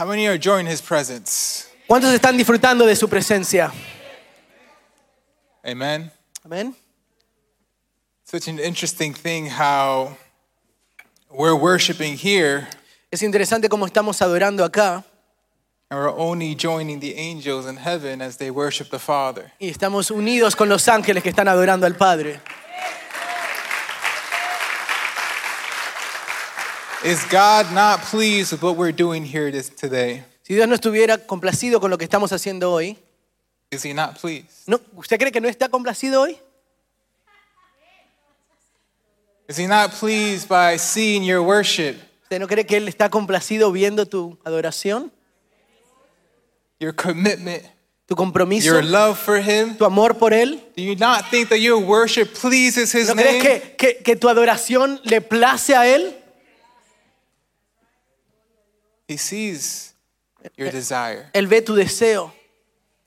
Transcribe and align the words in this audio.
How 0.00 0.06
many 0.06 0.26
are 0.26 0.32
enjoying 0.32 0.64
his 0.66 0.80
presence? 0.80 1.66
¿Cuántos 1.86 2.14
están 2.14 2.34
disfrutando 2.34 2.86
de 2.86 2.96
su 2.96 3.06
presencia? 3.06 3.70
Amen. 5.62 6.10
Amén. 6.42 6.74
Such 8.24 8.48
an 8.48 8.58
interesting 8.58 9.12
thing 9.12 9.44
how 9.50 10.16
we're 11.30 11.54
worshiping 11.54 12.16
here 12.16 12.66
Es 13.12 13.22
interesante 13.22 13.68
cómo 13.68 13.84
estamos 13.84 14.22
adorando 14.22 14.64
acá 14.64 15.04
and 15.90 16.00
we're 16.00 16.08
only 16.08 16.54
joining 16.54 17.00
the 17.00 17.14
angels 17.18 17.66
in 17.66 17.76
heaven 17.76 18.22
as 18.22 18.38
they 18.38 18.50
worship 18.50 18.88
the 18.88 18.98
Father. 18.98 19.52
y 19.58 19.68
estamos 19.68 20.10
unidos 20.10 20.56
con 20.56 20.70
los 20.70 20.88
ángeles 20.88 21.22
que 21.22 21.28
están 21.28 21.46
adorando 21.46 21.84
al 21.84 21.96
Padre. 21.96 22.40
Is 27.04 27.24
God 27.30 27.72
not 27.72 28.02
pleased 28.02 28.52
with 28.52 28.62
what 28.62 28.76
we're 28.76 28.92
doing 28.92 29.24
here 29.24 29.50
this, 29.50 29.70
today? 29.70 30.22
Si 30.42 30.54
Dios 30.54 30.68
no 30.68 30.74
estuviera 30.74 31.16
complacido 31.18 31.80
con 31.80 31.90
lo 31.90 31.96
que 31.96 32.04
estamos 32.04 32.30
haciendo 32.32 32.70
hoy, 32.72 32.98
Is 33.70 33.84
he 33.84 33.94
not 33.94 34.18
pleased? 34.20 34.66
¿no? 34.66 34.80
¿usted 34.96 35.18
cree 35.18 35.32
que 35.32 35.40
no 35.40 35.48
está 35.48 35.68
complacido 35.68 36.20
hoy? 36.22 36.36
Is 39.48 39.56
he 39.58 39.66
not 39.66 39.92
pleased 39.92 40.48
by 40.48 40.76
seeing 40.76 41.22
your 41.24 41.40
worship, 41.42 41.96
¿Usted 42.24 42.38
no 42.38 42.46
cree 42.46 42.64
que 42.66 42.76
Él 42.76 42.86
está 42.88 43.08
complacido 43.08 43.72
viendo 43.72 44.06
tu 44.06 44.38
adoración, 44.44 45.10
your 46.78 46.92
commitment, 46.94 47.62
tu 48.06 48.14
compromiso, 48.14 48.66
your 48.66 48.84
love 48.84 49.18
for 49.18 49.38
him? 49.40 49.76
tu 49.76 49.84
amor 49.86 50.18
por 50.18 50.32
Él? 50.34 50.60
Do 50.76 50.82
you 50.82 50.96
not 50.96 51.24
think 51.30 51.48
that 51.48 51.58
your 51.60 51.78
worship 51.78 52.34
pleases 52.34 52.92
his 52.94 53.08
¿No 53.08 53.14
crees 53.14 53.42
name? 53.42 53.60
que, 53.60 53.76
que- 53.76 54.02
que 54.02 54.16
tu 54.16 54.28
adoración 54.28 55.00
le 55.04 55.20
place 55.22 55.74
a 55.74 55.86
Él? 55.86 56.14
He 59.10 59.16
sees 59.18 59.94
your 60.56 60.70
desire. 60.70 61.28
Él 61.32 61.48
ve 61.48 61.60
tu 61.62 61.74
deseo, 61.74 62.32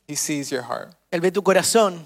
He 0.05 0.17
sees 0.17 0.49
your 0.51 0.63
heart. 0.63 0.93
Él 1.11 1.21
ve 1.21 1.31
tu 1.31 1.41
corazón. 1.41 2.05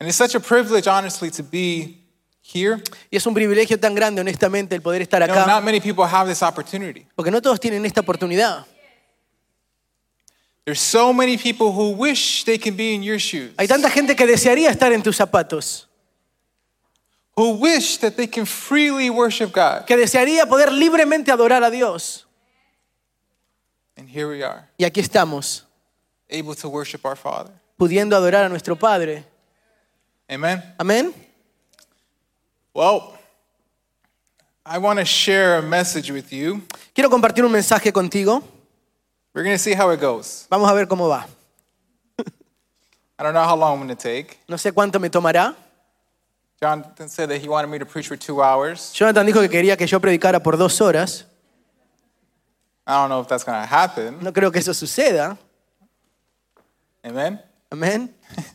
And 0.00 0.08
it's 0.08 0.16
such 0.16 0.34
a 0.34 0.40
privilege, 0.40 0.86
honestly, 0.88 1.30
to 1.30 1.42
be 1.42 1.98
here. 2.42 2.82
Y 3.10 3.18
es 3.18 3.26
un 3.26 3.34
privilegio 3.34 3.78
tan 3.78 3.94
grande, 3.94 4.22
honestamente, 4.22 4.74
el 4.74 4.80
poder 4.80 5.02
estar 5.02 5.20
You 5.20 5.26
know, 5.26 5.42
acá, 5.42 5.46
not 5.46 5.62
many 5.62 5.78
people 5.78 6.04
have 6.06 6.26
this 6.26 6.42
opportunity. 6.42 7.06
porque 7.14 7.30
no 7.30 7.42
todos 7.42 7.60
tienen 7.60 7.84
esta 7.84 8.00
oportunidad. 8.00 8.64
There's 10.64 10.80
so 10.80 11.12
many 11.12 11.36
people 11.36 11.72
who 11.72 11.90
wish 11.90 12.44
they 12.44 12.58
can 12.58 12.76
be 12.76 12.94
in 12.94 13.02
your 13.02 13.18
shoes, 13.18 13.52
Hay 13.58 13.66
tanta 13.66 13.90
gente 13.90 14.14
que 14.16 14.26
desearía 14.26 14.70
estar 14.70 14.90
en 14.92 15.02
tus 15.02 15.16
zapatos, 15.16 15.86
who 17.36 17.58
wish 17.60 17.98
that 17.98 18.14
they 18.16 18.26
can 18.26 18.46
freely 18.46 19.10
worship 19.10 19.52
God. 19.52 19.84
que 19.86 19.96
desearía 19.96 20.46
poder 20.46 20.72
libremente 20.72 21.30
adorar 21.30 21.62
a 21.62 21.70
Dios. 21.70 22.26
And 24.00 24.08
here 24.08 24.26
we 24.26 24.42
are, 24.42 24.66
Y 24.78 24.84
aquí 24.86 25.00
estamos, 25.00 25.64
able 26.30 26.54
to 26.54 26.70
worship 26.70 27.04
our 27.04 27.16
Father. 27.16 27.52
pudiendo 27.76 28.16
adorar 28.16 28.46
a 28.46 28.48
nuestro 28.48 28.74
Padre. 28.74 29.24
Amen. 30.26 30.62
Amén. 30.78 31.12
Well, 32.72 33.12
I 34.64 34.78
want 34.78 34.98
to 35.00 35.04
share 35.04 35.58
a 35.58 35.62
message 35.62 36.10
with 36.10 36.32
you. 36.32 36.62
Quiero 36.94 37.10
compartir 37.10 37.44
un 37.44 37.52
mensaje 37.52 37.92
contigo. 37.92 38.42
We're 39.34 39.44
going 39.44 39.54
to 39.54 39.62
see 39.62 39.74
how 39.74 39.90
it 39.90 40.00
goes. 40.00 40.46
Vamos 40.50 40.70
a 40.70 40.72
ver 40.74 40.86
cómo 40.86 41.06
va. 41.08 41.26
I 43.18 43.22
don't 43.22 43.34
know 43.34 43.44
how 43.44 43.54
long 43.54 43.72
I'm 43.78 43.86
going 43.86 43.94
to 43.94 44.02
take. 44.02 44.38
No 44.48 44.56
sé 44.56 44.72
cuánto 44.72 44.98
me 44.98 45.10
tomará. 45.10 45.54
Jonathan 46.58 47.08
said 47.10 47.28
that 47.28 47.38
he 47.42 47.48
wanted 47.48 47.68
me 47.68 47.78
to 47.78 47.84
preach 47.84 48.08
for 48.08 48.16
two 48.16 48.40
hours. 48.42 48.92
Jonathan 48.94 49.26
dijo 49.26 49.42
que 49.42 49.50
quería 49.50 49.76
que 49.76 49.86
yo 49.86 50.00
predicara 50.00 50.42
por 50.42 50.56
dos 50.56 50.80
horas. 50.80 51.26
I 52.90 52.94
don't 53.02 53.08
know 53.08 53.20
if 53.20 53.28
that's 53.28 53.44
going 53.44 53.60
to 53.60 53.66
happen. 53.66 54.18
No 54.20 54.32
creo 54.32 54.50
que 54.50 54.58
eso 54.58 54.72
suceda. 54.74 55.38
Amen. 57.04 57.40
Amén. 57.70 58.12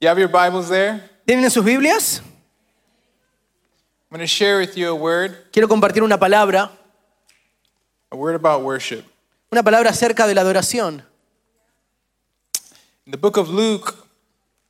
You 0.00 0.08
have 0.08 0.18
your 0.18 0.28
Bibles 0.30 0.70
there? 0.70 1.02
¿Tienen 1.26 1.50
sus 1.50 1.62
Biblias? 1.62 2.22
I'm 4.10 4.16
going 4.16 4.20
to 4.20 4.26
share 4.26 4.58
with 4.58 4.74
you 4.74 4.88
a 4.88 4.94
word, 4.94 5.50
Quiero 5.52 5.68
compartir 5.68 6.02
una 6.02 6.18
palabra, 6.18 6.70
a 8.10 8.16
word 8.16 8.34
about 8.34 8.62
worship. 8.62 9.04
una 9.52 9.62
palabra 9.62 9.90
acerca 9.90 10.26
de 10.26 10.34
la 10.34 10.40
adoración. 10.40 11.02
In 13.04 13.10
the 13.12 13.18
book 13.18 13.36
of 13.36 13.50
Luke, 13.50 13.94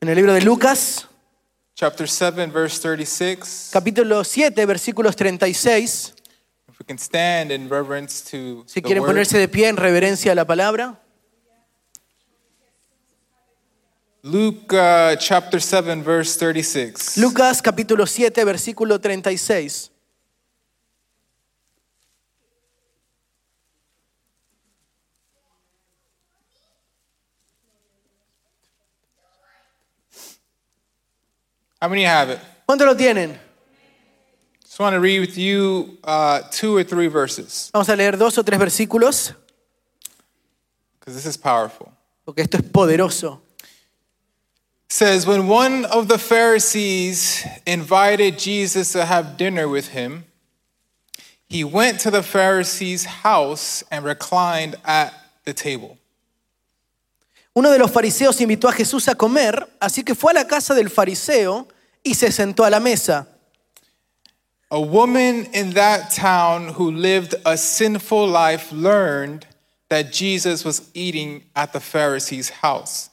En 0.00 0.08
el 0.08 0.16
libro 0.16 0.32
de 0.34 0.40
Lucas, 0.40 1.06
chapter 1.76 2.08
7, 2.08 2.46
verse 2.46 2.80
36, 2.80 3.70
capítulo 3.72 4.24
7, 4.24 4.66
versículos 4.66 5.14
36. 5.14 6.14
We 6.80 6.86
can 6.86 6.96
stand 6.96 7.52
in 7.52 7.68
reverence 7.68 8.22
to 8.30 8.64
Si 8.66 8.80
the 8.80 8.88
quieren 8.88 9.02
word. 9.02 9.10
ponerse 9.10 9.38
de 9.38 9.48
pie 9.48 9.68
en 9.68 9.76
reverencia 9.76 10.32
a 10.32 10.34
la 10.34 10.46
palabra. 10.46 10.98
Luke 14.22 14.72
uh, 14.72 15.14
chapter 15.16 15.60
7, 15.60 16.02
verse 16.02 16.36
36. 16.38 17.18
Lucas 17.18 17.60
capítulo 17.60 18.06
7, 18.06 18.44
versículo 18.44 18.98
36. 18.98 19.90
How 31.80 31.88
many 31.88 32.04
have 32.04 32.30
it? 32.30 32.38
¿Cuánto 32.66 32.84
lo 32.84 32.94
tienen? 32.96 33.49
Just 34.80 34.94
want 34.94 34.94
to 34.94 35.00
read 35.00 35.20
with 35.20 35.36
you 35.36 35.98
uh, 36.04 36.40
two 36.50 36.74
or 36.74 36.82
three 36.82 37.08
verses 37.08 37.68
Vamos 37.70 37.90
a 37.90 37.94
leer 37.94 38.12
dos 38.12 38.38
o 38.38 38.42
tres 38.42 38.58
versículos, 38.58 39.34
because 40.98 41.14
this 41.14 41.26
is 41.26 41.36
powerful. 41.36 41.92
porque 42.24 42.38
esto 42.38 42.56
es 42.56 42.62
poderoso. 42.62 43.40
It 43.58 43.66
says, 44.88 45.26
When 45.26 45.48
one 45.48 45.84
of 45.84 46.08
the 46.08 46.16
Pharisees 46.16 47.46
invited 47.66 48.38
Jesus 48.38 48.92
to 48.92 49.04
have 49.04 49.36
dinner 49.36 49.68
with 49.68 49.88
him, 49.88 50.24
he 51.46 51.62
went 51.62 52.00
to 52.00 52.10
the 52.10 52.22
Pharisee's 52.22 53.04
house 53.04 53.84
and 53.90 54.02
reclined 54.02 54.76
at 54.86 55.12
the 55.44 55.52
table. 55.52 55.98
Uno 57.54 57.70
de 57.70 57.78
los 57.78 57.90
fariseos 57.90 58.40
invitó 58.40 58.66
a 58.66 58.72
Jesús 58.72 59.08
a 59.08 59.14
comer, 59.14 59.68
así 59.78 60.02
que 60.06 60.14
fue 60.14 60.30
a 60.32 60.36
la 60.36 60.46
casa 60.46 60.72
del 60.72 60.88
fariseo 60.88 61.68
y 62.02 62.14
se 62.14 62.32
sentó 62.32 62.64
a 62.64 62.70
la 62.70 62.80
mesa. 62.80 63.28
A 64.72 64.80
woman 64.80 65.46
in 65.52 65.70
that 65.74 66.12
town 66.12 66.74
who 66.74 66.92
lived 66.92 67.34
a 67.44 67.56
sinful 67.56 68.28
life 68.28 68.70
learned 68.70 69.46
that 69.88 70.12
Jesus 70.12 70.64
was 70.64 70.90
eating 70.94 71.42
at 71.56 71.72
the 71.72 71.80
Pharisee's 71.80 72.50
house. 72.62 73.10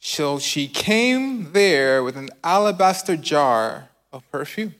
So 0.00 0.40
she 0.40 0.66
came 0.66 1.52
there 1.52 2.02
with 2.02 2.16
an 2.16 2.28
alabaster 2.42 3.16
jar 3.16 3.88
of 4.12 4.28
perfume. 4.32 4.74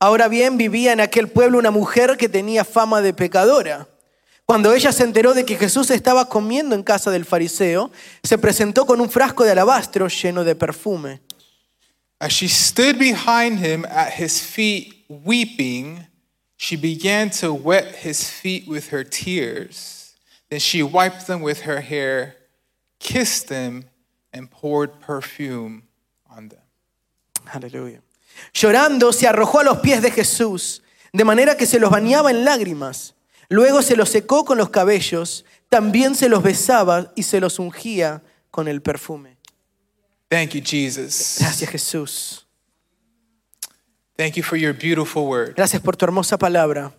Ahora 0.00 0.28
bien, 0.28 0.56
vivía 0.56 0.92
en 0.92 1.00
aquel 1.00 1.28
pueblo 1.28 1.58
una 1.58 1.70
mujer 1.70 2.16
que 2.16 2.28
tenía 2.28 2.64
fama 2.64 3.02
de 3.02 3.12
pecadora. 3.12 3.86
Cuando 4.46 4.72
ella 4.72 4.90
se 4.90 5.04
enteró 5.04 5.34
de 5.34 5.44
que 5.44 5.56
Jesús 5.56 5.90
estaba 5.90 6.30
comiendo 6.30 6.74
en 6.74 6.82
casa 6.82 7.10
del 7.10 7.26
fariseo, 7.26 7.90
se 8.22 8.38
presentó 8.38 8.86
con 8.86 9.00
un 9.02 9.10
frasco 9.10 9.44
de 9.44 9.52
alabastro 9.52 10.08
lleno 10.08 10.44
de 10.44 10.54
perfume. 10.54 11.20
As 12.18 12.32
she 12.32 12.48
stood 12.48 12.98
behind 12.98 13.58
him 13.58 13.84
at 13.84 14.12
his 14.18 14.40
feet 14.40 14.99
weeping, 15.10 16.06
she 16.56 16.76
began 16.76 17.30
to 17.30 17.52
wet 17.52 17.96
his 17.96 18.30
feet 18.30 18.68
with 18.68 18.88
her 18.90 19.02
tears. 19.04 20.14
Then 20.48 20.60
she 20.60 20.82
wiped 20.82 21.26
them 21.26 21.42
with 21.42 21.62
her 21.62 21.80
hair, 21.80 22.36
kissed 22.98 23.48
them, 23.48 23.84
and 24.32 24.50
poured 24.50 25.00
perfume 25.00 25.82
on 26.30 26.48
them. 26.48 26.62
Aleluya. 27.52 28.00
Llorando, 28.54 29.12
se 29.12 29.26
arrojó 29.26 29.60
a 29.60 29.64
los 29.64 29.78
pies 29.78 30.00
de 30.02 30.10
Jesús, 30.10 30.82
de 31.12 31.24
manera 31.24 31.56
que 31.56 31.66
se 31.66 31.78
los 31.78 31.90
bañaba 31.90 32.30
en 32.30 32.44
lágrimas. 32.44 33.14
Luego 33.48 33.82
se 33.82 33.96
los 33.96 34.08
secó 34.08 34.44
con 34.44 34.58
los 34.58 34.70
cabellos, 34.70 35.44
también 35.68 36.14
se 36.14 36.28
los 36.28 36.42
besaba 36.42 37.12
y 37.16 37.24
se 37.24 37.40
los 37.40 37.58
ungía 37.58 38.22
con 38.50 38.68
el 38.68 38.80
perfume. 38.80 39.36
Thank 40.28 40.50
you, 40.50 40.62
Jesus. 40.64 41.38
Gracias 41.40 41.70
Jesús. 41.70 42.46
Thank 44.20 44.36
you 44.36 44.42
for 44.42 44.58
your 44.58 44.74
beautiful 44.74 45.26
word. 45.26 45.54
Gracias 45.56 45.80
por 45.80 45.96
tu 45.96 46.04
hermosa 46.04 46.36
palabra. 46.36 46.92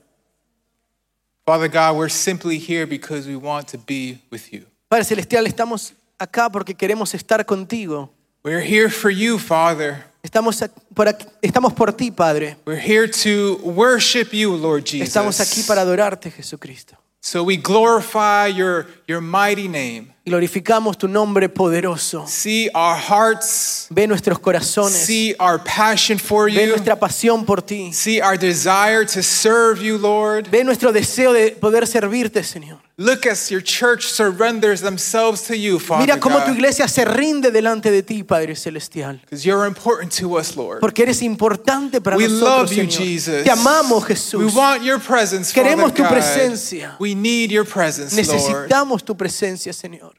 Father 1.45 1.67
God, 1.67 1.95
we're 1.95 2.09
simply 2.09 2.57
here 2.57 2.87
because 2.87 3.27
we 3.27 3.35
want 3.35 3.67
to 3.67 3.77
be 3.77 4.17
with 4.31 4.51
you. 4.51 4.65
Padre 4.89 5.05
Celestial, 5.05 5.45
estamos 5.45 5.93
acá 6.17 6.49
porque 6.51 6.73
queremos 6.73 7.13
estar 7.13 7.45
contigo. 7.45 8.09
We're 8.43 8.59
here 8.59 8.89
for 8.89 9.11
you, 9.11 9.37
Father. 9.37 10.03
Estamos 10.23 10.63
por, 10.95 11.07
aquí- 11.07 11.27
estamos 11.43 11.73
por 11.73 11.91
ti, 11.91 12.09
Padre. 12.09 12.57
We're 12.65 12.79
here 12.81 13.07
to 13.07 13.59
worship 13.63 14.33
you, 14.33 14.55
Lord 14.55 14.85
Jesus. 14.85 15.09
Estamos 15.09 15.39
aquí 15.39 15.61
para 15.67 15.81
adorarte, 15.81 16.31
Jesucristo. 16.31 16.97
So 17.21 17.43
we 17.43 17.55
glorify 17.55 18.47
your, 18.47 18.87
your 19.11 19.21
mighty 19.21 19.67
name. 19.67 20.13
Glorificamos 20.23 20.97
tu 20.99 21.07
nombre 21.07 21.49
poderoso. 21.49 22.25
See 22.27 22.69
our 22.75 22.95
hearts. 22.95 23.87
Ve 23.89 24.05
nuestros 24.07 24.37
corazones. 24.39 24.93
See 24.93 25.35
our 25.39 25.57
passion 25.63 26.19
for 26.19 26.45
Ve 26.45 26.63
you. 26.65 26.69
nuestra 26.69 26.95
pasión 26.99 27.43
por 27.45 27.61
ti. 27.63 27.91
See 27.91 28.21
our 28.21 28.37
desire 28.37 29.03
to 29.05 29.23
serve 29.23 29.81
you, 29.83 29.97
Lord. 29.97 30.47
Ve 30.51 30.63
nuestro 30.63 30.91
deseo 30.93 31.33
de 31.33 31.51
poder 31.59 31.87
servirte, 31.87 32.43
Señor. 32.43 32.79
Look 32.97 33.25
as 33.25 33.49
your 33.49 33.63
church 33.63 34.03
surrenders 34.11 34.81
themselves 34.81 35.41
to 35.47 35.55
you, 35.55 35.79
Father 35.79 36.05
Mira 36.05 36.19
cómo 36.19 36.39
tu 36.45 36.51
iglesia 36.51 36.87
se 36.87 37.03
rinde 37.03 37.49
delante 37.49 37.89
de 37.89 38.03
ti, 38.03 38.23
Padre 38.23 38.55
Celestial. 38.55 39.19
Because 39.21 39.43
you're 39.43 39.65
important 39.65 40.11
to 40.19 40.37
us, 40.37 40.55
Lord. 40.55 40.81
Porque 40.81 41.01
eres 41.01 41.23
importante 41.23 41.99
para 41.99 42.15
We 42.15 42.27
nosotros, 42.27 42.69
love 42.69 42.71
you, 42.77 42.83
Señor. 42.91 43.03
Jesus. 43.07 43.43
Te 43.43 43.49
amamos, 43.49 44.03
We 44.03 44.09
Jesús. 44.09 44.53
want 44.53 44.83
your 44.83 44.99
presence, 44.99 45.51
Queremos 45.51 45.89
Father 45.89 45.95
tu 45.95 46.03
God. 46.03 46.11
presencia. 46.11 46.95
We 46.99 47.15
need 47.15 47.49
your 47.49 47.65
presence, 47.65 48.15
Lord. 48.15 48.69
Tu 49.03 49.15
presencia, 49.15 49.73
Señor. 49.73 50.13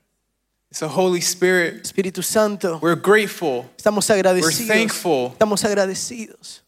So, 0.70 0.88
Holy 0.88 1.20
Spirit, 1.20 1.82
Espíritu 1.84 2.22
Santo, 2.22 2.78
we're 2.82 2.96
grateful. 2.96 3.66
estamos 3.76 4.08
agradecidos. 4.10 4.66
thankful. 4.66 5.32
Estamos 5.32 5.62
agradecidos. 5.64 6.62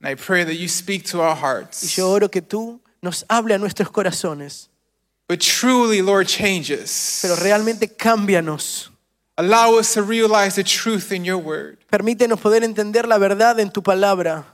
And 0.00 0.08
I 0.08 0.14
pray 0.14 0.44
that 0.44 0.54
you 0.54 0.68
speak 0.68 1.04
to 1.10 1.20
our 1.20 1.34
Y 1.36 1.40
hearts. 1.40 1.96
yo 1.96 2.08
oro 2.10 2.28
que 2.30 2.40
tú 2.42 2.80
nos 3.02 3.24
hable 3.28 3.52
a 3.54 3.58
nuestros 3.58 3.90
corazones. 3.90 4.68
But 5.28 5.40
truly, 5.40 6.00
Lord, 6.00 6.26
change 6.28 6.70
us. 6.70 7.18
Pero 7.22 7.34
realmente 7.36 7.88
cámbianos. 7.88 8.90
Allow 9.36 9.78
us 9.78 9.94
to 9.94 10.02
realize 10.02 10.54
the 10.56 10.64
truth 10.64 11.10
in 11.12 11.24
your 11.24 11.38
word. 11.38 11.78
Permítenos 11.90 12.40
poder 12.40 12.62
entender 12.62 13.06
la 13.08 13.18
verdad 13.18 13.58
en 13.58 13.70
tu 13.70 13.82
palabra. 13.82 14.44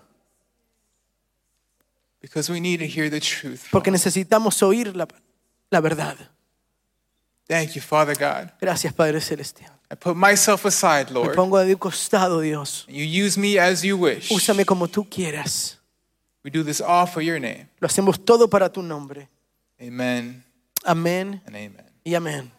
Because 2.21 2.51
we 2.51 2.61
need 2.61 2.79
to 2.81 2.87
hear 2.87 3.09
the 3.11 3.21
truth. 3.21 3.65
Porque 3.71 3.91
necesitamos 3.91 4.63
oír 4.63 4.95
la, 4.97 5.07
la 5.71 5.81
verdad. 5.81 6.17
Thank 7.49 7.77
you, 7.77 7.81
Father 7.81 8.15
God. 8.15 8.53
Gracias, 8.61 8.93
Padre 8.93 9.21
Celestial. 9.21 9.71
I 9.91 9.95
put 9.95 10.17
myself 10.17 10.65
aside, 10.65 11.13
Lord. 11.13 11.31
Me 11.31 11.35
pongo 11.37 11.59
de 11.65 11.73
un 11.73 11.79
costado, 11.79 12.41
Dios. 12.41 12.85
You 12.89 13.05
use 13.05 13.39
me 13.39 13.57
as 13.59 13.83
you 13.83 13.97
wish. 13.97 14.31
Úsame 14.31 14.65
como 14.65 14.89
tú 14.89 15.09
quieras. 15.09 15.77
We 16.43 16.51
do 16.51 16.65
this 16.65 16.81
all 16.81 17.07
for 17.07 17.23
your 17.23 17.39
name. 17.39 17.69
Lo 17.81 17.87
hacemos 17.87 18.25
todo 18.25 18.49
para 18.49 18.69
tu 18.69 18.83
nombre. 18.83 19.29
Amen 19.81 20.43
Amén 20.85 21.43
and 21.47 21.57
amen. 21.57 21.85
y 22.05 22.15
amén. 22.15 22.51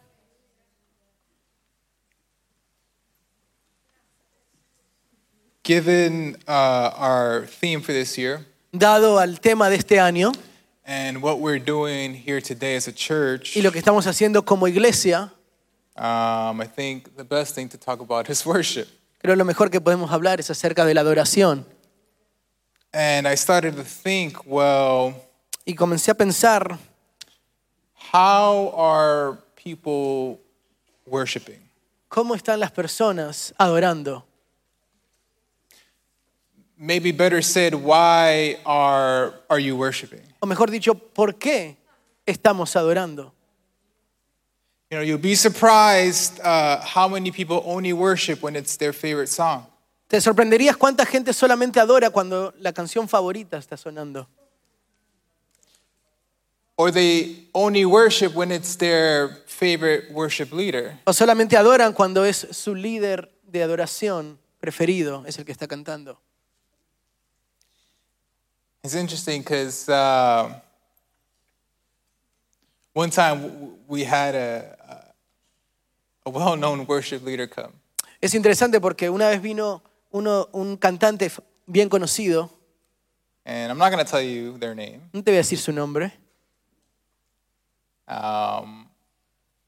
Given 5.64 6.36
uh, 6.46 6.92
our 6.96 7.46
theme 7.46 7.80
for 7.82 7.92
this 7.92 8.16
year 8.16 8.46
Dado 8.72 9.18
al 9.18 9.40
tema 9.40 9.68
de 9.68 9.76
este 9.76 9.98
año 9.98 10.32
and 10.88 11.22
what 11.22 11.38
we're 11.38 11.62
doing 11.62 12.14
here 12.14 12.40
today 12.40 12.74
as 12.74 12.88
a 12.88 12.92
church, 12.92 13.54
y 13.56 13.60
lo 13.60 13.70
que 13.70 13.78
estamos 13.78 14.06
haciendo 14.06 14.44
como 14.44 14.66
iglesia, 14.66 15.30
um, 15.96 16.60
I 16.62 16.66
think 16.66 17.14
the 17.14 17.24
best 17.24 17.54
thing 17.54 17.68
to 17.68 17.76
talk 17.76 18.00
about 18.00 18.28
is 18.30 18.44
worship. 18.46 18.88
creo 19.20 19.36
lo 19.36 19.44
mejor 19.44 19.70
que 19.70 19.80
podemos 19.80 20.10
hablar 20.10 20.40
es 20.40 20.48
acerca 20.50 20.86
de 20.86 20.94
la 20.94 21.02
adoración. 21.02 21.66
And 22.92 23.28
I 23.28 23.36
started 23.36 23.76
to 23.76 23.84
think, 23.84 24.38
well, 24.46 25.14
Y 25.66 25.74
comencé 25.74 26.10
a 26.10 26.14
pensar, 26.14 26.78
how 28.14 28.72
are 28.74 29.36
people 29.62 30.40
worshiping? 31.06 31.60
¿cómo 32.08 32.34
están 32.34 32.58
las 32.58 32.70
personas 32.72 33.52
adorando? 33.58 34.24
Maybe 36.80 37.10
better 37.10 37.42
said, 37.42 37.74
why 37.74 38.56
are, 38.64 39.34
are 39.50 39.58
you 39.58 39.76
worshiping? 39.76 40.22
O 40.40 40.46
mejor 40.46 40.70
dicho, 40.70 40.94
¿por 40.94 41.34
qué 41.34 41.76
estamos 42.24 42.76
adorando? 42.76 43.32
You 44.90 44.98
know, 44.98 45.02
you'll 45.02 45.18
be 45.18 45.34
surprised 45.34 46.40
uh, 46.40 46.80
how 46.80 47.08
many 47.08 47.30
people 47.32 47.62
only 47.66 47.92
worship 47.92 48.42
when 48.42 48.54
it's 48.54 48.76
their 48.76 48.92
favorite 48.92 49.28
song. 49.28 49.66
Te 50.06 50.20
sorprenderías 50.20 50.76
cuánta 50.76 51.04
gente 51.04 51.34
solamente 51.34 51.80
adora 51.80 52.10
cuando 52.10 52.54
la 52.60 52.72
canción 52.72 53.08
favorita 53.08 53.58
está 53.58 53.76
sonando. 53.76 54.26
Or 56.76 56.92
they 56.92 57.48
only 57.52 57.84
worship 57.84 58.34
when 58.34 58.52
it's 58.52 58.76
their 58.76 59.30
favorite 59.46 60.12
worship 60.12 60.52
leader. 60.52 60.96
O 61.04 61.12
solamente 61.12 61.56
adoran 61.56 61.92
cuando 61.92 62.24
es 62.24 62.46
su 62.52 62.74
líder 62.74 63.30
de 63.42 63.64
adoración 63.64 64.38
preferido, 64.60 65.24
es 65.26 65.38
el 65.38 65.44
que 65.44 65.52
está 65.52 65.66
cantando. 65.66 66.20
It's 68.88 68.94
interesting 68.94 69.42
because 69.42 69.86
uh, 69.86 70.48
one 72.94 73.10
time 73.10 73.76
we 73.86 74.02
had 74.02 74.34
a, 74.34 75.12
a 76.24 76.30
well 76.30 76.56
known 76.56 76.86
worship 76.86 77.22
leader 77.22 77.46
come. 77.46 77.74
Es 78.22 78.32
interesante 78.32 78.80
porque 78.80 79.10
una 79.10 79.28
vez 79.28 79.42
vino 79.42 79.82
uno, 80.10 80.48
un 80.52 80.78
cantante 80.78 81.30
bien 81.66 81.90
conocido, 81.90 82.48
And 83.44 83.70
I'm 83.70 83.76
not 83.76 83.92
going 83.92 84.02
to 84.02 84.10
tell 84.10 84.22
you 84.22 84.56
their 84.56 84.74
name, 84.74 85.02
no 85.12 85.22
te 85.22 85.32
voy 85.32 85.36
a 85.36 85.42
decir 85.42 85.58
su 85.58 85.70
nombre, 85.70 86.10
um, 88.08 88.88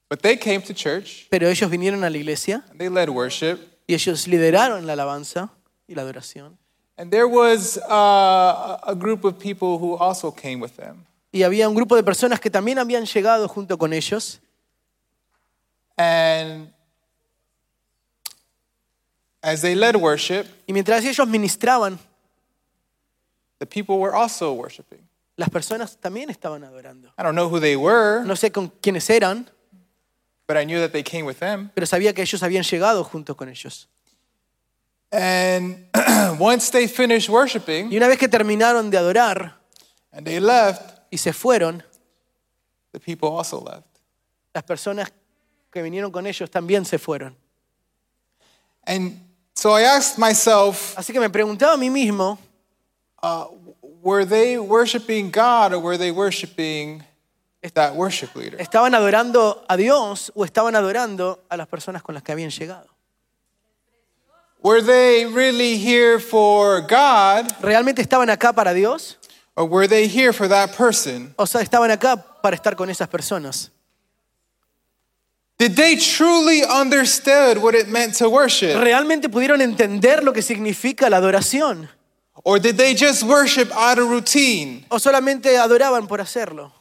but 0.08 0.22
they 0.22 0.38
came 0.38 0.62
to 0.62 0.72
church 0.72 1.26
pero 1.28 1.46
ellos 1.46 1.70
vinieron 1.70 2.04
a 2.04 2.08
la 2.08 2.16
iglesia 2.16 2.64
they 2.74 2.88
led 2.88 3.10
worship. 3.10 3.58
y 3.86 3.92
ellos 3.92 4.26
lideraron 4.26 4.86
la 4.86 4.94
alabanza 4.94 5.50
y 5.86 5.94
la 5.94 6.00
adoración. 6.00 6.59
And 7.00 7.10
there 7.10 7.26
was 7.26 7.78
uh, 7.78 8.76
a 8.86 8.94
group 8.94 9.24
of 9.24 9.38
people 9.38 9.78
who 9.78 9.96
also 9.96 10.30
came 10.30 10.60
with 10.60 10.76
them. 10.76 11.06
Y 11.32 11.44
había 11.44 11.66
un 11.66 11.74
grupo 11.74 11.96
de 11.96 12.02
personas 12.02 12.40
que 12.40 12.50
también 12.50 12.78
habían 12.78 13.06
llegado 13.06 13.48
junto 13.48 13.78
con 13.78 13.94
ellos. 13.94 14.38
And 15.96 16.68
as 19.42 19.62
they 19.62 19.74
led 19.74 19.96
worship, 19.96 20.44
Y 20.66 20.74
mientras 20.74 21.02
ellos 21.06 21.26
ministraban, 21.26 21.98
the 23.60 23.66
people 23.66 23.96
were 23.98 24.14
also 24.14 24.52
worshiping. 24.52 25.08
las 25.36 25.48
personas 25.48 25.96
también 25.96 26.28
estaban 26.28 26.64
adorando. 26.64 27.08
I 27.16 27.22
don't 27.22 27.34
know 27.34 27.48
who 27.48 27.60
they 27.60 27.76
were, 27.76 28.22
No 28.26 28.36
sé 28.36 28.52
con 28.52 28.68
quiénes 28.82 29.08
eran, 29.08 29.48
but 30.46 30.58
I 30.58 30.66
knew 30.66 30.80
that 30.80 30.92
they 30.92 31.02
came 31.02 31.24
with 31.24 31.38
them. 31.38 31.70
pero 31.74 31.86
sabía 31.86 32.12
que 32.12 32.20
ellos 32.20 32.42
habían 32.42 32.62
llegado 32.64 33.04
junto 33.04 33.34
con 33.38 33.48
ellos. 33.48 33.88
And 35.12 35.86
once 36.38 36.70
they 36.70 36.86
finished 36.86 37.28
worshiping 37.28 37.90
Y 37.90 37.96
una 37.96 38.06
vez 38.06 38.18
que 38.18 38.28
terminaron 38.28 38.90
de 38.90 38.98
adorar 38.98 39.56
and 40.12 40.24
they 40.26 40.40
left, 40.40 41.00
y 41.10 41.18
se 41.18 41.32
fueron, 41.32 41.82
the 42.92 43.00
people 43.00 43.28
also 43.28 43.60
left. 43.60 43.86
las 44.54 44.64
personas 44.64 45.12
que 45.70 45.82
vinieron 45.82 46.10
con 46.10 46.26
ellos 46.26 46.50
también 46.50 46.84
se 46.84 46.98
fueron. 46.98 47.36
And 48.84 49.20
so 49.54 49.76
I 49.76 49.82
asked 49.82 50.18
myself, 50.18 50.96
Así 50.96 51.12
que 51.12 51.20
me 51.20 51.30
preguntaba 51.30 51.74
a 51.74 51.76
mí 51.76 51.90
mismo, 51.90 52.38
uh, 53.22 53.46
were 54.02 54.24
they 54.24 54.58
worshiping 54.58 55.30
God 55.30 55.72
or 55.72 55.78
were 55.80 55.98
they 55.98 56.10
worshiping 56.10 57.04
that 57.74 57.94
worship 57.94 58.34
leader? 58.34 58.58
¿estaban 58.60 58.94
adorando 58.94 59.64
a 59.68 59.76
Dios 59.76 60.32
o 60.34 60.44
estaban 60.44 60.74
adorando 60.74 61.44
a 61.48 61.56
las 61.56 61.68
personas 61.68 62.02
con 62.02 62.14
las 62.14 62.22
que 62.22 62.32
habían 62.32 62.50
llegado? 62.50 62.88
Were 64.62 64.82
they 64.82 65.24
really 65.26 65.78
here 65.78 66.18
for 66.20 66.80
God 66.82 67.50
¿Realmente 67.62 68.02
estaban 68.02 68.28
acá 68.30 68.52
para 68.52 68.74
Dios 68.74 69.16
or 69.56 69.64
were 69.66 69.88
they 69.88 70.06
here 70.06 70.32
for 70.32 70.48
that 70.48 70.76
person? 70.76 71.34
o 71.38 71.46
sea, 71.46 71.60
estaban 71.62 71.90
acá 71.90 72.16
para 72.42 72.56
estar 72.56 72.76
con 72.76 72.88
esas 72.90 73.08
personas? 73.08 73.70
Did 75.58 75.76
they 75.76 75.96
truly 75.96 76.62
understood 76.64 77.58
what 77.58 77.74
it 77.74 77.88
meant 77.88 78.14
to 78.18 78.30
worship? 78.30 78.80
¿Realmente 78.80 79.28
pudieron 79.28 79.60
entender 79.60 80.22
lo 80.24 80.32
que 80.32 80.40
significa 80.42 81.10
la 81.10 81.18
adoración? 81.18 81.88
Or 82.44 82.58
did 82.58 82.76
they 82.76 82.94
just 82.94 83.22
worship 83.22 83.70
out 83.72 83.98
of 83.98 84.08
routine? 84.08 84.86
¿O 84.88 84.98
solamente 84.98 85.58
adoraban 85.58 86.06
por 86.08 86.20
hacerlo? 86.20 86.72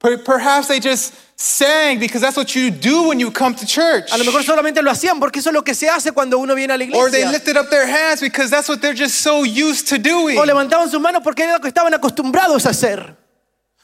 Per- 0.00 0.18
Perhaps 0.18 0.68
they 0.68 0.78
just 0.80 1.12
sang 1.36 1.98
because 1.98 2.20
that's 2.20 2.36
what 2.36 2.54
you 2.54 2.70
do 2.70 3.08
when 3.08 3.18
you 3.20 3.30
come 3.30 3.54
to 3.54 3.66
church. 3.66 4.10
A 4.12 4.18
lo 4.18 4.24
mejor 4.24 4.42
solamente 4.44 4.82
lo 4.82 4.90
hacían 4.90 5.18
porque 5.20 5.38
eso 5.40 5.50
es 5.50 5.54
lo 5.54 5.62
que 5.62 5.74
se 5.74 5.88
hace 5.88 6.12
cuando 6.12 6.38
uno 6.38 6.54
viene 6.54 6.72
a 6.74 6.76
la 6.78 6.84
iglesia. 6.84 7.02
Or 7.02 7.10
they 7.10 7.24
lifted 7.24 7.56
up 7.56 7.68
their 7.70 7.86
hands 7.86 8.20
because 8.20 8.50
that's 8.50 8.68
what 8.68 8.80
they're 8.80 8.94
just 8.94 9.20
so 9.20 9.42
used 9.44 9.88
to 9.88 9.98
doing. 9.98 10.38
O 10.38 10.44
levantaban 10.44 10.88
sus 10.90 11.00
manos 11.00 11.22
porque 11.24 11.40
era 11.42 11.52
lo 11.54 11.60
que 11.60 11.68
estaban 11.68 11.92
acostumbrados 11.94 12.64
a 12.66 12.70
hacer. 12.70 13.16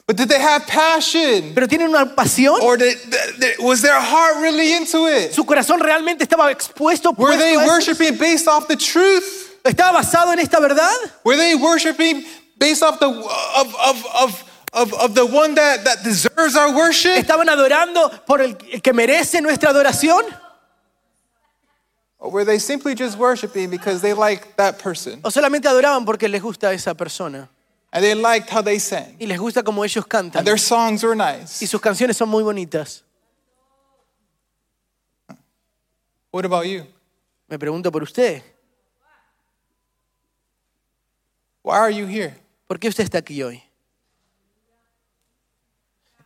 But 0.06 0.16
did 0.16 0.28
they 0.28 0.38
have 0.38 0.66
passion? 0.66 1.54
Pero 1.54 1.66
tienen 1.66 1.88
una 1.88 2.14
pasión. 2.14 2.60
Or 2.60 2.76
did, 2.76 2.96
th- 3.40 3.58
was 3.58 3.80
their 3.80 3.98
heart 3.98 4.36
really 4.42 4.74
into 4.74 5.06
it? 5.06 5.32
Su 5.32 5.44
corazón 5.44 5.80
realmente 5.80 6.24
estaba 6.24 6.50
expuesto. 6.52 7.16
Were 7.16 7.36
they 7.38 7.56
worshiping 7.56 8.16
based 8.18 8.46
off 8.46 8.68
the 8.68 8.76
truth? 8.76 9.24
¿Estaba 9.64 9.92
basado 9.94 10.32
en 10.32 10.40
esta 10.40 10.60
verdad? 10.60 10.94
Were 11.24 11.36
they 11.38 11.54
worshiping 11.54 12.22
based 12.58 12.82
off 12.82 13.00
the 13.00 13.06
of 13.08 13.74
of 13.74 14.06
of 14.14 14.44
of, 14.74 14.92
of 14.94 15.14
the 15.14 15.24
one 15.24 15.54
that, 15.54 15.84
that 15.84 16.02
deserves 16.02 16.56
our 16.56 16.74
worship? 16.74 17.16
¿Estaban 17.16 17.48
adorando 17.48 18.10
por 18.26 18.40
el 18.42 18.56
que 18.56 18.92
merece 18.92 19.40
nuestra 19.40 19.70
adoración? 19.70 20.22
Or 22.18 22.30
were 22.30 22.44
they 22.44 22.58
simply 22.58 22.94
just 22.94 23.16
worshiping 23.18 23.70
because 23.70 24.00
they 24.00 24.14
like 24.14 24.56
that 24.56 24.78
person 24.78 25.20
¿O 25.24 25.30
solamente 25.30 25.68
adoraban 25.68 26.04
porque 26.06 26.28
les 26.28 26.40
gusta 26.42 26.72
esa 26.72 26.94
persona? 26.94 27.48
and 27.92 28.02
they 28.02 28.14
liked 28.14 28.48
how 28.50 28.60
they 28.62 28.78
sang 28.78 29.14
Y 29.20 29.26
les 29.26 29.38
gusta 29.38 29.62
como 29.62 29.84
ellos 29.84 30.04
cantan. 30.06 30.38
and 30.38 30.46
their 30.46 30.58
songs 30.58 31.02
were 31.04 31.14
Y 31.14 31.18
nice? 31.40 31.66
sus 31.66 31.80
canciones 31.80 32.16
son 32.16 32.28
muy 32.28 32.42
bonitas. 32.42 33.02
What 36.30 36.44
about 36.44 36.66
you? 36.66 36.84
Me 37.48 37.58
pregunto 37.58 37.92
por 37.92 38.02
usted. 38.02 38.42
Why 41.62 41.76
are 41.78 41.90
you 41.90 42.06
here? 42.06 42.34
¿Por 42.66 42.78
qué 42.78 42.88
usted 42.88 43.04
está 43.04 43.18
aquí 43.18 43.42
hoy? 43.42 43.62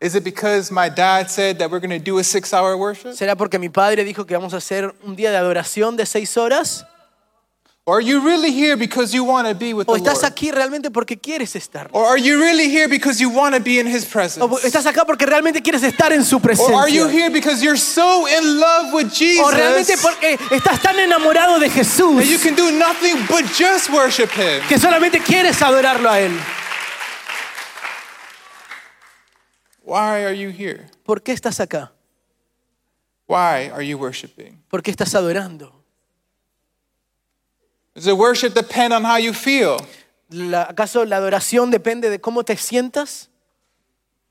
Is 0.00 0.14
it 0.14 0.22
because 0.22 0.70
my 0.70 0.88
dad 0.88 1.28
said 1.28 1.58
that 1.58 1.70
we're 1.72 1.80
going 1.80 1.90
to 1.90 1.98
do 1.98 2.18
a 2.18 2.24
six 2.24 2.52
hour 2.54 2.76
worship? 2.76 3.14
¿Será 3.14 3.34
porque 3.36 3.58
mi 3.58 3.68
padre 3.68 4.04
dijo 4.04 4.26
que 4.26 4.36
vamos 4.36 4.54
a 4.54 4.58
hacer 4.58 4.94
un 5.02 5.16
día 5.16 5.30
de 5.32 5.36
adoración 5.36 5.96
de 5.96 6.06
seis 6.06 6.36
horas? 6.36 6.84
Or 7.84 7.96
are 7.96 8.02
you 8.02 8.20
really 8.20 8.52
here 8.52 8.76
because 8.76 9.14
you 9.14 9.24
want 9.24 9.48
to 9.48 9.54
be 9.54 9.72
with 9.72 9.88
¿O 9.88 9.94
the 9.94 10.00
estás 10.00 10.16
Lord? 10.22 10.26
aquí 10.26 10.50
realmente 10.52 10.90
porque 10.90 11.16
quieres 11.18 11.56
estar? 11.56 11.88
Or 11.92 12.04
are 12.04 12.18
you 12.20 12.38
really 12.38 12.68
here 12.68 12.86
because 12.86 13.18
you 13.18 13.30
want 13.30 13.54
to 13.56 13.62
be 13.62 13.80
in 13.80 13.86
His 13.86 14.04
presence? 14.04 14.44
¿O 14.44 14.58
estás 14.58 14.84
acá 14.86 15.04
porque 15.06 15.24
realmente 15.26 15.62
quieres 15.62 15.82
estar 15.82 16.12
en 16.12 16.22
su 16.22 16.36
Or 16.36 16.42
are 16.82 16.92
you 16.92 17.06
presencia? 17.06 17.10
here 17.10 17.30
because 17.30 17.62
you're 17.62 17.78
so 17.78 18.26
in 18.28 18.60
love 18.60 18.92
with 18.92 19.08
Jesus 19.12 19.40
¿O 19.46 19.50
realmente 19.50 19.96
porque 20.02 20.34
estás 20.54 20.80
tan 20.82 20.98
enamorado 21.00 21.58
de 21.58 21.70
Jesús 21.70 22.18
that 22.18 22.26
you 22.28 22.38
can 22.38 22.54
do 22.54 22.70
nothing 22.72 23.16
but 23.26 23.44
just 23.58 23.88
worship 23.90 24.28
Him? 24.36 24.60
que 24.68 24.78
solamente 24.78 25.18
quieres 25.20 25.60
adorarlo 25.62 26.10
a 26.10 26.20
Él? 26.20 26.38
Why 29.88 30.22
are 30.26 30.34
you 30.34 30.50
here? 30.50 30.86
¿Por 31.02 31.22
qué 31.22 31.32
estás 31.32 31.60
acá? 31.60 31.92
Why 33.26 33.70
are 33.72 33.82
you 33.82 33.96
worshiping? 33.96 34.62
¿Por 34.68 34.82
qué 34.82 34.90
estás 34.90 35.14
adorando? 35.14 35.72
Does 37.94 38.04
the 38.04 38.14
worship 38.14 38.52
depend 38.52 38.92
on 38.92 39.02
how 39.04 39.16
you 39.16 39.32
feel? 39.32 39.78
La- 40.28 40.64
¿Acaso 40.68 41.06
la 41.06 41.16
adoración 41.16 41.70
depende 41.70 42.10
de 42.10 42.18
cómo 42.20 42.44
te 42.44 42.54
sientas? 42.58 43.30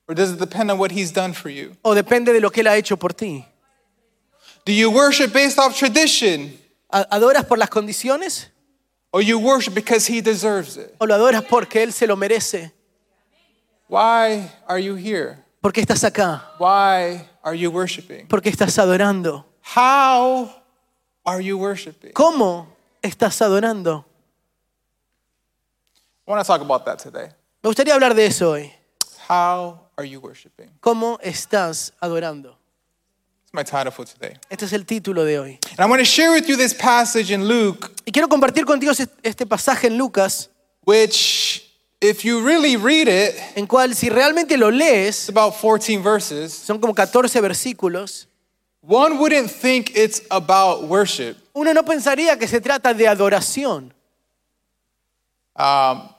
Or 0.07 0.13
does 0.13 0.31
it 0.33 0.39
depend 0.39 0.69
on 0.69 0.77
what 0.77 0.91
He's 0.91 1.11
done 1.11 1.33
for 1.33 1.49
you? 1.49 1.75
¿O 1.81 1.95
depende 1.95 2.31
de 2.33 2.39
lo 2.39 2.51
que 2.51 2.61
Él 2.61 2.67
ha 2.67 2.77
hecho 2.77 2.95
por 2.95 3.13
ti? 3.15 3.43
Do 4.63 4.71
you 4.71 4.91
worship 4.91 5.33
based 5.33 5.57
off 5.57 5.75
tradition? 5.75 6.55
¿A- 6.91 7.07
¿Adoras 7.15 7.45
por 7.45 7.57
las 7.57 7.69
condiciones? 7.71 8.51
Or 9.11 9.23
you 9.23 9.39
worship 9.39 9.73
because 9.73 10.05
He 10.07 10.21
deserves 10.21 10.77
it? 10.77 10.93
¿O 10.99 11.07
lo 11.07 11.15
adoras 11.15 11.43
porque 11.49 11.81
Él 11.81 11.93
se 11.93 12.05
lo 12.05 12.15
merece? 12.15 12.71
Why 13.89 14.51
are 14.67 14.79
you 14.79 14.95
here? 14.95 15.43
¿Por 15.67 15.73
qué 15.73 15.81
estás 15.81 16.05
acá? 16.05 16.53
Why 16.59 17.27
are 17.43 17.59
you 17.59 17.69
worshiping? 17.69 18.25
¿Por 18.29 18.41
qué 18.41 18.47
estás 18.47 18.79
adorando? 18.79 19.45
How 19.75 20.49
are 21.25 21.43
you 21.43 21.57
worshiping? 21.57 22.13
¿Cómo 22.13 22.73
estás 23.01 23.41
adorando? 23.41 24.05
I 26.25 26.31
want 26.31 26.41
to 26.41 26.47
talk 26.47 26.61
about 26.61 26.85
that 26.85 26.99
today. 26.99 27.27
Me 27.61 27.67
gustaría 27.67 27.93
hablar 27.93 28.15
de 28.15 28.27
eso 28.27 28.51
hoy. 28.51 28.71
How 29.27 29.89
are 29.97 30.07
you 30.07 30.21
worshiping? 30.21 30.71
¿Cómo 30.79 31.19
estás 31.21 31.91
adorando? 31.99 32.57
It's 33.43 33.53
my 33.53 33.65
title 33.65 33.91
for 33.91 34.05
today. 34.05 34.39
Este 34.49 34.63
es 34.63 34.71
el 34.71 34.85
título 34.85 35.25
de 35.25 35.37
hoy. 35.37 35.59
And 35.71 35.81
I 35.81 35.85
want 35.89 35.99
to 35.99 36.05
share 36.05 36.31
with 36.31 36.47
you 36.47 36.55
this 36.55 36.73
passage 36.73 37.29
in 37.29 37.45
Luke, 37.45 37.91
Y 38.05 38.13
quiero 38.13 38.29
compartir 38.29 38.63
contigo 38.65 38.93
este- 38.93 39.09
este 39.21 39.45
pasaje 39.45 39.87
en 39.87 39.97
Lucas, 39.97 40.49
which, 40.85 41.66
if 41.99 42.23
you 42.23 42.45
really 42.45 42.75
read 42.77 43.07
it, 43.07 43.35
en 43.55 43.65
cual 43.67 43.95
si 43.95 44.09
realmente 44.09 44.57
lo 44.57 44.69
it's 44.69 44.77
lees, 44.77 45.29
about 45.29 45.53
14 45.53 45.97
verses. 46.01 46.53
son 46.53 46.79
como 46.79 46.93
14 46.93 47.41
versículos, 47.41 48.27
One 48.81 49.17
wouldn't 49.17 49.49
think 49.51 49.91
it's 49.95 50.21
about 50.29 50.83
worship, 50.83 51.35
uno 51.53 51.73
no 51.73 51.83
pensaría 51.83 52.37
que 52.37 52.47
se 52.47 52.61
trata 52.61 52.93
de 52.93 53.07
adoración, 53.07 53.93
um, 55.55 56.09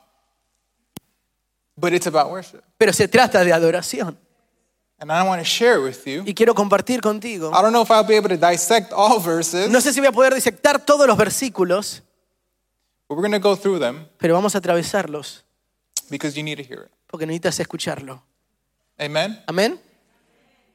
but 1.76 1.92
it's 1.92 2.06
about 2.06 2.30
worship. 2.30 2.62
pero 2.76 2.92
se 2.92 3.08
trata 3.08 3.44
de 3.44 3.52
adoración. 3.52 4.18
And 5.00 5.12
I 5.12 5.22
want 5.22 5.40
to 5.40 5.44
share 5.44 5.78
it 5.78 5.84
with 5.84 6.04
you. 6.06 6.24
Y 6.26 6.34
quiero 6.34 6.54
compartir 6.56 7.00
contigo. 7.00 7.52
I 7.54 7.62
don't 7.62 7.70
know 7.72 7.82
if 7.82 7.90
I'll 7.92 8.02
be 8.04 8.16
able 8.16 8.30
to 8.30 8.36
dissect 8.36 8.92
all 8.92 9.20
verses, 9.20 9.70
No 9.70 9.80
sé 9.80 9.92
si 9.92 10.00
voy 10.00 10.08
a 10.08 10.12
poder 10.12 10.34
disectar 10.34 10.84
todos 10.84 11.06
los 11.06 11.16
versículos, 11.16 12.02
but 13.08 13.16
we're 13.16 13.22
going 13.22 13.40
to 13.40 13.48
go 13.48 13.54
through 13.56 13.78
them 13.78 14.08
pero 14.18 14.34
vamos 14.34 14.56
a 14.56 14.58
atravesarlos 14.58 15.44
because 16.10 16.36
you 16.36 16.42
need 16.42 16.56
to 16.56 16.64
hear 16.64 16.84
it. 16.86 16.90
porque 17.06 17.26
necesitas 17.26 17.58
escucharlo. 17.60 18.22
Amen? 18.98 19.38
¿Amén? 19.46 19.78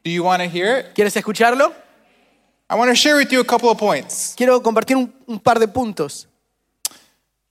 Do 0.03 0.09
you 0.11 0.23
want 0.23 0.41
to 0.41 0.49
hear 0.49 0.79
it? 0.79 0.93
¿Quieres 0.93 1.15
escucharlo? 1.15 1.73
I 2.69 2.75
want 2.75 2.89
to 2.89 2.95
share 2.95 3.15
with 3.17 3.31
you 3.31 3.39
a 3.39 3.45
couple 3.45 3.69
of 3.69 3.77
points. 3.77 4.33
Quiero 4.35 4.61
compartir 4.61 4.95
un, 4.97 5.13
un 5.27 5.39
par 5.39 5.59
de 5.59 5.67
puntos. 5.67 6.27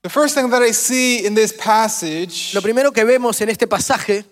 The 0.03 0.09
first 0.09 0.35
thing 0.35 0.51
that 0.51 0.63
I 0.63 0.73
see 0.73 1.25
in 1.25 1.35
this 1.35 1.53
passage 1.53 2.53
Lo 2.55 2.61
primero 2.61 2.91
que 2.91 3.05
vemos 3.05 3.41
en 3.41 3.49
este 3.51 3.69
pasaje 3.69 4.25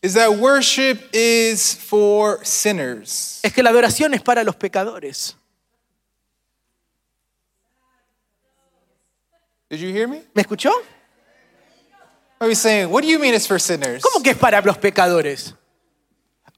is 0.00 0.14
that 0.14 0.30
worship 0.38 1.10
is 1.12 1.74
for 1.74 2.42
sinners. 2.44 3.40
es 3.42 3.52
que 3.52 3.62
la 3.62 3.70
adoración 3.70 4.14
es 4.14 4.22
para 4.22 4.42
los 4.44 4.56
pecadores. 4.56 5.34
Did 9.68 9.80
you 9.80 9.88
hear 9.92 10.08
me? 10.08 10.22
¿Me 10.34 10.40
escuchó? 10.42 10.70
I 12.40 12.46
was 12.46 12.60
saying, 12.60 12.90
what 12.90 13.02
do 13.02 13.08
you 13.08 13.18
mean 13.18 13.34
it's 13.34 13.46
for 13.46 13.58
sinners? 13.58 14.02
¿Cómo 14.02 14.22
que 14.22 14.30
es 14.32 14.38
para 14.38 14.62
los 14.62 14.76
pecadores? 14.78 15.54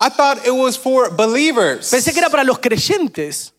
I 0.00 0.08
thought 0.08 0.46
it 0.46 0.50
was 0.54 0.76
for 0.76 1.10
believers. 1.10 1.90
Pensé 1.90 2.12
que 2.12 2.20
era 2.20 2.30
para 2.30 2.44
los 2.44 2.58
creyentes. 2.58 3.52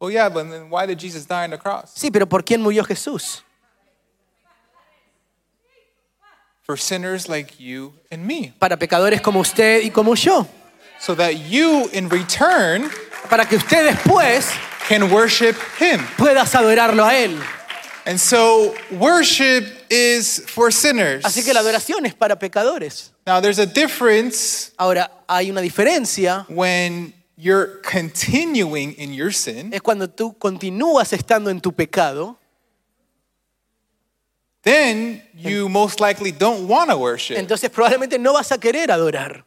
Well, 0.00 0.10
yeah, 0.10 0.28
but 0.28 0.50
then 0.50 0.70
why 0.70 0.86
did 0.86 0.98
Jesus 0.98 1.24
die 1.26 1.44
on 1.44 1.50
the 1.50 1.58
cross? 1.58 1.92
Sí, 1.96 2.10
pero 2.12 2.26
¿por 2.26 2.42
quién 2.42 2.60
murió 2.60 2.84
Jesús? 2.84 3.42
For 6.62 6.76
sinners 6.76 7.28
like 7.28 7.60
you 7.60 7.92
and 8.10 8.24
me. 8.26 8.54
Para 8.58 8.76
pecadores 8.76 9.20
como 9.20 9.40
usted 9.40 9.82
y 9.82 9.90
como 9.90 10.14
yo. 10.14 10.46
So 10.98 11.14
that 11.16 11.36
you, 11.50 11.88
in 11.92 12.08
return, 12.08 12.90
Para 13.28 13.44
que 13.46 13.56
usted 13.56 13.84
después 13.90 14.52
can 14.88 15.10
worship 15.10 15.56
Him. 15.78 16.00
puedas 16.16 16.54
adorarlo 16.54 17.04
a 17.04 17.14
Él. 17.16 17.38
And 18.06 18.20
so, 18.20 18.74
worship 18.90 19.64
is 19.88 20.44
for 20.46 20.70
sinners. 20.70 21.24
Así 21.24 21.42
que 21.42 21.54
la 21.54 21.60
adoración 21.60 22.04
es 22.04 22.14
para 22.14 22.38
pecadores. 22.38 23.12
Now, 23.26 23.40
there's 23.40 23.58
a 23.58 23.66
difference 23.66 24.72
Ahora, 24.76 25.10
hay 25.26 25.50
una 25.50 25.62
diferencia. 25.62 26.44
when 26.48 27.14
you're 27.36 27.80
continuing 27.82 28.92
in 28.98 29.14
your 29.14 29.32
sin. 29.32 29.72
Es 29.72 29.80
cuando 29.80 30.08
tú 30.08 30.36
continúas 30.38 31.12
estando 31.14 31.50
en 31.50 31.60
tu 31.60 31.72
pecado. 31.72 32.36
Then 34.62 35.22
you 35.34 35.68
most 35.68 36.00
likely 36.00 36.32
don't 36.32 36.66
want 36.68 36.90
to 36.90 36.96
worship. 36.96 37.36
Entonces 37.36 37.70
probablemente 37.70 38.18
no 38.18 38.32
vas 38.32 38.50
a 38.52 38.58
querer 38.58 38.90
adorar. 38.90 39.44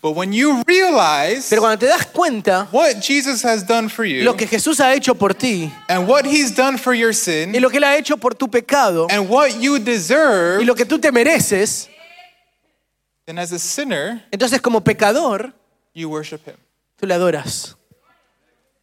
But 0.00 0.12
when 0.12 0.32
you 0.32 0.62
realize 0.64 1.48
Pero 1.50 1.60
cuando 1.62 1.78
te 1.78 1.86
das 1.86 2.06
cuenta 2.06 2.68
what 2.70 3.00
Jesus 3.02 3.44
has 3.44 3.66
done 3.66 3.88
for 3.88 4.04
you 4.04 4.22
lo 4.22 4.34
que 4.36 4.46
Jesús 4.46 4.78
ha 4.78 4.94
hecho 4.94 5.14
por 5.16 5.34
ti 5.34 5.72
and 5.88 6.08
what 6.08 6.24
He's 6.24 6.54
done 6.54 6.78
for 6.78 6.94
your 6.94 7.10
y 7.10 7.14
sin 7.14 7.60
lo 7.60 7.68
que 7.68 7.78
Él 7.78 7.84
ha 7.84 7.96
hecho 7.96 8.16
por 8.16 8.34
tu 8.34 8.48
pecado 8.48 9.08
and 9.10 9.28
what 9.28 9.58
you 9.60 9.74
y 9.76 9.80
deserve, 9.80 10.64
lo 10.64 10.76
que 10.76 10.84
tú 10.84 11.00
te 11.00 11.10
mereces, 11.10 11.88
then 13.26 13.38
as 13.38 13.50
a 13.52 13.58
sinner, 13.58 14.22
entonces 14.30 14.60
como 14.62 14.80
pecador 14.80 15.52
you 15.94 16.08
worship 16.08 16.46
Him. 16.46 16.56
tú 16.96 17.06
le 17.06 17.14
adoras. 17.14 17.74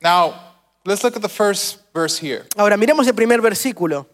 Now, 0.01 0.33
let's 0.83 1.01
look 1.03 1.15
at 1.15 1.21
the 1.21 1.29
first 1.29 1.79
verse 1.93 2.17
here, 2.17 2.45
Ahora 2.57 2.75
miremos 2.75 3.07
el 3.07 3.13
primer 3.13 3.39
versículo, 3.41 4.07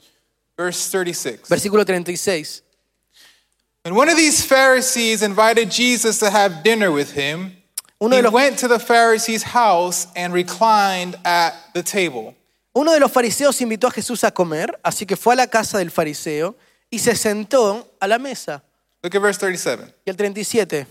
verse 0.56 0.92
36. 0.92 1.50
versículo 1.50 1.84
36. 1.84 2.64
And 3.84 3.96
one 3.96 4.10
of 4.10 4.18
these 4.18 4.46
Pharisees 4.46 5.22
invited 5.24 5.72
Jesus 5.72 6.20
to 6.20 6.30
have 6.30 6.64
dinner 6.64 6.92
with 6.92 7.14
him. 7.14 7.58
Uno 8.00 8.16
He 8.16 8.22
de 8.22 8.28
los- 8.30 8.34
went 8.34 8.60
to 8.60 8.68
the 8.68 8.80
Pharisee's 8.80 9.44
house 9.44 10.08
and 10.16 10.34
reclined 10.34 11.16
at 11.26 11.54
the 11.74 11.84
table. 11.84 12.36
Uno 12.76 12.94
de 12.94 13.00
los 13.00 13.12
fariseos 13.12 13.60
invitó 13.62 13.88
a 13.88 13.92
Jesús 13.92 14.24
a 14.24 14.32
comer, 14.32 14.80
así 14.84 15.06
que 15.06 15.18
fue 15.18 15.34
a 15.34 15.36
la 15.36 15.48
casa 15.48 15.78
del 15.78 15.90
fariseo 15.92 16.56
y 16.92 16.98
se 17.00 17.16
sentó 17.16 17.86
a 18.00 18.08
la 18.08 18.18
mesa. 18.18 18.64
Look 19.04 19.16
at 19.16 19.22
verse 19.22 19.38
37. 19.40 19.84
Y 20.06 20.10
el 20.12 20.16
37. 20.16 20.86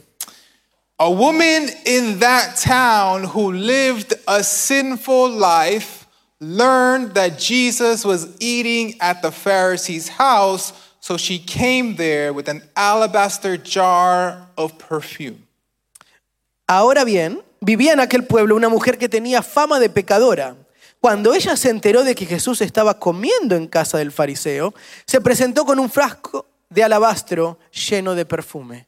A 0.99 1.11
woman 1.11 1.71
in 1.87 2.19
that 2.19 2.57
town 2.57 3.25
who 3.25 3.53
lived 3.53 4.15
a 4.29 4.43
sinful 4.43 5.31
life 5.31 6.07
learned 6.41 7.15
that 7.15 7.39
Jesus 7.39 8.05
was 8.05 8.27
eating 8.41 8.97
at 9.01 9.23
the 9.23 9.31
Pharisee's 9.31 10.09
house, 10.09 10.73
so 11.01 11.17
she 11.17 11.39
came 11.39 11.97
there 11.97 12.31
with 12.31 12.49
an 12.49 12.63
alabaster 12.77 13.57
jar 13.57 14.49
of 14.57 14.75
perfume. 14.75 15.47
Ahora 16.67 17.05
bien, 17.05 17.43
vivía 17.61 17.93
en 17.93 18.01
aquel 18.01 18.25
pueblo 18.25 18.55
una 18.55 18.69
mujer 18.69 18.97
que 18.99 19.09
tenía 19.09 19.43
fama 19.43 19.81
de 19.81 19.89
pecadora. 19.89 20.55
Cuando 21.01 21.33
ella 21.33 21.57
se 21.57 21.71
enteró 21.71 22.05
de 22.05 22.15
que 22.15 22.27
Jesús 22.27 22.61
estaba 22.61 22.99
comiendo 22.99 23.57
en 23.57 23.67
casa 23.67 23.99
del 23.99 24.13
fariseo, 24.13 24.75
se 25.07 25.21
presentó 25.21 25.65
con 25.65 25.79
un 25.81 25.91
frasco 25.91 26.47
de 26.69 26.85
alabastro 26.85 27.59
lleno 27.73 28.15
de 28.15 28.27
perfume. 28.27 28.87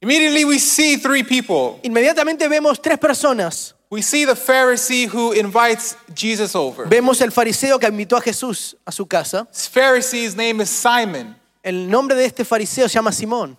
Immediately, 0.00 0.44
we 0.44 0.58
see 0.58 0.96
three 0.96 1.22
people. 1.22 1.78
Inmediatamente 1.84 2.48
vemos 2.48 2.82
tres 2.82 2.98
personas. 2.98 3.76
We 3.92 4.00
see 4.00 4.24
the 4.24 4.32
Pharisee 4.34 5.06
who 5.06 5.32
invites 5.32 5.96
Jesus 6.14 6.54
over. 6.54 6.86
Vemos 6.86 7.20
el 7.20 7.30
fariseo 7.30 7.78
que 7.78 7.86
invitó 7.88 8.16
a 8.16 8.22
Jesús 8.22 8.74
a 8.86 8.90
su 8.90 9.04
casa. 9.04 9.46
This 9.52 9.68
Pharisee's 9.68 10.34
name 10.34 10.62
is 10.62 10.70
Simon. 10.70 11.36
El 11.62 11.90
nombre 11.90 12.16
de 12.16 12.24
este 12.24 12.42
fariseo 12.46 12.88
se 12.88 12.94
llama 12.98 13.12
Simón. 13.12 13.54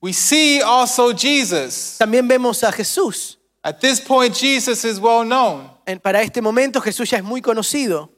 We 0.00 0.12
see 0.12 0.60
also 0.62 1.12
Jesus 1.12 1.96
También 1.98 2.28
vemos 2.28 2.62
a 2.62 2.70
Jesús. 2.70 3.38
At 3.64 3.80
this 3.80 4.00
point, 4.00 4.36
Jesus 4.36 4.84
is 4.84 5.00
well 5.00 5.24
known. 5.24 5.68
En- 5.84 5.98
Para 5.98 6.22
este 6.22 6.40
momento 6.40 6.80
Jesús 6.80 7.10
ya 7.10 7.18
es 7.18 7.24
muy 7.24 7.40
conocido, 7.42 8.08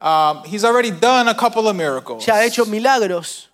Um, 0.00 0.42
he's 0.46 0.64
already 0.64 0.90
done 0.90 1.28
a 1.28 1.34
couple 1.34 1.68
of 1.68 1.76
miracles. 1.76 2.24
ya 2.24 2.36
ha 2.36 2.44
hecho 2.46 2.64
milagros. 2.64 3.50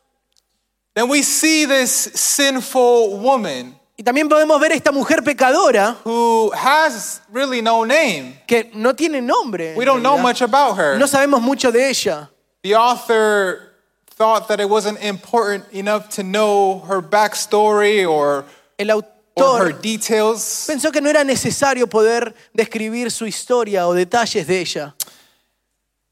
Then 0.95 1.09
we 1.09 1.23
see 1.23 1.65
this 1.67 1.91
sinful 2.15 3.19
woman 3.19 3.75
Y 3.97 4.03
también 4.03 4.29
podemos 4.29 4.59
ver 4.59 4.73
a 4.73 4.75
esta 4.75 4.91
mujer 4.91 5.23
pecadora 5.23 5.97
who 6.05 6.51
has 6.55 7.21
really 7.31 7.61
no 7.61 7.85
name. 7.85 8.35
que 8.47 8.71
no 8.75 8.95
tiene 8.95 9.21
nombre. 9.21 9.75
We 9.77 9.85
don't 9.85 10.03
know 10.03 10.17
much 10.19 10.41
about 10.41 10.77
her. 10.79 10.99
No 10.99 11.07
sabemos 11.07 11.43
mucho 11.43 11.71
de 11.71 11.91
ella. 11.91 12.31
The 12.63 12.75
author 12.75 13.73
thought 14.07 14.49
that 14.49 14.61
it 14.61 14.69
wasn't 14.69 15.03
important 15.03 15.65
enough 15.73 16.09
to 16.11 16.23
know 16.23 16.81
her 16.89 17.03
backstory 17.03 18.09
or, 18.09 18.45
El 18.79 18.91
or 18.91 19.03
her 19.03 19.43
autor 19.43 19.73
details. 19.73 20.67
pensó 20.67 20.91
que 20.91 21.01
no 21.01 21.11
era 21.11 21.23
necesario 21.25 21.87
poder 21.87 22.35
describir 22.55 23.11
su 23.11 23.27
historia 23.27 23.87
o 23.87 23.95
detalles 23.95 24.47
de 24.47 24.61
ella. 24.61 24.95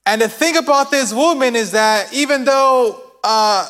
And 0.04 0.20
the 0.20 0.28
thing 0.28 0.56
about 0.56 0.90
this 0.90 1.12
woman 1.12 1.54
is 1.56 1.72
that 1.72 2.12
even 2.12 2.44
though 2.44 3.00
uh, 3.22 3.68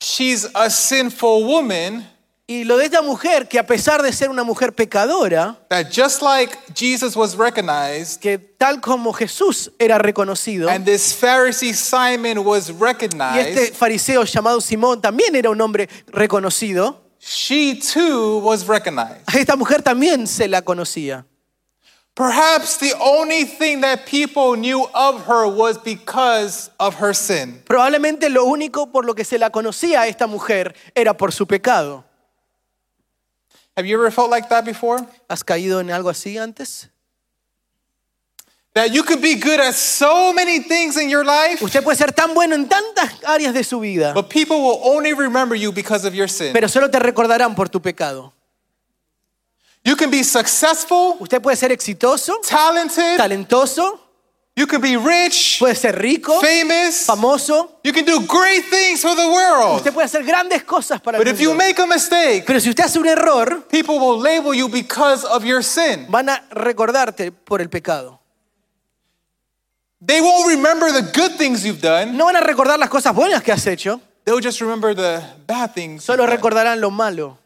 she's 0.00 0.46
a 0.54 0.70
sinful 0.70 1.44
woman, 1.44 2.04
Y 2.52 2.64
lo 2.64 2.76
de 2.76 2.84
esta 2.84 3.00
mujer, 3.00 3.48
que 3.48 3.58
a 3.58 3.66
pesar 3.66 4.02
de 4.02 4.12
ser 4.12 4.28
una 4.28 4.44
mujer 4.44 4.74
pecadora, 4.74 5.56
that 5.70 5.86
just 5.90 6.20
like 6.20 6.54
Jesus 6.74 7.16
was 7.16 7.34
recognized 7.34 8.20
que 8.20 8.36
tal 8.36 8.78
como 8.78 9.10
Jesús 9.14 9.70
era 9.78 9.96
reconocido, 9.96 10.68
and 10.68 10.84
this 10.84 11.14
Pharisee 11.18 11.72
Simon 11.72 12.44
was 12.44 12.68
y 12.68 12.74
recognized, 12.78 13.56
este 13.56 13.72
fariseo 13.72 14.24
llamado 14.24 14.60
Simón 14.60 15.00
también 15.00 15.34
era 15.34 15.48
un 15.48 15.58
hombre 15.62 15.88
reconocido, 16.08 17.00
she 17.18 17.80
too 17.80 18.40
was 18.40 18.66
recognized. 18.66 19.22
a 19.26 19.38
esta 19.38 19.56
mujer 19.56 19.80
también 19.80 20.26
se 20.26 20.46
la 20.46 20.60
conocía. 20.60 21.24
Perhaps 22.14 22.76
the 22.76 22.92
only 23.00 23.46
thing 23.46 23.80
that 23.80 24.04
people 24.04 24.56
knew 24.56 24.86
of 24.92 25.24
her 25.26 25.46
was 25.46 25.78
because 25.78 26.70
of 26.78 26.96
her 27.00 27.14
sin. 27.14 27.62
Probablemente 27.64 28.28
lo 28.28 28.44
único 28.44 28.92
por 28.92 29.06
lo 29.06 29.14
que 29.14 29.24
se 29.24 29.38
la 29.38 29.48
conocía 29.48 30.02
a 30.02 30.06
esta 30.06 30.26
mujer 30.26 30.74
era 30.94 31.16
por 31.16 31.32
su 31.32 31.46
pecado. 31.46 32.04
Have 33.76 33.86
you 33.86 33.96
ever 33.98 34.10
felt 34.10 34.30
like 34.30 34.48
that 34.50 34.64
before? 34.64 34.98
¿Has 35.28 35.42
caído 35.42 35.80
en 35.80 35.90
algo 35.90 36.10
así 36.10 36.36
antes? 36.38 36.88
That 38.74 38.90
you 38.90 39.02
could 39.02 39.20
be 39.20 39.34
good 39.34 39.60
at 39.60 39.74
so 39.74 40.32
many 40.32 40.60
things 40.60 40.96
in 40.96 41.10
your 41.10 41.24
life, 41.24 41.62
Usted 41.62 41.82
puede 41.84 41.96
ser 41.96 42.12
tan 42.12 42.32
bueno 42.32 42.54
en 42.54 42.66
tantas 42.68 43.22
áreas 43.24 43.52
de 43.52 43.62
su 43.64 43.80
vida, 43.80 44.14
but 44.14 44.30
people 44.30 44.56
will 44.62 44.80
only 44.82 45.12
remember 45.12 45.54
you 45.54 45.72
because 45.72 46.06
of 46.06 46.14
your 46.14 46.28
sin. 46.28 46.52
pero 46.54 46.68
solo 46.68 46.88
te 46.88 46.98
recordarán 46.98 47.54
por 47.54 47.68
tu 47.68 47.80
pecado. 47.80 48.32
You 49.84 49.96
can 49.96 50.10
be 50.10 50.22
successful, 50.22 51.16
Usted 51.20 51.42
puede 51.42 51.56
ser 51.56 51.70
exitoso, 51.72 52.40
talented, 52.48 53.18
talentoso, 53.18 54.00
you 54.54 54.66
can 54.66 54.80
be 54.82 54.96
rich, 54.96 55.56
puede 55.58 55.74
ser 55.74 55.92
rico, 55.98 56.38
famous, 56.40 57.06
famoso, 57.06 57.78
you 57.82 57.92
can 57.92 58.04
do 58.04 58.20
great 58.26 58.62
things 58.68 59.00
for 59.00 59.14
the 59.16 59.26
world. 59.26 59.76
usted 59.76 59.92
puede 59.94 60.04
hacer 60.06 60.22
grandes 60.24 60.62
cosas 60.64 61.00
para 61.00 61.16
el 61.18 61.24
But 61.24 61.32
if 61.32 61.40
you 61.40 61.48
mundo. 61.50 61.64
make 61.64 61.78
a 61.80 61.86
mistake, 61.86 62.44
Pero 62.46 62.60
si 62.60 62.68
usted 62.68 62.84
hace 62.84 62.98
un 62.98 63.06
error, 63.06 63.62
people 63.70 63.98
will 63.98 64.18
label 64.20 64.52
you 64.54 64.68
because 64.68 65.24
of 65.24 65.44
your 65.44 65.62
sin. 65.62 66.06
van 66.10 66.28
a 66.28 66.44
recordarte 66.50 67.32
por 67.32 67.60
el 67.62 67.68
pecado. 67.70 68.18
They 70.04 70.20
won't 70.20 70.48
remember 70.48 70.90
the 70.92 71.02
good 71.12 71.38
things 71.38 71.64
you've 71.64 71.80
done, 71.80 72.16
No 72.16 72.26
van 72.26 72.36
a 72.36 72.40
recordar 72.40 72.78
las 72.78 72.90
cosas 72.90 73.14
buenas 73.14 73.42
que 73.42 73.52
has 73.52 73.66
hecho, 73.66 74.00
they'll 74.24 74.40
just 74.42 74.60
remember 74.60 74.94
the 74.94 75.22
bad 75.46 75.72
things. 75.74 76.04
solo 76.04 76.26
recordarán 76.26 76.78
lo 76.80 76.90
malo. 76.90 77.38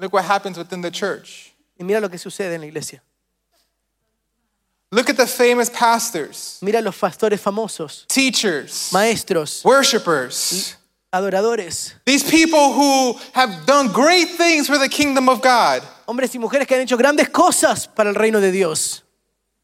Look 0.00 0.12
what 0.12 0.24
happens 0.24 0.58
within 0.58 0.80
the 0.82 0.90
church. 0.90 1.52
Y 1.78 1.84
mira 1.84 2.00
lo 2.00 2.08
que 2.10 2.18
sucede 2.18 2.54
en 2.56 2.62
la 2.62 2.66
iglesia. 2.66 3.02
Look 4.94 5.10
at 5.10 5.16
the 5.16 5.26
famous 5.26 5.68
pastors, 5.70 6.58
Mira 6.60 6.80
los 6.80 6.94
pastores 6.96 7.40
famosos, 7.40 8.04
teachers, 8.06 8.90
maestros, 8.92 9.62
worshipers. 9.64 10.76
adoradores, 11.12 11.94
These 12.04 12.22
people 12.24 12.72
who 12.72 13.16
have 13.32 13.66
done 13.66 13.88
great 13.92 14.36
things 14.36 14.66
for 14.68 14.78
the 14.78 14.88
kingdom 14.88 15.28
of 15.28 15.40
God. 15.42 15.82
hombres 16.06 16.34
y 16.34 16.38
mujeres 16.38 16.66
que 16.68 16.76
han 16.76 16.82
hecho 16.82 16.96
grandes 16.96 17.28
cosas 17.30 17.88
para 17.88 18.08
el 18.10 18.14
reino 18.14 18.40
de 18.40 18.52
Dios. 18.52 19.03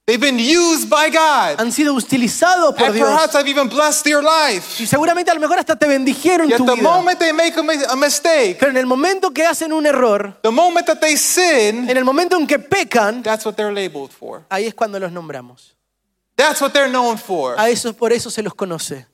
They've 0.06 0.18
been 0.20 0.40
used 0.40 0.88
by 0.88 1.08
God. 1.08 1.60
Han 1.60 1.70
sido 1.70 1.94
utilizados 1.94 2.74
por 2.74 2.86
And 2.86 2.94
Dios. 2.96 3.08
perhaps 3.08 3.34
have 3.34 3.48
even 3.48 3.68
blessed 3.68 4.06
your 4.08 4.24
life. 4.24 4.82
Y 4.82 4.86
seguramente 4.86 5.30
a 5.30 5.34
lo 5.34 5.40
mejor 5.40 5.58
hasta 5.60 5.76
te 5.76 5.86
bendijeron 5.86 6.48
Yet 6.48 6.56
tu 6.56 6.64
the 6.66 6.74
vida. 6.74 6.82
moment 6.82 7.18
they 7.20 7.32
make 7.32 7.56
a, 7.56 7.62
mi- 7.62 7.84
a 7.88 7.94
mistake, 7.94 8.56
Pero 8.58 8.72
en 8.72 8.76
el 8.78 8.86
momento 8.86 9.30
que 9.30 9.44
hacen 9.46 9.72
un 9.72 9.86
error, 9.86 10.36
the 10.42 10.50
moment 10.50 10.86
that 10.86 10.98
they 10.98 11.16
sin, 11.16 11.88
en 11.88 11.96
el 11.96 12.04
momento 12.04 12.36
en 12.36 12.46
que 12.48 12.58
pecan, 12.58 13.22
that's 13.22 13.44
what 13.46 13.54
they're 13.54 13.72
labeled 13.72 14.10
for. 14.10 14.44
ahí 14.48 14.66
es 14.66 14.74
cuando 14.74 14.98
los 14.98 15.12
nombramos. 15.12 15.76
That's 16.34 16.60
what 16.60 16.72
they're 16.72 16.90
known 16.90 17.16
for. 17.16 17.54
A 17.60 17.68
eso, 17.68 17.92
por 17.92 18.12
eso 18.12 18.30
se 18.30 18.42
los 18.42 18.54
conoce. 18.54 19.06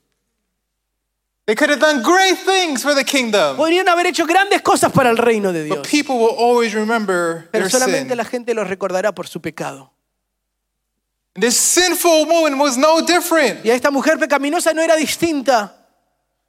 They 1.45 1.55
could 1.55 1.71
have 1.71 1.81
done 1.81 2.03
great 2.03 2.39
things 2.47 2.83
for 2.83 2.95
the 2.95 3.05
kingdom. 3.05 3.57
Podrían 3.57 3.87
haber 3.89 4.07
hecho 4.07 4.25
grandes 4.27 4.63
cosas 4.63 4.91
para 4.93 5.11
el 5.11 5.19
reino 5.19 5.53
de 5.53 5.69
But 5.69 5.83
Dios. 5.83 5.89
people 5.89 6.15
will 6.17 6.35
always 6.39 6.73
remember 6.73 7.49
Pero 7.53 7.65
their 7.69 7.71
solamente 7.71 8.09
sin. 8.11 8.17
la 8.17 8.25
gente 8.25 8.55
los 8.55 8.67
recordará 8.67 9.13
por 9.15 9.29
su 9.29 9.41
pecado. 9.43 9.93
This 11.39 11.57
sinful 11.57 12.27
woman 12.27 12.59
was 12.59 12.77
no 12.77 13.01
different. 13.01 13.65
Y 13.65 13.71
a 13.71 13.75
esta 13.75 13.91
mujer 13.91 14.19
pecaminosa 14.19 14.73
no 14.75 14.83
era 14.83 14.97
distinta. 14.97 15.73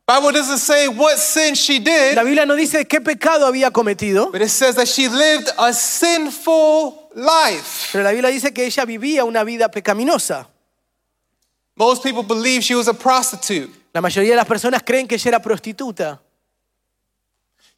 Bible 0.08 0.32
doesn't 0.32 0.60
say 0.60 0.88
what 0.88 1.18
sin 1.18 1.54
she 1.54 1.80
did, 1.80 2.16
La 2.16 2.24
Biblia 2.24 2.46
no 2.46 2.56
dice 2.56 2.86
qué 2.88 3.02
pecado 3.02 3.46
había 3.46 3.72
cometido, 3.72 4.32
but 4.32 4.42
it 4.42 4.48
says 4.50 4.76
that 4.76 4.88
she 4.88 5.10
lived 5.10 5.50
a 5.58 5.74
sinful 5.74 7.10
life. 7.14 7.90
pero 7.92 8.06
la 8.06 8.12
Biblia 8.12 8.30
dice 8.30 8.54
que 8.54 8.66
ella 8.66 8.86
vivía 8.86 9.26
una 9.26 9.44
vida 9.44 9.70
pecaminosa. 9.70 10.48
Most 11.76 12.04
people 12.04 12.24
believe 12.24 12.64
she 12.64 12.74
was 12.74 12.88
a 12.88 12.94
prostitute. 12.94 13.70
La 13.94 14.00
mayoría 14.00 14.32
de 14.32 14.38
las 14.38 14.48
personas 14.48 14.82
creen 14.82 15.08
que 15.08 15.16
ella 15.16 15.30
era 15.30 15.42
prostituta. 15.42 16.22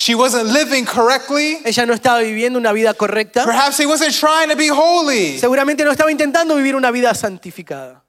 She 0.01 0.15
wasn't 0.15 0.45
living 0.45 0.85
correctly. 0.85 1.59
Ella 1.65 1.85
no 1.85 1.93
estaba 1.93 2.19
viviendo 2.19 2.57
una 2.57 2.71
vida 2.71 2.93
correcta. 2.93 3.43
Perhaps 3.43 3.77
she 3.77 3.85
wasn't 3.85 4.15
trying 4.17 4.49
to 4.49 4.55
be 4.55 4.69
holy. 4.69 5.37
Seguramente 5.37 5.83
no 5.83 5.91
estaba 5.91 6.09
intentando 6.09 6.55
vivir 6.55 6.75
una 6.75 6.89
vida 6.89 7.13
santificada. 7.13 8.01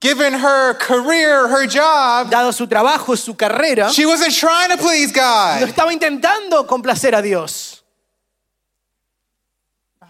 Given 0.00 0.32
her 0.32 0.78
career, 0.78 1.48
her 1.48 1.66
job, 1.66 2.30
Dado 2.30 2.52
su 2.52 2.66
trabajo, 2.66 3.16
su 3.16 3.36
carrera, 3.36 3.90
she 3.90 4.06
wasn't 4.06 4.34
trying 4.34 4.70
to 4.70 4.78
please 4.78 5.12
no 5.14 5.20
God. 5.20 5.68
estaba 5.68 5.92
intentando 5.92 6.66
complacer 6.66 7.14
a 7.14 7.20
Dios. 7.20 7.82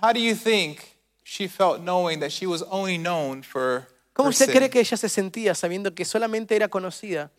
How 0.02 0.12
do 0.12 0.20
you 0.20 0.34
think 0.34 0.80
she 1.24 1.48
felt 1.48 1.80
knowing 1.80 2.20
that 2.20 2.30
she 2.30 2.46
was 2.46 2.62
only 2.70 2.98
known 2.98 3.42
for 3.42 3.88
¿Cómo 4.12 4.28
usted 4.28 4.52
cree 4.52 4.68
que 4.68 4.80
ella 4.80 4.96
se 4.96 5.08
sentía 5.08 5.54
sabiendo 5.54 5.94
que 5.94 6.04
solamente 6.04 6.54
era 6.54 6.68
conocida 6.68 7.30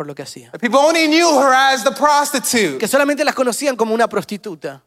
por 0.00 0.06
lo 0.06 0.14
que 0.14 0.22
hacía? 0.22 0.50
People 0.58 0.78
only 0.80 1.06
knew 1.08 1.28
her 1.38 1.52
as 1.52 1.84
the 1.84 1.90
prostitute. 1.92 2.78
Que 2.78 2.88
solamente 2.88 3.22
las 3.22 3.34
conocían 3.34 3.76
como 3.76 3.92
una 3.94 4.08
prostituta. 4.08 4.80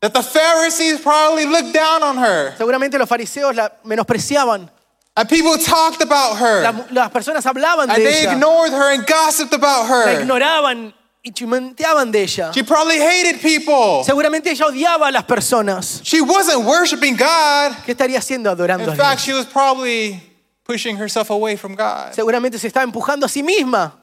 That 0.00 0.12
the 0.12 0.22
Pharisees 0.22 1.00
probably 1.00 1.46
looked 1.46 1.72
down 1.72 2.02
on 2.02 2.18
her. 2.18 2.52
Seguramente 2.58 2.98
los 2.98 3.08
fariseos 3.08 3.54
la 3.56 3.72
menospreciaban. 3.84 4.70
And 5.16 5.28
people 5.30 5.56
talked 5.56 6.02
about 6.02 6.36
her. 6.38 6.62
La- 6.62 6.86
las 6.90 7.10
personas 7.10 7.46
hablaban 7.46 7.88
And 7.88 7.96
de 7.96 8.04
they 8.04 8.20
ella, 8.24 8.32
ignored 8.34 8.70
her 8.72 8.92
and 8.92 9.06
gossiped 9.06 9.54
about 9.54 9.88
la 9.88 9.96
her. 10.12 10.20
ignoraban 10.20 10.92
y 11.24 11.32
chimenteaban 11.32 12.12
de 12.12 12.22
ella. 12.24 12.52
She 12.52 12.62
probably 12.62 12.98
hated 12.98 13.40
people. 13.40 14.04
Seguramente 14.04 14.50
ella 14.50 14.66
odiaba 14.66 15.08
a 15.08 15.10
las 15.10 15.24
personas. 15.24 16.02
She 16.04 16.20
wasn't 16.20 16.66
worshiping 16.66 17.16
God. 17.16 17.72
¿Qué 17.86 17.92
estaría 17.92 18.18
haciendo 18.18 18.50
adorando 18.50 18.84
In 18.84 18.90
a 18.90 18.94
fact, 18.94 19.20
Dios? 19.20 19.22
she 19.24 19.32
was 19.32 19.46
probably 19.46 20.20
pushing 20.64 20.96
herself 20.98 21.30
away 21.30 21.56
from 21.56 21.74
God. 21.74 22.12
Seguramente 22.14 22.58
se 22.58 22.68
estaba 22.68 22.84
empujando 22.84 23.24
a 23.24 23.28
sí 23.28 23.42
misma 23.42 23.94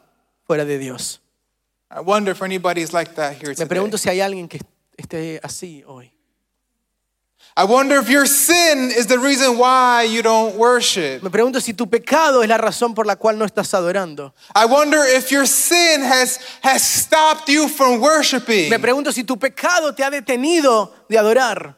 fuera 0.45 0.65
de 0.65 0.77
Dios. 0.77 1.19
I 1.91 1.99
wonder 2.01 2.31
if 2.31 2.41
anybody's 2.41 2.93
like 2.93 3.15
that 3.15 3.33
here 3.33 3.49
Me 3.49 3.55
today. 3.55 3.67
pregunto 3.67 3.97
si 3.97 4.09
hay 4.09 4.19
alguien 4.21 4.47
que 4.47 4.59
esté 4.97 5.39
así 5.43 5.83
hoy. 5.87 6.11
I 7.57 7.63
wonder 7.63 7.97
if 8.01 8.09
your 8.09 8.25
sin 8.27 8.91
is 8.91 9.07
the 9.07 9.17
reason 9.17 9.57
why 9.57 10.03
you 10.03 10.21
don't 10.21 10.57
worship. 10.57 11.23
Me 11.23 11.29
pregunto 11.29 11.61
si 11.61 11.71
tu 11.73 11.87
pecado 11.87 12.41
es 12.43 12.49
la 12.49 12.57
razón 12.57 12.93
por 12.93 13.05
la 13.05 13.15
cual 13.15 13.37
no 13.37 13.45
estás 13.45 13.73
adorando. 13.73 14.33
I 14.53 14.65
wonder 14.65 14.99
if 15.15 15.31
your 15.31 15.45
sin 15.47 16.01
has, 16.01 16.37
has 16.61 16.83
stopped 16.83 17.47
you 17.47 17.69
from 17.69 18.01
worshiping. 18.01 18.69
Me 18.69 18.77
pregunto 18.77 19.13
si 19.13 19.23
tu 19.23 19.37
pecado 19.37 19.93
te 19.95 20.03
ha 20.03 20.09
detenido 20.09 20.91
de 21.07 21.17
adorar. 21.17 21.77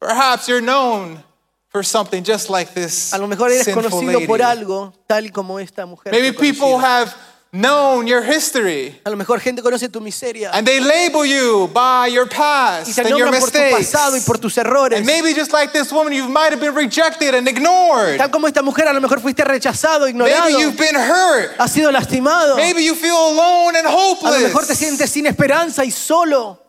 Perhaps 0.00 0.48
you're 0.48 0.62
known 0.62 1.22
for 1.68 1.82
something 1.84 2.22
just 2.24 2.48
like 2.48 2.72
this 2.72 3.12
A 3.12 3.18
lo 3.18 3.26
mejor 3.26 3.50
eres 3.50 3.68
conocido 3.68 4.12
lady. 4.20 4.26
por 4.26 4.40
algo 4.40 4.94
tal 5.06 5.30
como 5.32 5.58
esta 5.58 5.84
mujer. 5.84 6.12
Maybe 6.12 6.32
people 6.32 6.78
have 6.78 7.14
known 7.60 8.06
your 8.06 8.22
history 8.22 9.00
A 9.04 9.10
lo 9.10 9.16
mejor 9.16 9.40
gente 9.40 9.62
conoce 9.62 9.88
tu 9.88 10.00
miseria 10.00 10.50
and 10.52 10.66
they 10.66 10.80
label 10.80 11.24
you 11.24 11.68
by 11.72 12.08
your 12.12 12.26
y 12.26 12.34
past 12.36 12.94
te 12.94 13.00
and 13.00 13.10
your 13.16 13.30
por 13.30 13.50
tu 13.50 13.58
pasado 13.70 14.16
y 14.16 14.20
por 14.20 14.38
tus 14.38 14.56
errores. 14.58 14.98
And 14.98 15.06
maybe 15.06 15.32
just 15.34 15.52
like 15.52 15.72
this 15.72 15.90
woman, 15.92 16.12
you 16.12 16.28
might 16.28 16.50
have 16.52 16.60
been 16.60 16.74
rejected 16.74 17.34
and 17.34 17.48
ignored. 17.48 18.18
Tal 18.18 18.30
como 18.30 18.46
esta 18.46 18.62
mujer, 18.62 18.86
a 18.88 18.92
lo 18.92 19.00
mejor 19.00 19.20
fuiste 19.20 19.44
rechazado, 19.44 20.08
ignorado, 20.08 20.44
Maybe 20.48 20.62
you've 20.62 20.76
been 20.78 20.94
hurt. 20.96 21.52
has 21.58 21.72
sido 21.72 21.90
lastimado. 21.90 22.56
Maybe 22.56 22.84
you 22.84 22.94
feel 22.94 23.16
alone 23.16 23.76
and 23.76 23.86
A 23.86 23.90
lo 23.92 24.38
mejor 24.40 24.64
te 24.66 24.72
hopeless. 24.72 24.78
sientes 24.78 25.10
sin 25.10 25.26
esperanza 25.26 25.84
y 25.84 25.90
solo. 25.90 26.60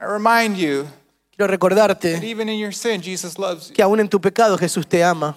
I 0.00 0.04
remind 0.04 0.56
you 0.56 0.86
Quiero 1.36 1.50
that 1.50 1.60
recordarte 1.60 2.22
even 2.22 2.48
in 2.48 2.58
your 2.58 2.72
sin, 2.72 3.00
Jesus 3.02 3.38
loves 3.38 3.68
you. 3.68 3.74
que 3.74 3.82
aún 3.82 3.98
en 4.00 4.08
tu 4.08 4.20
pecado 4.20 4.56
Jesús 4.58 4.86
te 4.88 5.02
ama. 5.02 5.36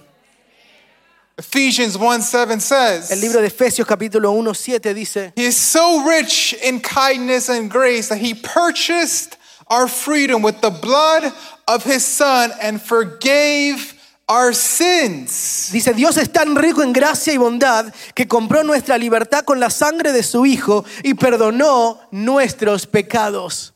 Ephesians 1.41 1.97
1 1.97 2.21
7 2.21 2.59
says, 2.59 3.09
El 3.09 3.19
libro 3.19 3.41
de 3.41 3.47
Efesios 3.47 3.87
capítulo 3.87 4.31
1, 4.31 4.53
7 4.53 4.93
dice, 4.93 5.33
He 5.35 5.45
is 5.45 5.57
so 5.57 6.05
rich 6.05 6.53
in 6.61 6.79
kindness 6.79 7.49
and 7.49 7.67
grace 7.67 8.09
that 8.09 8.19
He 8.19 8.35
purchased 8.35 9.37
our 9.65 9.87
freedom 9.87 10.43
with 10.43 10.61
the 10.61 10.69
blood 10.69 11.33
of 11.67 11.83
His 11.83 12.05
Son 12.05 12.51
and 12.61 12.79
forgave 12.79 13.95
our 14.29 14.53
sins. 14.53 15.71
dice, 15.73 15.95
Dios 15.95 16.17
es 16.17 16.31
tan 16.31 16.55
rico 16.55 16.83
en 16.83 16.93
gracia 16.93 17.33
y 17.33 17.37
bondad 17.37 17.91
que 18.13 18.27
compró 18.27 18.63
nuestra 18.63 18.99
libertad 18.99 19.43
con 19.43 19.59
la 19.59 19.71
sangre 19.71 20.11
de 20.11 20.21
su 20.21 20.45
Hijo 20.45 20.85
y 21.03 21.15
perdonó 21.15 21.99
nuestros 22.11 22.85
pecados. 22.85 23.73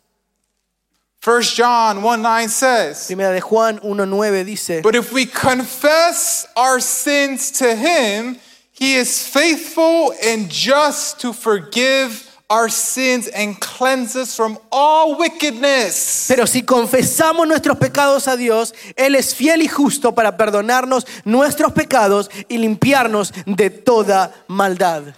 1 1.26 1.42
John 1.56 2.04
1 2.04 2.22
9 2.22 2.50
says, 2.50 3.08
Primera 3.08 3.34
de 3.34 3.42
Juan 3.42 3.80
1.9 3.80 4.46
dice, 4.46 4.82
But 4.84 4.94
if 4.94 5.12
we 5.12 5.26
confess 5.26 6.46
our 6.56 6.80
sins 6.80 7.50
to 7.54 7.76
Him, 7.76 8.38
He 8.72 8.94
is 8.94 9.28
faithful 9.28 10.14
and 10.24 10.52
just 10.52 11.22
to 11.22 11.34
forgive 11.34 12.30
our 12.48 12.70
sins 12.70 13.28
and 13.30 13.60
cleanse 13.60 14.16
us 14.16 14.36
from 14.36 14.60
all 14.72 15.18
wickedness. 15.18 16.28
pero 16.28 16.46
si 16.46 16.62
confesamos 16.62 17.48
nuestros 17.48 17.78
pecados 17.78 18.28
a 18.28 18.38
Dios, 18.38 18.76
Él 18.96 19.16
es 19.16 19.34
fiel 19.34 19.64
y 19.64 19.68
justo 19.68 20.14
para 20.14 20.38
perdonarnos 20.38 21.08
nuestros 21.24 21.74
pecados 21.74 22.30
y 22.48 22.60
limpiarnos 22.60 23.34
de 23.48 23.72
toda 23.72 24.32
maldad. 24.48 25.16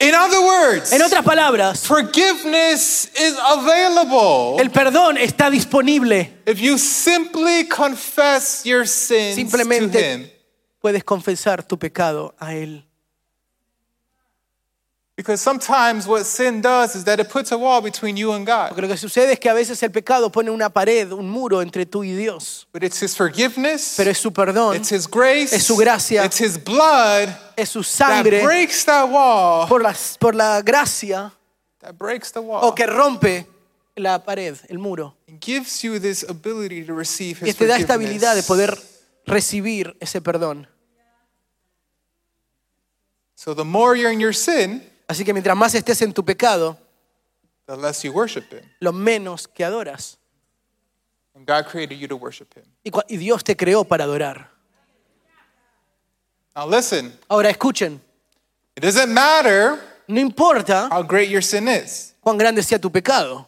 In 0.00 0.14
other 0.14 0.40
words, 0.40 0.92
En 0.92 1.02
otras 1.02 1.24
palabras, 1.24 1.80
forgiveness 1.86 3.10
is 3.16 3.34
available 3.48 4.60
el 4.60 4.70
perdón 4.70 5.16
está 5.18 5.50
disponible. 5.50 6.32
if 6.46 6.60
you 6.60 6.78
simply 6.78 7.66
confess 7.68 8.64
your 8.64 8.86
sins 8.86 9.34
to 9.34 9.40
Him. 9.40 9.48
Simplemente 9.50 10.40
puedes 10.80 11.02
confesar 11.02 11.64
tu 11.66 11.78
pecado 11.78 12.34
a 12.38 12.54
Él. 12.54 12.87
Because 15.18 15.42
sometimes 15.42 16.06
what 16.06 16.24
sin 16.26 16.60
does 16.60 16.94
is 16.94 17.02
that 17.02 17.18
it 17.18 17.28
puts 17.28 17.50
a 17.50 17.58
wall 17.58 17.80
between 17.80 18.16
you 18.16 18.30
and 18.34 18.46
God. 18.46 18.68
Porque 18.68 18.82
lo 18.82 18.86
que 18.86 18.96
sucede 18.96 19.32
es 19.32 19.40
que 19.40 19.50
a 19.50 19.52
veces 19.52 19.82
el 19.82 19.90
pecado 19.90 20.30
pone 20.30 20.48
una 20.48 20.70
pared, 20.70 21.10
un 21.10 21.28
muro 21.28 21.60
entre 21.60 21.86
tú 21.86 22.04
y 22.04 22.12
Dios. 22.14 22.68
But 22.72 22.84
it's 22.84 23.02
His 23.02 23.16
forgiveness, 23.16 23.94
Pero 23.96 24.12
es 24.12 24.18
su 24.18 24.30
perdón, 24.32 24.76
it's 24.76 24.92
His 24.92 25.08
grace, 25.08 25.52
es 25.52 25.64
su 25.64 25.76
gracia, 25.76 26.24
it's 26.24 26.40
His 26.40 26.56
blood 26.56 27.30
es 27.56 27.68
su 27.68 27.80
that 27.80 27.86
sangre 27.88 28.44
breaks 28.44 28.84
that 28.84 29.08
wall, 29.10 29.66
por 29.66 29.82
la, 29.82 29.92
por 30.20 30.36
la 30.36 30.62
gracia 30.62 31.32
that 31.80 31.98
breaks 31.98 32.30
the 32.30 32.40
wall, 32.40 32.60
o 32.62 32.72
que 32.72 32.86
rompe 32.86 33.44
la 33.96 34.22
pared, 34.22 34.54
el 34.68 34.78
muro. 34.78 35.16
and 35.26 35.40
gives 35.40 35.82
you 35.82 35.98
this 35.98 36.24
ability 36.28 36.84
to 36.84 36.94
receive 36.94 37.42
Y 37.42 37.48
His 37.48 37.56
te 37.56 37.66
da 37.66 37.76
esta 37.76 37.94
habilidad 37.94 38.36
de 38.36 38.44
poder 38.44 38.78
recibir 39.26 39.96
ese 39.98 40.20
perdón. 40.20 40.68
So 43.34 43.52
the 43.52 43.64
more 43.64 43.96
you're 43.96 44.12
in 44.12 44.20
your 44.20 44.32
sin, 44.32 44.82
Así 45.08 45.24
que 45.24 45.32
mientras 45.32 45.56
más 45.56 45.74
estés 45.74 46.00
en 46.02 46.12
tu 46.12 46.22
pecado, 46.24 46.78
the 47.66 47.76
less 47.76 48.02
you 48.02 48.12
worship 48.12 48.44
Him. 48.52 48.60
lo 48.78 48.92
menos 48.92 49.48
que 49.48 49.64
adoras. 49.64 50.18
And 51.34 51.46
God 51.46 51.66
created 51.70 51.98
you 51.98 52.06
to 52.08 52.16
worship 52.16 52.48
Him. 52.54 52.64
Y, 52.84 53.16
Dios 53.16 53.42
te 53.42 53.56
creó 53.56 53.84
para 53.84 54.04
adorar. 54.04 54.50
Now 56.54 56.68
listen, 56.68 57.16
Ahora 57.28 57.50
escuchen, 57.50 58.00
it 58.76 58.82
doesn't 58.82 59.12
matter 59.12 59.78
no 60.08 60.20
importa 60.20 60.88
how 60.90 61.02
great 61.02 61.30
your 61.30 61.42
sin 61.42 61.68
is. 61.68 62.14
cuán 62.20 62.36
grande 62.36 62.62
sea 62.62 62.78
tu 62.78 62.90
pecado, 62.90 63.46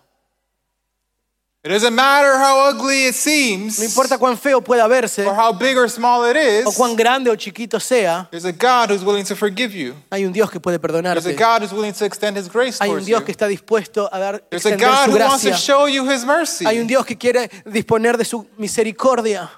It 1.63 1.69
doesn't 1.69 1.95
matter 1.95 2.39
how 2.39 2.71
ugly 2.71 3.05
it 3.05 3.15
seems 3.15 3.79
no 3.79 3.85
importa 3.85 4.17
cuán 4.17 4.39
feo 4.39 4.63
pueda 4.63 4.89
verse 4.89 5.19
or 5.27 5.35
how 5.35 5.53
big 5.53 5.77
or 5.77 5.91
small 5.91 6.25
it 6.25 6.35
is, 6.35 6.65
o 6.67 6.73
cuán 6.73 6.97
grande 6.97 7.29
o 7.29 7.37
chiquito 7.37 7.79
sea, 7.79 8.27
There's 8.31 8.47
a 8.47 8.53
God 8.53 8.89
who's 8.91 9.05
willing 9.05 9.25
to 9.27 9.37
forgive 9.37 9.75
you. 9.75 9.95
hay 10.11 10.25
un 10.25 10.33
Dios 10.33 10.51
que 10.51 10.59
puede 10.59 10.79
There's 10.81 11.27
a. 11.27 11.35
God 11.35 11.61
who's 11.61 11.73
willing 11.73 11.93
to 11.93 12.07
extend 12.07 12.39
his 12.39 12.49
grace 12.49 12.79
Hay 12.81 12.89
un 12.89 13.05
Dios 13.05 13.21
you. 13.21 13.27
que 13.27 13.33
está 13.33 13.47
dispuesto 13.47 14.09
a 14.11 14.19
dar 14.19 14.43
There's 14.49 14.65
a 14.65 14.75
God 14.75 15.05
su 15.05 15.11
who 15.11 15.19
wants 15.19 15.45
to 15.45 15.53
show 15.53 15.87
you 15.87 16.09
his 16.09 16.25
mercy 16.25 16.65
Hay 16.65 16.79
un 16.79 16.87
Dios 16.87 17.05
que 17.05 17.19
quiere 17.19 17.51
disponer 17.67 18.17
de 18.17 18.25
su 18.25 18.47
misericordia, 18.57 19.51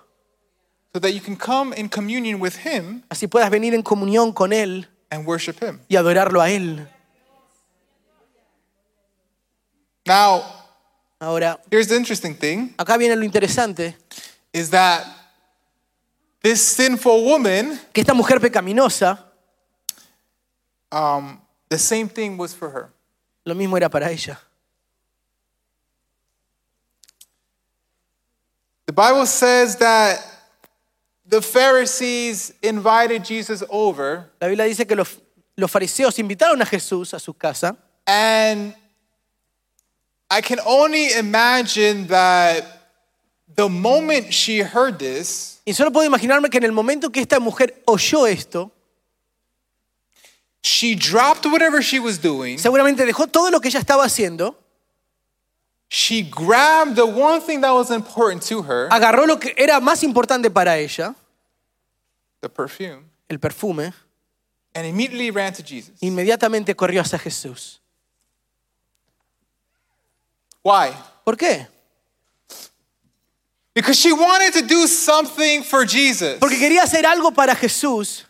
so 0.92 0.98
that 0.98 1.12
you 1.12 1.20
can 1.20 1.36
come 1.36 1.72
in 1.76 1.88
communion 1.88 2.40
with 2.40 2.66
him 2.66 3.04
así 3.10 3.28
puedas 3.28 3.48
venir 3.48 3.74
en 3.74 3.82
comunión 3.82 4.32
con 4.32 4.52
él 4.52 4.88
and 5.08 5.24
worship 5.24 5.62
him. 5.62 5.78
y 5.88 5.94
adorarlo 5.94 6.40
a 6.40 6.50
él. 6.50 6.88
Now, 10.04 10.42
Ahora, 11.22 11.56
here's 11.70 11.86
the 11.86 11.94
interesting 11.94 12.34
thing 12.34 12.74
acá 12.76 12.98
viene 12.98 13.14
lo 13.14 13.22
interesante, 13.22 13.94
is 14.52 14.70
that 14.70 15.06
this 16.42 16.60
sinful 16.60 17.24
woman, 17.24 17.78
que 17.92 18.00
esta 18.00 18.12
mujer 18.12 18.40
pecaminosa, 18.40 19.20
um, 20.90 21.40
the 21.68 21.78
same 21.78 22.08
thing 22.08 22.36
was 22.36 22.52
for 22.52 22.68
her. 22.70 22.90
lo 23.44 23.54
mismo 23.54 23.76
era 23.76 23.88
para 23.88 24.10
ella. 24.10 24.36
The 28.86 28.92
Bible 28.92 29.26
says 29.26 29.76
that 29.76 30.18
the 31.24 31.40
Pharisees 31.40 32.52
invited 32.62 33.24
Jesus 33.24 33.62
over 33.70 34.28
La 34.40 34.48
Biblia 34.48 34.64
dice 34.64 34.84
que 34.88 34.96
los, 34.96 35.20
los 35.56 35.70
fariseos 35.70 36.18
invitaron 36.18 36.60
a 36.60 36.66
Jesús 36.66 37.14
a 37.14 37.20
su 37.20 37.32
casa 37.32 37.76
And 38.08 38.74
I 40.34 40.40
can 40.40 40.60
only 40.64 41.12
imagine 41.12 42.06
that 42.06 42.64
the 43.54 43.68
moment 43.68 44.32
she 44.32 44.62
heard 44.62 44.98
this, 44.98 45.60
y 45.66 45.74
solo 45.74 45.90
puedo 45.90 46.06
imaginarme 46.06 46.48
que 46.48 46.56
en 46.56 46.64
el 46.64 46.72
momento 46.72 47.10
que 47.10 47.20
esta 47.20 47.38
mujer 47.38 47.82
oyó 47.86 48.26
esto, 48.26 48.72
she 50.62 50.94
dropped 50.94 51.44
whatever 51.44 51.82
she 51.82 51.98
was 51.98 52.18
doing. 52.18 52.58
seguramente 52.58 53.04
dejó 53.04 53.26
todo 53.26 53.50
lo 53.50 53.60
que 53.60 53.68
ella 53.68 53.80
estaba 53.80 54.04
haciendo, 54.04 54.56
She 55.90 56.22
grabbed 56.22 56.96
the 56.96 57.04
one 57.04 57.42
thing 57.42 57.60
that 57.60 57.74
was 57.74 57.90
important 57.90 58.42
to 58.48 58.62
her, 58.62 58.88
agarró 58.90 59.26
lo 59.26 59.38
que 59.38 59.52
era 59.58 59.78
más 59.80 60.02
importante 60.02 60.50
para 60.50 60.78
ella, 60.78 61.14
the 62.40 62.48
perfume, 62.48 63.04
el 63.28 63.38
perfume, 63.38 63.92
and 64.74 64.86
immediately 64.86 65.30
ran 65.30 65.52
to 65.52 65.62
Jesus. 65.62 65.92
inmediatamente 66.00 66.74
corrió 66.74 67.02
hacia 67.02 67.18
Jesús. 67.18 67.81
Why? 70.62 70.92
¿Por 71.24 71.36
qué? 71.36 71.66
Because 73.74 73.96
she 73.98 74.12
wanted 74.12 74.52
to 74.52 74.62
do 74.62 74.86
something 74.86 75.62
for 75.62 75.84
Jesus. 75.86 76.38
Porque 76.38 76.58
quería 76.58 76.82
hacer 76.82 77.06
algo 77.06 77.32
para 77.32 77.54
Jesús, 77.54 78.24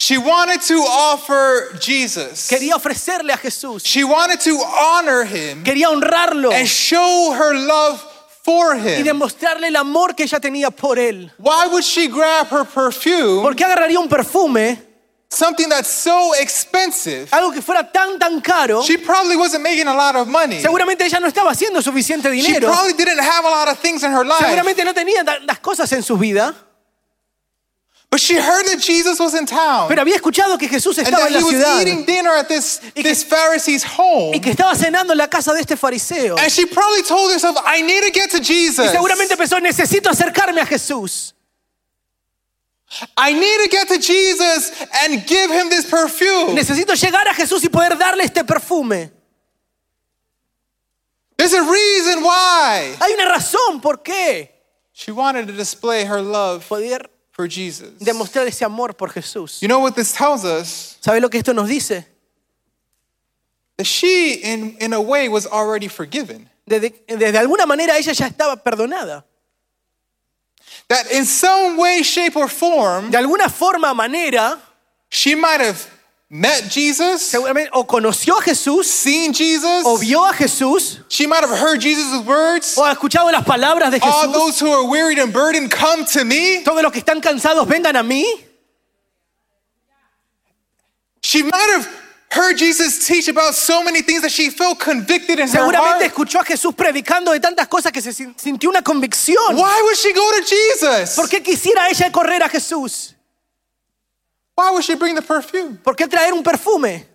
She 0.00 0.16
wanted 0.16 0.60
to 0.62 0.74
offer 0.82 1.76
Jesus. 1.80 2.48
quería 2.48 2.74
ofrecerle 2.76 3.32
a 3.32 3.36
Jesús, 3.36 3.82
She 3.84 4.04
wanted 4.04 4.40
to 4.40 4.56
honor 4.62 5.24
him 5.24 5.62
quería 5.64 5.88
honrarlo 5.90 6.52
and 6.52 6.66
show 6.68 7.32
her 7.32 7.52
love 7.54 8.00
for 8.44 8.76
him. 8.76 9.00
y 9.00 9.02
demostrarle 9.02 9.66
el 9.68 9.76
amor 9.76 10.14
que 10.14 10.22
ella 10.22 10.40
tenía 10.40 10.70
por 10.70 10.98
él. 10.98 11.30
Why 11.38 11.66
would 11.70 11.82
she 11.84 12.06
grab 12.08 12.46
her 12.50 12.64
perfume, 12.64 13.42
¿Por 13.42 13.54
qué 13.54 13.64
agarraría 13.64 13.98
un 13.98 14.08
perfume, 14.08 14.80
something 15.30 15.68
that's 15.68 15.88
so 15.90 16.32
expensive? 16.40 17.28
algo 17.30 17.52
que 17.52 17.60
fuera 17.62 17.90
tan 17.92 18.18
tan 18.18 18.40
caro? 18.40 18.82
She 18.82 18.96
probably 18.98 19.36
wasn't 19.36 19.62
making 19.62 19.86
a 19.88 19.94
lot 19.94 20.16
of 20.16 20.26
money. 20.28 20.60
Seguramente 20.62 21.04
ella 21.04 21.20
no 21.20 21.28
estaba 21.28 21.50
haciendo 21.52 21.82
suficiente 21.82 22.30
She 22.34 22.42
dinero. 22.46 22.68
probably 22.72 22.94
didn't 22.94 23.20
have 23.20 23.44
a 23.44 23.50
lot 23.50 23.68
of 23.68 23.78
things 23.78 24.02
in 24.02 24.10
her 24.12 24.24
life. 24.24 24.44
Seguramente 24.44 24.84
no 24.84 24.92
tenía 24.94 25.24
tantas 25.24 25.58
cosas 25.60 25.90
en 25.92 26.02
su 26.02 26.16
vida, 26.16 26.54
But 28.10 28.20
she 28.20 28.36
heard 28.36 28.64
that 28.64 28.78
Jesus 28.80 29.20
was 29.20 29.34
in 29.34 29.44
town 29.44 29.86
pero 29.86 30.00
había 30.00 30.16
escuchado 30.16 30.56
que 30.56 30.66
Jesús 30.66 30.96
and 30.96 31.06
estaba 31.08 31.24
that 31.24 31.28
en 31.28 31.34
la 31.34 31.40
he 31.40 31.44
was 31.44 31.52
ciudad 31.52 31.80
eating 31.82 32.06
dinner 32.06 32.30
at 32.38 32.48
this, 32.48 32.80
que- 32.94 33.02
this 33.02 33.22
Pharisee's 33.22 33.84
home. 33.84 34.34
y 34.34 34.40
que 34.40 34.50
estaba 34.52 34.74
cenando 34.74 35.12
en 35.12 35.18
la 35.18 35.28
casa 35.28 35.52
de 35.52 35.60
este 35.60 35.76
fariseo. 35.76 36.38
And 36.38 36.50
she 36.50 36.64
probably 36.64 37.02
told 37.02 37.30
herself, 37.30 37.58
I 37.66 37.82
need 37.82 38.00
to 38.04 38.10
get 38.10 38.30
to 38.30 38.38
Y 38.38 38.44
Jesus. 38.44 38.90
seguramente 38.92 39.36
pensó, 39.36 39.60
necesito 39.60 40.08
acercarme 40.08 40.62
a 40.62 40.64
Jesús. 40.66 41.34
I 43.16 43.32
need 43.34 43.64
to 43.64 43.68
get 43.70 43.88
to 43.88 43.98
Jesus 43.98 44.72
and 45.04 45.26
give 45.26 45.50
him 45.50 45.68
this 45.68 45.84
perfume. 45.90 46.54
Necesito 46.56 46.94
llegar 46.94 47.26
a 47.28 47.34
Jesús 47.34 47.62
y 47.62 47.68
poder 47.68 47.98
darle 47.98 48.24
este 48.24 48.44
perfume. 48.44 49.10
There's 51.36 51.52
a 51.52 51.62
reason 51.62 52.22
why. 52.22 52.96
Hay 53.00 53.12
una 53.12 53.28
razón 53.28 53.80
por 53.80 53.98
qué. 54.02 54.48
She 54.92 55.12
wanted 55.12 55.46
to 55.46 55.52
display 55.52 56.04
her 56.04 56.20
love 56.20 56.66
Poder 56.68 57.08
for 57.30 57.46
Jesus. 57.46 57.90
demostrar 58.00 58.46
ese 58.48 58.62
amor 58.64 58.94
por 58.94 59.10
Jesús. 59.10 59.60
You 59.60 59.68
know 59.68 59.78
what 59.80 59.94
this 59.94 60.12
tells 60.12 60.44
us? 60.44 60.96
¿Sabe 61.00 61.20
lo 61.20 61.28
que 61.28 61.38
esto 61.38 61.52
nos 61.52 61.68
dice? 61.68 62.04
That 63.76 63.86
she, 63.86 64.34
in, 64.42 64.76
in 64.80 64.92
a 64.92 65.00
way, 65.00 65.28
was 65.28 65.46
already 65.46 65.86
forgiven. 65.86 66.48
Desde, 66.66 67.04
desde 67.06 67.38
alguna 67.38 67.64
manera 67.66 67.96
ella 67.96 68.12
ya 68.12 68.26
estaba 68.26 68.56
perdonada. 68.56 69.24
That 70.88 71.10
in 71.12 71.24
some 71.26 71.76
way, 71.76 72.02
shape, 72.02 72.36
or 72.36 72.48
form, 72.48 73.10
De 73.10 73.18
alguna 73.18 73.50
forma, 73.50 73.94
manera, 73.94 74.58
she 75.10 75.34
might 75.34 75.60
have 75.60 75.86
met 76.30 76.68
Jesus, 76.70 77.22
seguramente 77.22 77.70
o 77.72 77.86
conoció 77.86 78.38
a 78.38 78.42
Jesús, 78.42 78.86
seen 78.86 79.32
Jesus, 79.32 79.84
o 79.84 79.96
vio 79.96 80.24
a 80.24 80.32
Jesús, 80.32 81.00
she 81.08 81.26
might 81.26 81.42
have 81.42 81.58
heard 81.58 81.80
Jesus' 81.80 82.24
words. 82.24 82.76
o 82.76 82.84
ha 82.84 82.92
escuchado 82.92 83.30
las 83.30 83.44
palabras 83.44 83.90
de 83.90 83.98
Jesús. 84.00 84.14
All 84.14 84.32
those 84.32 84.58
who 84.58 84.70
are 84.70 84.86
wearied 84.88 85.18
and 85.18 85.32
burdened, 85.32 85.70
come 85.70 86.04
to 86.06 86.24
me. 86.24 86.62
Todos 86.64 86.82
los 86.82 86.92
que 86.92 87.00
están 87.00 87.20
cansados 87.20 87.66
vengan 87.66 87.96
a 87.96 88.02
mí. 88.02 88.24
She 91.22 91.42
might 91.42 91.70
have 91.76 91.88
heard 92.30 92.58
Jesus 92.58 93.06
teach 93.06 93.28
about 93.28 93.54
so 93.54 93.82
many 93.82 94.02
things 94.02 94.22
that 94.22 94.30
she 94.30 94.50
felt 94.50 94.78
convicted 94.78 95.38
in 95.38 95.48
her 95.48 95.58
Seguramente 95.58 96.04
heart. 96.04 96.12
escuchó 96.12 96.40
a 96.40 96.44
Jesús 96.44 96.74
predicando 96.74 97.32
de 97.32 97.40
tantas 97.40 97.68
cosas 97.68 97.92
que 97.92 98.02
se 98.02 98.12
sintió 98.12 98.68
una 98.70 98.82
convicción. 98.82 99.56
Why 99.56 99.82
would 99.82 99.96
she 99.96 100.12
go 100.12 100.30
to 100.32 100.42
Jesus? 100.44 101.16
¿Por 101.16 101.28
qué 101.28 101.42
quisiera 101.42 101.88
ella 101.88 102.10
correr 102.12 102.42
a 102.42 102.48
Jesús? 102.48 103.14
Why 104.56 104.70
would 104.70 104.84
she 104.84 104.96
bring 104.96 105.14
the 105.14 105.22
perfume? 105.22 105.78
¿Por 105.82 105.94
qué 105.94 106.06
traer 106.06 106.32
un 106.32 106.42
perfume? 106.42 107.06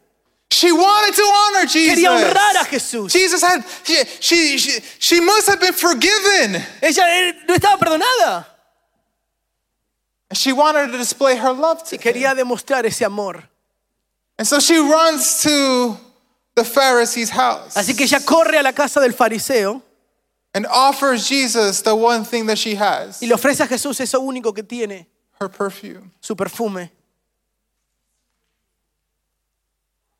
She 0.49 0.71
wanted 0.71 1.15
to 1.15 1.23
honor 1.23 1.67
Jesus. 1.67 1.95
Quería 1.95 2.11
honrar 2.11 2.57
a 2.57 2.65
Jesús. 2.65 3.11
Jesus 3.11 3.41
had, 3.41 3.63
she, 3.83 4.57
she, 4.57 4.81
she, 4.99 5.19
must 5.19 5.47
have 5.49 5.59
been 5.59 5.73
forgiven. 5.73 6.61
Ella 6.81 7.03
eh, 7.09 7.33
no 7.47 7.55
estaba 7.55 7.77
perdonada 7.79 8.45
And 10.29 10.37
she 10.37 10.53
wanted 10.53 10.91
to 10.91 10.97
display 10.97 11.35
her 11.35 11.51
love 11.51 11.83
to 11.83 11.95
y 11.95 11.97
him. 11.97 12.01
quería 12.01 12.35
demostrar 12.35 12.85
ese 12.85 13.03
amor. 13.03 13.43
And 14.37 14.47
so 14.47 14.59
she 14.59 14.77
runs 14.79 15.41
to 15.43 15.97
the 16.55 16.63
Pharisee's 16.63 17.29
house 17.29 17.75
Así 17.75 17.95
que 17.95 18.05
ella 18.05 18.19
corre 18.19 18.57
a 18.57 18.63
la 18.63 18.73
casa 18.73 18.99
del 18.99 19.13
fariseo 19.13 19.81
and 20.53 20.65
offers 20.67 21.27
Jesus 21.27 21.81
the 21.81 21.95
one 21.95 22.23
thing 22.23 22.45
that 22.47 22.57
she 22.57 22.75
has, 22.75 23.21
y 23.21 23.27
le 23.27 23.33
ofrece 23.33 23.61
a 23.63 23.67
Jesús 23.67 23.99
eso 23.99 24.19
único 24.19 24.53
que 24.53 24.63
tiene, 24.63 25.07
her 25.39 25.49
perfume. 25.49 26.11
su 26.21 26.35
perfume. 26.35 26.91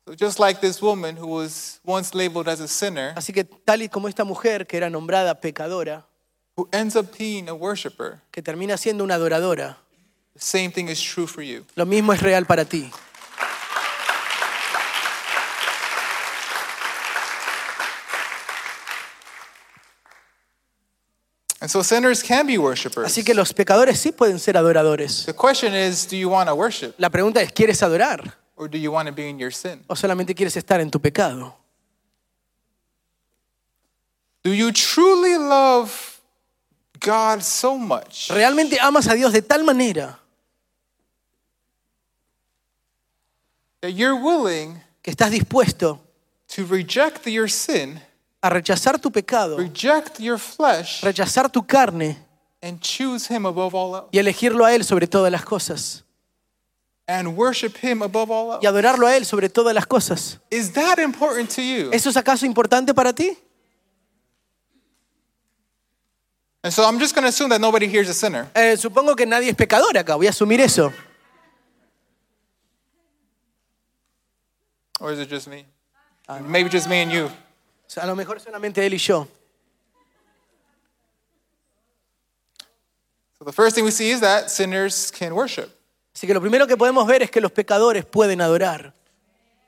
So 0.05 0.15
just 0.15 0.37
like 0.39 0.59
this 0.59 0.81
woman 0.81 1.15
who 1.15 1.27
was 1.27 1.79
once 1.85 2.13
labeled 2.13 2.47
as 2.49 2.59
a 2.59 2.67
sinner, 2.67 3.13
Así 3.15 3.31
que 3.33 3.43
tal 3.43 3.81
y 3.81 3.87
como 3.87 4.07
esta 4.07 4.25
mujer 4.25 4.65
que 4.67 4.77
era 4.77 4.89
nombrada 4.89 5.39
pecadora, 5.39 6.03
who 6.57 6.67
ends 6.73 6.95
up 6.95 7.17
being 7.17 7.47
a 7.47 7.53
worshiper, 7.53 8.19
que 8.31 8.41
termina 8.41 8.77
siendo 8.77 9.03
una 9.03 9.15
adoradora, 9.15 9.77
the 10.33 10.41
same 10.41 10.71
thing 10.71 10.89
is 10.89 11.01
true 11.01 11.25
for 11.25 11.41
you. 11.41 11.65
lo 11.75 11.85
mismo 11.85 12.11
es 12.11 12.21
real 12.21 12.45
para 12.45 12.65
ti. 12.65 12.91
And 21.63 21.71
so 21.71 21.81
sinners 21.81 22.21
can 22.21 22.45
be 22.45 22.57
worshipers. 22.57 23.05
Así 23.05 23.23
que 23.23 23.33
los 23.33 23.53
pecadores 23.53 23.97
sí 23.97 24.11
pueden 24.11 24.37
ser 24.37 24.57
adoradores. 24.57 25.23
The 25.25 25.33
question 25.33 25.73
is, 25.73 26.05
do 26.05 26.17
you 26.17 26.27
want 26.27 26.49
to 26.49 26.55
worship 26.55 26.93
La 26.97 27.09
pregunta 27.09 27.41
es, 27.41 27.53
¿quieres 27.53 27.81
adorar 27.81 28.35
or 28.57 28.69
do 28.69 28.77
you 28.77 28.91
want 28.91 29.07
to 29.07 29.13
be 29.13 29.29
in 29.29 29.39
your 29.39 29.53
sin? 29.53 29.81
o 29.87 29.95
solamente 29.95 30.35
quieres 30.35 30.57
estar 30.57 30.81
en 30.81 30.91
tu 30.91 30.99
pecado? 30.99 31.55
Do 34.43 34.53
you 34.53 34.73
truly 34.73 35.37
love 35.37 36.19
God 36.99 37.39
so 37.39 37.77
much 37.77 38.29
¿Realmente 38.29 38.77
amas 38.81 39.07
a 39.07 39.13
Dios 39.13 39.31
de 39.31 39.41
tal 39.41 39.63
manera 39.63 40.19
that 43.79 43.93
you're 43.93 44.19
willing 44.21 44.81
que 45.01 45.11
estás 45.11 45.31
dispuesto 45.31 46.01
to 46.49 46.65
reject 46.65 47.25
your 47.25 47.49
sin, 47.49 48.01
a 48.43 48.49
rechazar 48.49 48.99
tu 48.99 49.09
pecado, 49.09 49.55
reject 49.57 50.19
your 50.19 50.37
flesh, 50.37 51.01
rechazar 51.01 51.49
tu 51.49 51.63
carne 51.65 52.17
and 52.61 52.77
choose 52.81 53.25
Him 53.33 53.45
above 53.45 53.73
all 53.73 53.95
else, 53.95 54.09
y 54.11 54.19
elegirlo 54.19 54.65
a 54.65 54.75
Él 54.75 54.83
sobre 54.83 55.07
todas 55.07 55.31
las 55.31 55.45
cosas? 55.45 56.03
and 57.07 57.37
worship 57.37 57.77
Him 57.81 58.01
above 58.01 58.29
all 58.31 58.49
Y 58.61 58.65
else? 58.65 58.67
adorarlo 58.67 59.07
a 59.07 59.15
Él 59.15 59.25
sobre 59.25 59.47
todas 59.47 59.73
las 59.73 59.85
cosas. 59.85 60.39
Is 60.51 60.73
that 60.73 60.99
important 60.99 61.49
to 61.55 61.61
you? 61.61 61.89
¿Eso 61.93 62.09
es 62.09 62.17
acaso 62.17 62.45
importante 62.45 62.93
para 62.93 63.13
ti? 63.13 63.37
And 66.65 66.73
so 66.73 66.83
I'm 66.85 66.99
just 66.99 67.13
going 67.15 67.23
to 67.23 67.29
assume 67.29 67.49
that 67.49 67.59
nobody 67.61 67.87
here 67.87 68.01
is 68.01 68.09
a 68.09 68.13
sinner. 68.13 68.49
Eh, 68.55 68.75
supongo 68.77 69.15
que 69.15 69.25
nadie 69.25 69.49
es 69.49 69.55
pecador 69.55 69.97
acá, 69.97 70.15
voy 70.15 70.27
a 70.27 70.31
asumir 70.31 70.59
eso. 70.61 70.91
Or 74.99 75.11
is 75.11 75.19
it 75.19 75.29
just 75.29 75.47
me? 75.47 75.65
Maybe 76.47 76.69
just 76.69 76.87
me 76.89 77.01
and 77.01 77.11
you. 77.11 77.29
Sea, 77.93 78.03
a 78.03 78.07
lo 78.07 78.15
mejor 78.15 78.39
solamente 78.39 78.83
Él 78.83 78.95
y 78.95 78.97
yo. 78.97 79.27
So 83.37 83.45
the 83.45 83.51
first 83.51 83.75
thing 83.75 83.83
we 83.83 83.91
see 83.91 84.09
is 84.09 84.19
that 84.21 84.49
sinners 84.49 85.11
can 85.11 85.31
worship. 85.33 85.69
Así 86.15 86.25
que 86.25 86.33
lo 86.33 86.41
primero 86.41 86.65
que 86.65 86.75
podemos 86.75 87.05
ver 87.05 87.21
es 87.21 87.29
que 87.29 87.39
los 87.39 87.51
pecadores 87.51 88.03
pueden 88.03 88.41
adorar. 88.41 88.93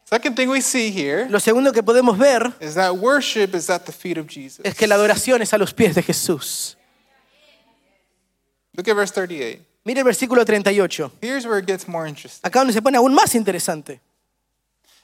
Second 0.05 0.35
thing 0.35 0.47
we 0.47 0.61
see 0.61 0.91
here 0.91 1.27
Lo 1.29 1.39
segundo 1.39 1.71
que 1.71 1.83
podemos 1.83 2.17
ver 2.17 2.51
is 2.59 2.73
that 2.75 2.95
worship 2.95 3.55
is 3.55 3.69
at 3.69 3.85
the 3.85 3.91
feet 3.91 4.17
of 4.17 4.27
Jesus. 4.27 4.61
es 4.63 4.73
que 4.73 4.87
la 4.87 4.95
adoración 4.95 5.41
es 5.43 5.53
a 5.53 5.59
los 5.59 5.71
pies 5.73 5.93
de 5.93 6.01
Jesús. 6.01 6.77
Look 8.73 8.89
at 8.89 8.95
verse 8.95 9.13
38. 9.13 9.61
Mire 9.83 9.99
el 9.99 10.03
versículo 10.03 10.43
38. 10.43 11.11
Here's 11.21 11.45
where 11.45 11.59
it 11.59 11.67
gets 11.67 11.87
more 11.87 12.09
interesting. 12.09 12.41
Acá 12.43 12.59
donde 12.59 12.73
se 12.73 12.81
pone 12.81 12.97
aún 12.97 13.13
más 13.13 13.35
interesante. 13.35 14.01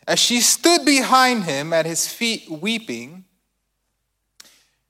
As 0.07 0.19
she 0.19 0.41
stood 0.41 0.83
behind 0.83 1.43
him 1.43 1.73
at 1.73 1.85
his 1.85 2.07
feet 2.07 2.49
weeping, 2.49 3.25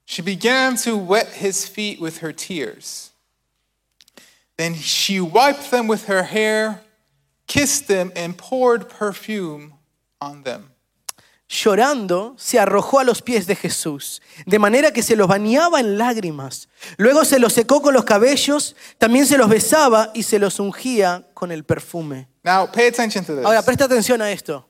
she 0.06 0.22
began 0.22 0.76
to 0.78 0.98
wet 0.98 1.28
his 1.28 1.68
feet 1.68 2.00
with 2.00 2.20
her 2.20 2.32
tears. 2.32 3.12
Then 4.58 4.76
she 4.76 5.20
wiped 5.20 5.72
them 5.72 5.88
with 5.88 6.06
her 6.06 6.24
hair, 6.24 6.82
kissed 7.48 7.88
them, 7.88 8.12
and 8.16 8.38
poured 8.38 8.90
perfume 8.90 9.74
on 10.20 10.44
them. 10.44 10.72
Llorando, 11.50 12.34
se 12.38 12.60
arrojó 12.60 13.00
a 13.02 13.04
los 13.04 13.22
pies 13.22 13.46
de 13.46 13.56
Jesús, 13.56 14.22
de 14.46 14.58
manera 14.58 14.92
que 14.92 15.04
se 15.04 15.18
los 15.18 15.28
bañaba 15.28 15.82
en 15.82 15.98
lágrimas. 15.98 16.70
Luego 16.98 17.26
se 17.26 17.40
los 17.40 17.52
secó 17.52 17.82
con 17.82 17.94
los 17.94 18.06
cabellos, 18.06 18.76
también 18.98 19.26
se 19.26 19.38
los 19.38 19.50
besaba 19.50 20.12
y 20.14 20.24
se 20.24 20.40
los 20.40 20.62
ungía 20.62 21.28
con 21.34 21.52
el 21.52 21.66
perfume. 21.66 22.30
Now, 22.44 22.72
pay 22.72 22.88
attention 22.88 23.26
to 23.26 23.36
this. 23.36 23.46
Ahora, 23.46 23.62
presta 23.64 23.84
atención 23.86 24.22
a 24.22 24.32
esto. 24.32 24.66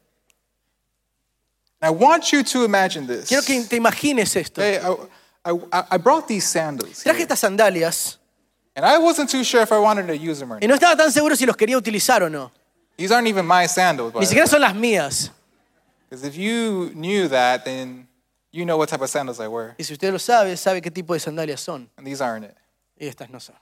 I 1.82 1.90
want 1.90 2.32
you 2.32 2.44
to 2.44 2.64
imagine 2.64 3.08
this. 3.08 3.28
Quiero 3.28 3.44
que 3.44 3.64
te 3.64 3.76
imagines 3.78 4.36
esto. 4.36 4.62
Hey, 4.62 4.80
I, 5.44 5.52
I, 5.72 5.84
I 5.92 5.98
brought 5.98 6.28
these 6.28 6.46
sandals. 6.46 7.04
Traje 7.04 7.18
here, 7.18 7.26
estas 7.26 7.40
sandalias 7.40 8.20
and 8.76 8.86
I 8.86 8.98
wasn't 9.00 9.30
too 9.30 9.44
sure 9.44 9.62
if 9.62 9.72
I 9.72 9.80
wanted 9.80 10.08
to 10.08 10.16
use 10.16 10.40
them 10.40 10.52
or 10.54 10.58
y 10.58 10.68
not. 10.68 10.70
no 10.70 10.76
estaba 10.76 10.96
tan 10.96 11.12
seguro 11.12 11.36
si 11.36 11.46
los 11.46 11.58
quería 11.58 11.78
utilizar 11.78 12.24
o 12.24 12.30
no. 12.30 12.52
These 12.98 13.12
aren't 13.12 13.28
even 13.28 13.46
my 13.46 13.68
sandals, 13.68 14.14
Ni 14.14 14.26
siquiera 14.26 14.48
son 14.48 14.62
las 14.62 14.76
mías. 14.76 15.32
Because 16.10 16.24
if 16.26 16.36
you 16.36 16.92
knew 16.94 17.28
that, 17.30 17.66
then 17.66 18.08
you 18.52 18.66
know 18.66 18.78
what 18.78 18.90
type 18.90 19.02
of 19.02 19.10
sandals 19.10 19.40
I 19.40 19.48
wear. 19.48 19.76
Y 19.78 19.84
si 19.84 19.94
usted 19.94 20.12
lo 20.12 20.20
sabe, 20.20 20.56
sabe 20.58 20.82
qué 20.82 20.92
tipo 20.92 21.14
de 21.14 21.20
sandalias 21.20 21.62
son. 21.62 21.90
And 21.98 22.06
these 22.06 22.22
aren't 22.22 22.46
it. 22.46 22.56
Y 23.00 23.08
estas 23.08 23.30
no 23.30 23.40
son. 23.40 23.56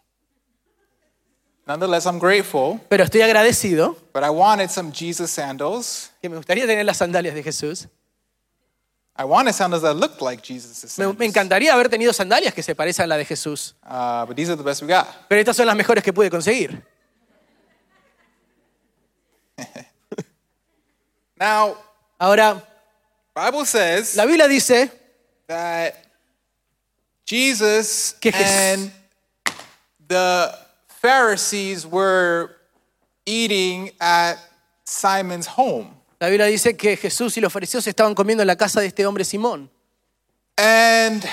Nonetheless, 1.65 2.05
I'm 2.05 2.17
grateful, 2.19 2.81
Pero 2.89 3.03
estoy 3.03 3.21
agradecido 3.21 3.95
but 4.11 4.23
I 4.23 4.31
wanted 4.31 4.69
some 4.71 4.91
Jesus 4.91 5.29
sandals. 5.29 6.11
que 6.21 6.27
me 6.27 6.35
gustaría 6.35 6.65
tener 6.65 6.83
las 6.83 6.97
sandalias 6.97 7.35
de 7.35 7.43
Jesús. 7.43 7.87
I 9.19 9.25
wanted 9.25 9.51
sandals 9.53 9.81
that 9.81 9.95
looked 9.95 10.21
like 10.21 10.41
Jesus' 10.41 10.81
Me, 10.81 10.89
sandals. 10.89 11.19
me 11.19 11.25
encantaría 11.25 11.73
haber 11.73 11.89
tenido 11.89 12.13
sandalias 12.13 12.53
que 12.53 12.63
se 12.63 12.73
parezcan 12.73 13.03
a 13.03 13.07
la 13.07 13.17
de 13.17 13.25
Jesús. 13.25 13.73
Uh, 13.85 14.25
but 14.25 14.37
these 14.37 14.49
are 14.49 14.55
the 14.55 14.63
best 14.63 14.81
we 14.81 14.87
got. 14.87 15.05
Pero 15.27 15.41
estas 15.41 15.57
son 15.57 15.67
las 15.67 15.75
mejores 15.75 16.01
que 16.01 16.13
pude 16.13 16.29
conseguir. 16.29 16.81
Now, 21.37 21.75
Ahora, 22.19 22.61
Bible 23.35 23.65
says 23.65 24.15
la 24.15 24.25
Biblia 24.25 24.47
dice 24.47 24.89
that 25.47 25.95
Jesus 27.25 28.13
Que 28.19 28.31
and 28.33 28.91
the 30.07 30.53
Pharisees 31.01 31.85
were 31.85 32.55
eating 33.25 33.91
at 34.01 34.37
Simon's 34.85 35.45
home. 35.47 35.98
La 36.19 36.27
Biblia 36.27 36.47
dice 36.47 36.75
que 36.75 36.97
Jesús 36.97 37.37
y 37.37 37.41
los 37.41 37.51
fariseos 37.51 37.85
estaban 37.87 38.13
comiendo 38.13 38.43
en 38.43 38.47
la 38.47 38.55
casa 38.57 38.81
de 38.81 38.87
este 38.87 39.05
hombre 39.05 39.23
Simón. 39.23 39.69
And 40.57 41.23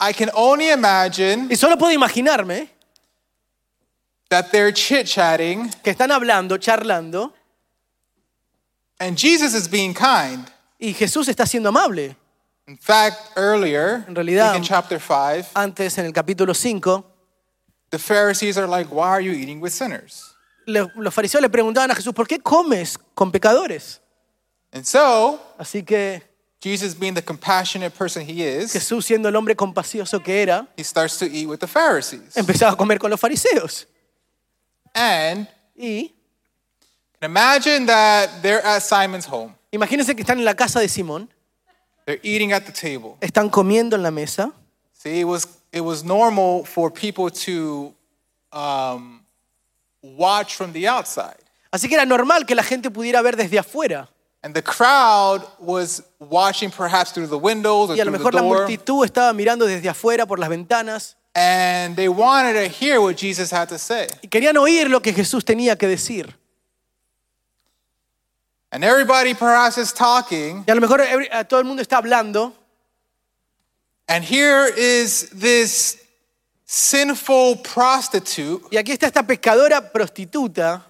I 0.00 0.12
can 0.12 0.30
only 0.34 0.70
imagine 0.72 1.46
Y 1.50 1.56
solo 1.56 1.78
puedo 1.78 1.92
imaginarme 1.92 2.68
that 4.30 4.46
they're 4.50 4.72
chit 4.72 5.06
chatting, 5.06 5.70
que 5.84 5.90
están 5.90 6.10
hablando, 6.10 6.56
charlando, 6.58 7.32
and 8.98 9.16
Jesus 9.16 9.54
is 9.54 9.68
being 9.70 9.94
kind. 9.94 10.48
y 10.80 10.92
Jesús 10.94 11.28
está 11.28 11.46
siendo 11.46 11.68
amable. 11.68 12.16
In 12.66 12.76
fact, 12.78 13.36
earlier, 13.36 14.04
En 14.08 14.14
realidad- 14.16 14.56
in 14.56 14.62
chapter 14.64 14.98
5, 14.98 15.46
Antes, 15.54 15.96
en 15.98 16.06
el 16.06 16.12
capítulo 16.12 16.54
5, 16.54 17.04
the 17.90 17.98
Pharisees 17.98 18.56
are 18.56 18.66
like, 18.66 18.90
Why 18.92 19.04
are 19.10 19.20
you 19.22 19.32
eating 19.32 19.60
with 19.60 19.70
sinners? 19.70 20.34
los 20.66 21.12
fariseos 21.14 21.42
le 21.42 21.48
preguntaban 21.50 21.90
a 21.90 21.94
Jesús, 21.94 22.12
¿por 22.14 22.26
qué 22.26 22.40
comes 22.40 22.98
con 23.14 23.30
pecadores? 23.30 24.00
And 24.74 24.84
so, 24.84 25.40
Así 25.58 25.84
que 25.86 26.20
Jesus, 26.60 26.94
being 26.98 27.14
the 27.14 27.22
compassionate 27.22 27.94
person 27.94 28.26
he 28.26 28.42
is, 28.42 28.72
Jesús, 28.72 29.04
siendo 29.04 29.28
el 29.28 29.36
hombre 29.36 29.54
compacioso 29.54 30.20
que 30.22 30.42
era, 30.42 30.66
he 30.76 30.82
starts 30.82 31.18
to 31.18 31.26
eat 31.26 31.46
with 31.46 31.60
the 31.60 31.66
Pharisees. 31.66 32.36
empezaba 32.36 32.72
a 32.72 32.76
comer 32.76 32.98
con 32.98 33.10
los 33.10 33.20
fariseos. 33.20 33.86
And 34.94 35.46
Y 35.76 36.10
Imagine 37.22 37.86
that 37.86 38.42
they're 38.42 38.64
at 38.64 38.82
Simon's 38.82 39.26
home. 39.26 39.54
Imagínense 39.72 40.14
que 40.14 40.22
están 40.22 40.38
en 40.38 40.44
la 40.44 40.54
casa 40.54 40.80
de 40.80 40.88
Simón, 40.88 41.28
They're 42.06 42.20
eating 42.22 42.52
at 42.52 42.64
the 42.66 42.72
table. 42.72 43.16
están 43.20 43.48
comiendo 43.50 43.96
en 43.96 44.02
la 44.02 44.10
mesa. 44.10 44.52
See, 44.92 45.20
it 45.20 45.24
was 45.24 45.46
it 45.72 45.80
was 45.80 46.02
normal 46.04 46.64
for 46.64 46.90
people 46.90 47.30
to 47.30 47.94
um, 48.52 49.24
watch 50.02 50.54
from 50.56 50.72
the 50.72 50.86
outside, 50.88 51.36
Así 51.70 51.88
que 51.88 51.94
era 51.96 52.04
normal 52.06 52.44
que 52.46 52.54
la 52.54 52.62
gente 52.62 52.90
pudiera 52.90 53.20
ver 53.22 53.36
desde 53.36 53.58
afuera. 53.58 54.08
And 54.44 54.54
the 54.54 54.60
crowd 54.62 55.42
was 55.58 56.02
watching 56.20 56.70
perhaps 56.70 57.12
through 57.12 57.26
the 57.28 57.38
windows 57.38 57.88
or 57.90 57.96
Y 57.96 58.00
a 58.00 58.04
lo 58.04 58.12
through 58.12 58.18
the 58.18 58.18
mejor 58.18 58.34
la 58.34 58.40
door, 58.42 58.58
multitud 58.68 59.04
estaba 59.04 59.32
mirando 59.32 59.64
desde 59.66 59.88
afuera 59.88 60.26
por 60.26 60.38
las 60.38 60.50
ventanas 60.50 61.16
and 61.34 61.96
they 61.96 62.08
wanted 62.08 62.52
to 62.52 62.68
hear 62.68 63.00
what 63.00 63.16
Jesus 63.16 63.50
had 63.50 63.68
to 63.68 63.78
say. 63.78 64.06
y 64.22 64.28
querían 64.28 64.56
oír 64.56 64.88
lo 64.90 65.00
que 65.00 65.12
Jesús 65.12 65.44
tenía 65.44 65.76
que 65.76 65.88
decir. 65.88 66.32
And 68.70 68.82
everybody 68.84 69.34
perhaps 69.34 69.78
is 69.78 69.92
talking, 69.92 70.64
Y 70.66 70.70
a 70.72 70.74
lo 70.74 70.80
mejor 70.80 71.00
every- 71.00 71.28
eh, 71.30 71.44
todo 71.44 71.60
el 71.60 71.64
mundo 71.66 71.80
está 71.82 71.96
hablando 71.98 72.52
and 74.08 74.22
here 74.24 74.66
is 74.76 75.30
this 75.30 75.98
sinful 76.66 77.56
prostitute 77.62 78.62
y 78.70 78.76
aquí 78.76 78.92
está 78.92 79.06
esta 79.06 79.22
pescadora 79.22 79.90
prostituta 79.92 80.82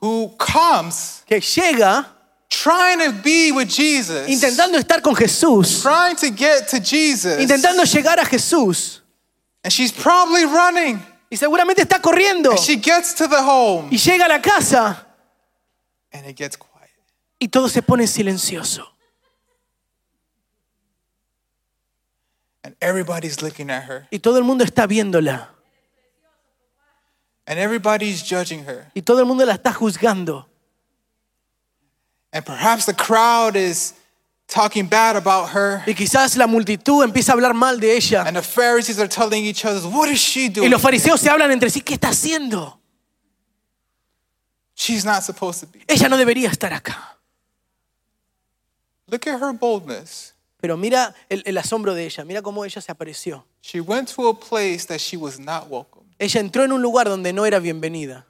who 0.00 0.34
comes 0.38 1.22
que 1.26 1.40
llega 1.40 2.06
trying 2.52 2.98
to 2.98 3.12
be 3.22 3.50
with 3.50 3.68
Jesus, 3.68 4.28
intentando 4.28 4.76
estar 4.78 5.00
con 5.00 5.14
Jesús, 5.14 5.80
trying 5.82 6.16
to 6.16 6.28
get 6.30 6.68
to 6.68 6.78
Jesus, 6.78 7.40
intentando 7.40 7.82
llegar 7.84 8.18
a 8.18 8.24
Jesús 8.26 9.00
and 9.64 9.72
she's 9.72 9.90
probably 9.92 10.44
running. 10.44 11.00
y 11.30 11.36
seguramente 11.38 11.80
está 11.82 12.00
corriendo 12.02 12.50
And 12.50 12.60
she 12.60 12.76
gets 12.76 13.14
to 13.14 13.26
the 13.26 13.40
home, 13.40 13.88
y 13.90 13.96
llega 13.96 14.26
a 14.26 14.28
la 14.28 14.40
casa 14.42 15.06
and 16.12 16.26
it 16.26 16.36
gets 16.36 16.56
quiet. 16.58 16.90
y 17.40 17.48
todo 17.48 17.68
se 17.68 17.80
pone 17.80 18.06
silencioso. 18.06 18.86
And 22.64 22.76
everybody's 22.80 23.42
looking 23.42 23.70
at 23.70 23.84
her, 23.88 24.06
Y 24.12 24.18
todo 24.18 24.36
el 24.38 24.44
mundo 24.44 24.62
está 24.64 24.86
viéndola 24.86 25.48
and 27.46 27.58
everybody's 27.58 28.22
judging 28.22 28.64
her. 28.66 28.90
y 28.94 29.00
todo 29.02 29.18
el 29.20 29.24
mundo 29.26 29.44
la 29.46 29.54
está 29.54 29.72
juzgando. 29.72 30.46
And 32.32 32.44
perhaps 32.44 32.86
the 32.86 32.94
crowd 32.94 33.56
is 33.56 33.94
talking 34.48 34.86
bad 34.88 35.16
about 35.16 35.50
her, 35.54 35.82
Y 35.86 35.94
quizás 35.94 36.36
la 36.36 36.46
multitud 36.46 37.02
empieza 37.04 37.32
a 37.32 37.34
hablar 37.34 37.54
mal 37.54 37.78
de 37.78 37.94
ella. 37.96 38.24
and 38.26 38.36
the 38.36 38.42
Pharisees 38.42 38.98
are 38.98 39.08
telling 39.08 39.44
each 39.44 39.64
other, 39.64 39.80
What 39.88 40.08
is 40.08 40.18
she 40.20 40.46
Y 40.46 40.48
doing? 40.48 40.70
los 40.70 40.80
fariseos 40.82 41.20
se 41.20 41.28
hablan 41.30 41.50
entre 41.50 41.68
sí, 41.70 41.80
¿qué 41.82 41.94
está 41.94 42.08
haciendo? 42.08 42.78
She's 44.74 45.04
not 45.04 45.22
supposed 45.22 45.60
to 45.60 45.66
be. 45.66 45.84
Ella 45.86 46.08
no 46.08 46.16
debería 46.16 46.48
estar 46.50 46.72
acá. 46.72 47.18
Look 49.08 49.26
at 49.28 49.38
her 49.40 49.52
boldness. 49.52 50.32
Pero 50.60 50.76
mira 50.76 51.14
el, 51.28 51.42
el 51.44 51.58
asombro 51.58 51.92
de 51.94 52.06
ella, 52.06 52.24
mira 52.24 52.40
cómo 52.40 52.64
ella 52.64 52.80
se 52.80 52.90
apareció. 52.92 53.44
She 53.62 53.80
went 53.80 54.08
to 54.14 54.28
a 54.28 54.34
place 54.34 54.86
that 54.86 55.00
she 55.00 55.16
was 55.16 55.38
not 55.38 55.68
welcome. 55.68 56.02
Ella 56.18 56.40
entró 56.40 56.64
en 56.64 56.72
un 56.72 56.80
lugar 56.80 57.08
donde 57.08 57.32
no 57.32 57.44
era 57.44 57.58
bienvenida. 57.58 58.26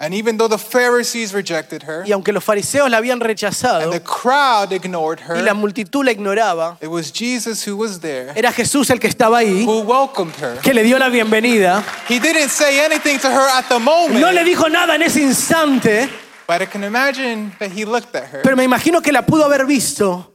And 0.00 0.14
even 0.14 0.36
though 0.36 0.46
the 0.46 0.58
Pharisees 0.58 1.34
rejected 1.34 1.82
her, 1.82 2.04
Y 2.06 2.12
aunque 2.12 2.32
los 2.32 2.44
fariseos 2.44 2.88
la 2.88 2.98
habían 2.98 3.18
rechazado 3.18 3.82
and 3.82 3.92
the 3.92 4.00
crowd 4.00 4.72
ignored 4.72 5.18
y 5.28 5.40
la 5.42 5.50
her, 5.50 5.54
multitud 5.56 6.04
la 6.04 6.12
ignoraba, 6.12 6.78
it 6.80 6.86
was 6.86 7.10
Jesus 7.12 7.66
who 7.66 7.76
was 7.76 7.98
there, 7.98 8.32
era 8.36 8.52
Jesús 8.52 8.90
el 8.90 9.00
que 9.00 9.08
estaba 9.08 9.38
ahí, 9.38 9.64
who 9.64 9.80
welcomed 9.80 10.36
her. 10.36 10.60
que 10.62 10.72
le 10.72 10.84
dio 10.84 10.98
la 11.00 11.08
bienvenida. 11.08 11.82
He 12.08 12.20
didn't 12.20 12.50
say 12.50 12.78
anything 12.78 13.18
to 13.18 13.28
her 13.28 13.48
at 13.58 13.68
the 13.68 13.80
moment. 13.80 14.20
No 14.20 14.30
le 14.30 14.44
dijo 14.44 14.70
nada 14.70 14.94
en 14.94 15.02
ese 15.02 15.16
instante, 15.20 16.08
But 16.46 16.62
I 16.62 16.66
can 16.66 16.84
imagine 16.84 17.52
that 17.58 17.72
he 17.72 17.84
looked 17.84 18.14
at 18.14 18.28
her 18.32 18.42
pero 18.44 18.54
me 18.54 18.62
imagino 18.64 19.02
que 19.02 19.10
la 19.12 19.22
pudo 19.22 19.44
haber 19.44 19.66
visto 19.66 20.32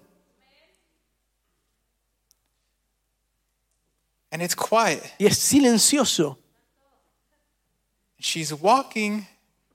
and 4.29 4.41
it's 4.41 4.55
quiet. 4.55 5.01
y 5.17 5.25
es 5.25 5.37
silencioso. 5.37 6.37
She's 8.19 8.53
walking 8.53 9.25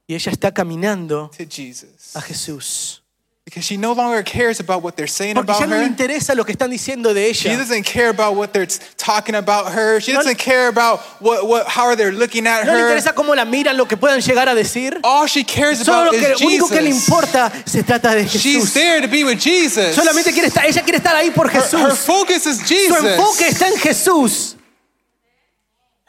Y 0.09 0.15
ella 0.15 0.33
está 0.33 0.51
caminando 0.53 1.31
to 1.37 1.45
Jesus 1.45 2.17
a 2.17 2.21
Jesús. 2.23 3.03
because 3.45 3.65
she 3.65 3.79
no 3.79 3.93
longer 3.95 4.23
cares 4.23 4.61
about 4.61 4.83
what 4.83 4.95
they're 4.95 5.07
saying 5.09 5.35
Porque 5.35 5.51
about 5.51 5.61
ya 5.61 5.67
no 5.67 5.77
le 5.77 5.83
her. 5.85 5.87
interesa 5.89 6.35
lo 6.35 6.45
que 6.45 6.53
están 6.53 6.71
diciendo 6.71 7.15
de 7.15 7.33
She 7.35 7.49
ella. 7.49 7.59
doesn't 7.59 7.83
care 7.85 8.09
about 8.11 8.35
what 8.37 8.53
they're 8.53 8.67
talking 8.99 9.35
about 9.35 9.73
her. 9.73 10.01
She 10.01 10.13
No- 10.13 10.19
doesn't 10.21 10.37
care 10.39 10.69
about 10.69 11.01
what, 11.21 11.47
what 11.47 11.67
how 11.67 11.95
they're 11.95 12.13
looking 12.13 12.47
at 12.47 12.65
No 12.67 12.73
le 12.75 12.79
her. 12.81 12.89
interesa 12.91 13.15
cómo 13.15 13.35
la 13.35 13.45
miran, 13.47 13.77
lo 13.77 13.87
que 13.87 13.97
puedan 13.97 14.21
llegar 14.21 14.49
a 14.51 14.55
decir. 14.55 14.99
All 15.03 15.27
she 15.27 15.45
cares 15.45 15.79
Solo 15.81 16.09
about 16.11 16.13
lo 16.15 16.19
que, 16.19 16.33
is 16.35 16.41
lo 16.41 16.47
único 16.47 16.69
que 16.69 16.81
le 16.83 16.91
Jesus. 16.93 17.09
importa 17.09 17.53
se 17.67 17.83
trata 17.83 18.15
de 18.15 18.25
She's 18.27 18.43
Jesús. 18.65 18.73
there 18.75 19.01
to 19.01 19.09
be 19.09 19.25
with 19.25 19.39
Jesus. 19.39 19.95
Solamente 19.97 20.31
quiere 20.33 20.49
estar, 20.49 20.67
ella 20.67 20.83
quiere 20.83 20.99
estar 20.99 21.15
ahí 21.17 21.31
por 21.31 21.49
Her, 21.49 21.57
her 21.57 21.63
Jesús. 21.63 21.99
focus 22.01 22.45
is 22.47 22.59
Su 22.59 22.75
enfoque 22.97 23.45
Jesus. 23.45 23.53
está 23.53 23.69
en 23.69 23.79
Jesús. 23.79 24.57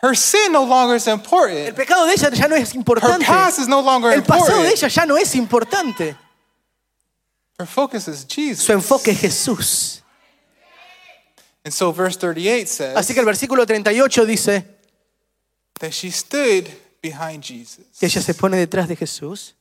Her 0.02 0.16
sin 0.16 0.52
no 0.54 0.64
longer 0.64 0.96
is 0.96 1.08
El 1.08 1.16
important. 1.16 1.76
pecado 1.76 2.06
de 2.06 2.14
ella 2.14 2.30
ya 2.30 2.48
no 2.48 2.56
es 2.56 2.70
Her 2.72 2.78
importante. 2.78 3.26
past 3.26 3.60
is 3.60 3.68
no 3.68 3.82
longer 3.82 4.12
El 4.14 4.24
pasado 4.24 4.62
de 4.62 4.70
important. 4.70 4.78
ella 4.78 4.88
ya 4.88 5.06
no 5.06 5.18
es 5.18 5.36
importante. 5.36 6.16
Her 7.60 7.66
focus 7.68 8.08
is 8.08 8.26
Jesus. 8.26 8.64
Su 8.66 8.72
enfoque 8.74 9.12
es 9.12 9.20
Jesús. 9.20 10.02
And 11.66 11.74
so 11.74 11.92
verse 11.92 12.18
38 12.18 12.68
says 12.70 12.96
Así 12.96 13.14
que 13.14 13.20
el 13.20 13.26
versículo 13.26 13.66
38 13.66 14.26
dice 14.26 14.66
that 15.80 15.92
she 15.92 16.10
stood 16.12 16.70
behind 17.02 17.44
Jesus. 17.44 17.86
que 18.00 18.06
ella 18.08 18.22
se 18.22 18.34
pone 18.34 18.56
detrás 18.58 18.88
de 18.88 18.96
Jesús. 18.96 19.56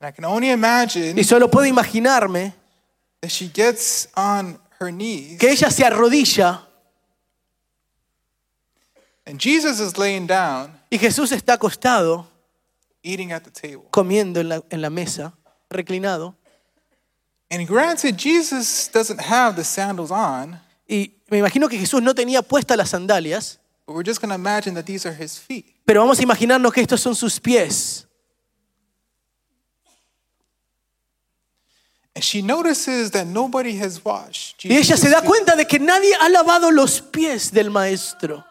And 0.00 0.08
I 0.08 0.12
can 0.12 0.24
only 0.26 0.50
imagine 0.50 1.18
Y 1.18 1.24
solo 1.24 1.48
puedo 1.50 1.64
imaginarme 1.66 2.52
that 3.22 3.30
she 3.30 3.48
gets 3.48 4.08
on 4.14 4.58
her 4.78 4.90
knees 4.92 5.38
que 5.38 5.50
ella 5.50 5.70
se 5.70 5.84
arrodilla 5.84 6.66
and 9.30 9.38
Jesus 9.40 9.78
is 9.80 9.96
laying 9.96 10.26
down 10.26 10.72
y 10.90 10.98
Jesús 10.98 11.30
está 11.32 11.54
acostado 11.54 12.26
eating 13.02 13.32
at 13.32 13.42
the 13.44 13.50
table. 13.50 13.84
comiendo 13.90 14.40
en 14.40 14.48
la, 14.48 14.62
en 14.70 14.82
la 14.82 14.90
mesa, 14.90 15.32
reclinado. 15.70 16.34
And 17.50 17.66
granted, 17.66 18.16
Jesus 18.16 18.88
doesn't 18.92 19.20
have 19.20 19.56
the 19.56 19.64
sandals 19.64 20.10
on, 20.10 20.60
Y 20.88 21.12
me 21.30 21.38
imagino 21.38 21.68
que 21.68 21.78
Jesús 21.78 22.02
no 22.02 22.14
tenía 22.14 22.42
puestas 22.42 22.76
las 22.76 22.90
sandalias, 22.90 23.58
but 23.86 23.94
we're 23.94 24.02
just 24.04 24.20
going 24.20 24.30
to 24.30 24.34
imagine 24.34 24.74
that 24.74 24.84
these 24.86 25.06
are 25.06 25.14
his 25.14 25.38
feet. 25.38 25.64
pero 25.84 26.00
vamos 26.00 26.18
a 26.18 26.22
imaginarnos 26.22 26.72
que 26.72 26.80
estos 26.80 27.00
son 27.00 27.14
sus 27.14 27.38
pies. 27.40 28.06
And 32.14 32.24
she 32.24 32.42
notices 32.42 33.12
that 33.12 33.26
nobody 33.26 33.78
has 33.78 34.04
washed 34.04 34.64
Y 34.64 34.74
ella 34.76 34.82
Jesus' 34.96 35.00
se 35.00 35.08
da 35.10 35.20
feet. 35.20 35.28
cuenta 35.28 35.56
de 35.56 35.64
que 35.66 35.78
nadie 35.78 36.12
ha 36.20 36.28
lavado 36.28 36.70
los 36.72 37.00
pies 37.00 37.52
del 37.52 37.70
maestro. 37.70 38.44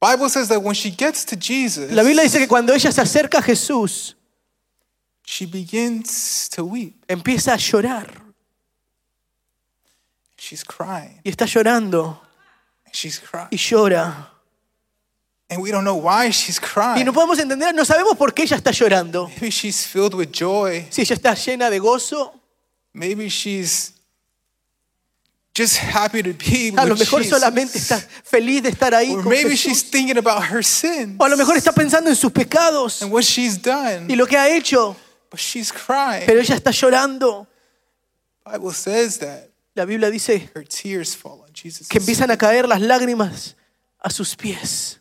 Bible 0.00 0.28
says 0.28 0.48
that 0.48 0.60
when 0.62 0.74
she 0.74 0.90
gets 0.90 1.24
to 1.26 1.36
Jesus, 1.36 1.90
La 1.92 2.02
Biblia 2.02 2.22
dice 2.22 2.38
que 2.38 2.46
cuando 2.46 2.72
ella 2.72 2.92
se 2.92 3.00
acerca 3.00 3.38
a 3.38 3.42
Jesús, 3.42 4.14
she 5.24 5.44
begins 5.46 6.48
to 6.50 6.64
weep. 6.64 6.94
empieza 7.08 7.52
a 7.54 7.56
llorar. 7.56 8.06
She's 10.36 10.64
crying. 10.64 11.20
Y 11.24 11.30
está 11.30 11.46
llorando 11.46 12.20
She's 12.92 13.18
crying. 13.18 13.48
y 13.50 13.56
llora. 13.56 14.30
And 15.50 15.60
we 15.62 15.70
don't 15.70 15.82
know 15.84 15.96
why 15.96 16.30
she's 16.30 16.58
Y 16.58 16.66
crying. 16.66 17.04
no 17.06 17.12
podemos 17.12 17.38
entender, 17.38 17.74
no 17.74 17.84
sabemos 17.84 18.16
por 18.16 18.32
qué 18.32 18.42
ella 18.44 18.56
está 18.56 18.70
llorando. 18.70 19.28
Maybe 19.28 19.50
she's 19.50 19.86
filled 19.86 20.14
with 20.14 20.30
joy. 20.30 20.86
Si 20.90 21.02
ella 21.02 21.14
está 21.16 21.34
llena 21.34 21.70
de 21.70 21.78
gozo, 21.80 22.34
Maybe 22.94 23.28
she's 23.28 23.92
just 25.58 25.78
happy 25.78 26.22
to 26.22 26.32
be 26.32 26.72
a 26.76 26.84
lo 26.86 26.94
mejor 26.96 27.22
Jesus. 27.22 27.38
solamente 27.38 27.78
está 27.78 27.98
feliz 28.24 28.62
de 28.62 28.68
estar 28.70 28.94
ahí 28.94 29.10
Or 29.12 29.22
con 29.22 29.30
maybe 29.30 29.50
Jesús. 29.56 29.60
she's 29.60 29.90
thinking 29.90 30.16
about 30.18 30.42
her 30.44 30.62
sins 30.64 31.16
O 31.18 31.24
a 31.24 31.28
lo 31.28 31.36
mejor 31.36 31.56
está 31.56 31.72
pensando 31.72 32.08
en 32.10 32.16
sus 32.16 32.30
pecados 32.32 33.02
and 33.02 33.12
what 33.12 33.22
she's 33.24 33.60
done. 33.60 34.06
y 34.08 34.14
lo 34.16 34.26
que 34.26 34.36
ha 34.36 34.48
hecho, 34.48 34.96
But 35.30 35.40
she's 35.40 35.72
crying. 35.72 36.24
pero 36.26 36.40
ella 36.40 36.54
está 36.54 36.70
llorando. 36.70 37.46
Bible 38.44 38.72
says 38.72 39.18
that 39.18 39.48
La 39.74 39.84
Biblia 39.84 40.10
dice 40.10 40.48
her 40.54 40.64
tears 40.64 41.14
fall 41.16 41.42
on 41.46 41.52
Jesus. 41.52 41.86
que 41.88 41.98
empiezan 41.98 42.30
a 42.30 42.36
caer 42.38 42.66
las 42.68 42.80
lágrimas 42.80 43.54
a 44.00 44.10
sus 44.10 44.34
pies. 44.36 44.98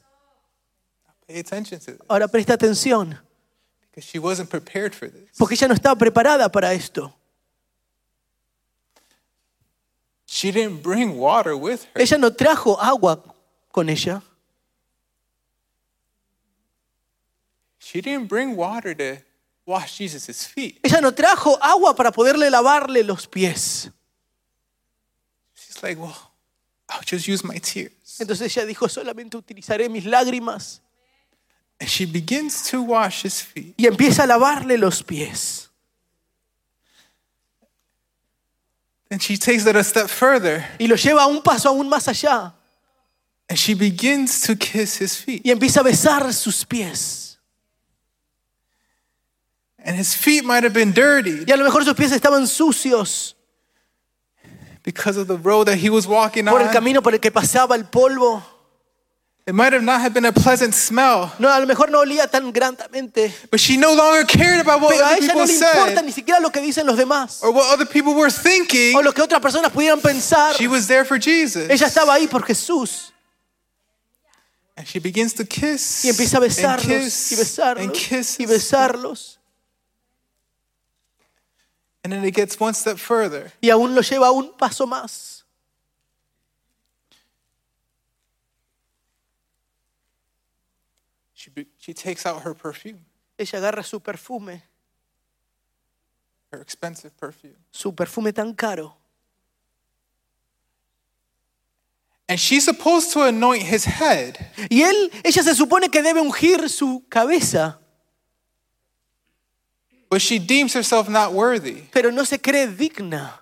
Pay 1.28 1.40
attention 1.40 1.80
to 1.80 1.92
this 1.94 2.02
Ahora 2.08 2.28
presta 2.28 2.54
atención, 2.54 3.18
because 3.90 4.06
she 4.10 4.20
wasn't 4.20 4.50
prepared 4.50 4.94
for 4.94 5.10
this. 5.10 5.30
porque 5.38 5.56
ella 5.56 5.68
no 5.68 5.74
estaba 5.74 5.96
preparada 5.98 6.50
para 6.52 6.74
esto. 6.74 7.14
She 10.30 10.52
didn't 10.52 10.84
bring 10.84 11.18
water 11.18 11.56
with 11.56 11.86
her. 11.96 12.02
Ella 12.02 12.18
no 12.18 12.32
trajo 12.32 12.78
agua 12.80 13.24
con 13.72 13.90
ella. 13.90 14.22
She 17.80 18.02
didn't 18.02 18.28
bring 18.28 18.56
water 18.58 18.94
to 18.94 19.18
wash 19.66 19.98
Jesus' 19.98 20.46
feet. 20.46 20.80
Ella 20.84 21.00
no 21.02 21.14
trajo 21.14 21.58
agua 21.62 21.96
para 21.96 22.12
poderle 22.12 22.50
lavarle 22.50 23.04
los 23.04 23.26
pies. 23.26 23.90
She's 25.56 25.82
like, 25.82 25.98
well, 25.98 26.16
I'll 26.90 27.02
just 27.06 27.26
use 27.28 27.44
my 27.46 27.58
tears. 27.60 28.20
Entonces 28.20 28.56
ella 28.58 28.66
dijo, 28.66 28.90
solamente 28.90 29.38
utilizaré 29.38 29.90
mis 29.90 30.06
lágrimas. 30.06 30.82
And 31.80 31.90
she 31.90 32.06
begins 32.06 32.70
to 32.72 32.82
wash 32.82 33.24
his 33.24 33.42
feet. 33.42 33.76
y 33.78 33.86
empieza 33.88 34.24
a 34.24 34.28
lavarle 34.28 34.78
los 34.78 35.02
pies. 35.04 35.67
And 39.10 39.22
she 39.22 39.38
takes 39.38 39.66
it 39.66 39.76
a 39.76 39.84
step 39.84 40.10
further 40.10 40.66
Y 40.80 40.88
lo 40.88 40.96
lleva 40.96 41.26
un 41.28 41.42
paso 41.42 41.70
aún 41.70 41.90
más 41.90 42.08
allá 42.08 42.54
and 43.50 43.58
she 43.58 43.74
begins 43.74 44.42
to 44.42 44.56
kiss 44.56 44.98
his 44.98 45.16
feet. 45.16 45.42
y 45.46 45.52
empieza 45.52 45.80
a 45.80 45.84
besar 45.84 46.34
sus 46.34 46.66
pies. 46.66 47.38
And 49.84 49.96
his 49.96 50.14
feet 50.14 50.44
might 50.44 50.64
have 50.64 50.74
been 50.74 50.92
dirty 50.92 51.46
Y 51.48 51.54
a 51.54 51.58
lo 51.58 51.64
mejor 51.64 51.86
sus 51.86 51.94
pies 51.94 52.12
estaban 52.12 52.46
sucios 52.48 53.36
because 54.84 55.18
of 55.18 55.28
the 55.28 55.38
road 55.38 55.68
that 55.68 55.78
he 55.78 55.90
was 55.90 56.06
walking 56.06 56.48
on. 56.48 56.54
por 56.54 56.62
el 56.62 56.72
camino 56.74 57.02
por 57.02 57.14
el 57.14 57.20
que 57.20 57.32
pasaba 57.32 57.76
el 57.76 57.86
polvo. 57.86 58.44
It 59.48 59.56
might 59.56 59.72
have 59.72 59.82
not 59.82 60.02
have 60.02 60.14
been 60.14 60.26
a 60.26 60.34
pleasant 60.34 60.74
smell, 60.76 61.32
No, 61.40 61.48
a 61.48 61.58
lo 61.62 61.66
mejor 61.66 61.90
no 61.90 62.02
olía 62.02 62.30
tan 62.30 62.52
grandemente. 62.52 63.32
but 63.50 63.62
she 63.62 63.78
no 63.78 63.94
longer 63.96 64.26
cared 64.26 64.60
about 64.60 64.82
what 64.82 64.92
Pero 64.92 65.06
a 65.06 65.12
other 65.14 65.24
ella 65.24 65.34
no 65.36 65.46
people 65.46 65.46
le 65.46 65.54
importa 65.54 65.96
said 65.96 66.04
ni 66.06 66.12
siquiera 66.12 66.42
lo 66.42 66.50
que 66.50 66.60
dicen 66.62 66.86
los 66.86 66.98
demás 66.98 67.40
or 67.42 67.52
what 67.52 67.72
other 67.74 67.86
people 67.86 68.14
were 68.14 68.30
thinking. 68.30 68.94
o 68.98 69.02
lo 69.02 69.14
que 69.14 69.22
otras 69.24 69.40
personas 69.42 69.72
pudieran 69.72 70.02
pensar. 70.02 70.54
She 70.56 70.68
was 70.68 70.88
there 70.88 71.06
for 71.06 71.18
Jesus. 71.18 71.70
Ella 71.70 71.88
estaba 71.88 72.14
ahí 72.16 72.28
por 72.30 72.42
Jesús 72.44 73.14
And 74.76 74.86
she 74.86 75.00
begins 75.00 75.34
to 75.36 75.46
kiss 75.46 76.04
y 76.04 76.10
empieza 76.10 76.38
a 76.40 76.44
and 76.44 76.82
kiss 76.82 77.32
y 77.32 77.36
besarlos 77.38 77.84
and 77.86 77.94
kiss 77.94 78.40
y 78.42 78.46
besarlos 78.46 79.38
And 82.04 82.12
then 82.14 82.24
it 82.26 82.36
gets 82.36 82.60
one 82.60 82.74
step 82.74 82.98
further. 82.98 83.54
y 83.62 83.70
aún 83.70 83.96
lo 83.96 84.02
lleva 84.02 84.30
un 84.32 84.52
paso 84.58 84.86
más. 84.86 85.37
She, 91.80 91.94
takes 91.94 92.26
out 92.26 92.44
her 92.44 92.54
perfume, 92.54 93.00
Ella 93.38 93.60
agarra 93.60 93.84
su 93.84 94.00
perfume, 94.00 94.62
her 96.52 96.62
expensive 96.62 97.12
perfume. 97.18 97.56
su 97.72 97.92
perfume 97.94 98.32
tan 98.34 98.54
caro 98.54 98.94
And 102.30 102.38
she's 102.40 102.66
supposed 102.66 103.14
to 103.14 103.22
anoint 103.24 103.64
his 103.64 103.86
head. 103.86 104.38
y 104.70 104.82
él, 104.84 105.10
ella 105.24 105.44
se 105.44 105.56
supone 105.56 105.90
que 105.90 106.02
debe 106.04 106.20
ungir 106.22 106.68
su 106.70 107.06
cabeza, 107.10 107.80
But 110.10 110.22
she 110.22 110.40
deems 110.40 110.74
herself 110.74 111.10
not 111.10 111.34
worthy. 111.34 111.84
pero 111.92 112.12
no 112.12 112.24
se 112.26 112.38
cree 112.40 112.68
digna. 112.68 113.42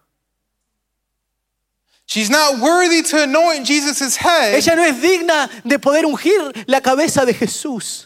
She's 2.07 2.29
not 2.29 2.59
worthy 2.59 3.01
to 3.03 3.23
anoint 3.23 3.65
Jesus' 3.65 4.15
head. 4.17 4.53
Ella 4.55 4.75
no 4.75 4.83
es 4.83 5.01
digna 5.01 5.49
de 5.63 5.79
poder 5.79 6.05
ungir 6.05 6.53
la 6.67 6.79
cabeza 6.79 7.25
de 7.25 7.33
Jesús. 7.33 8.05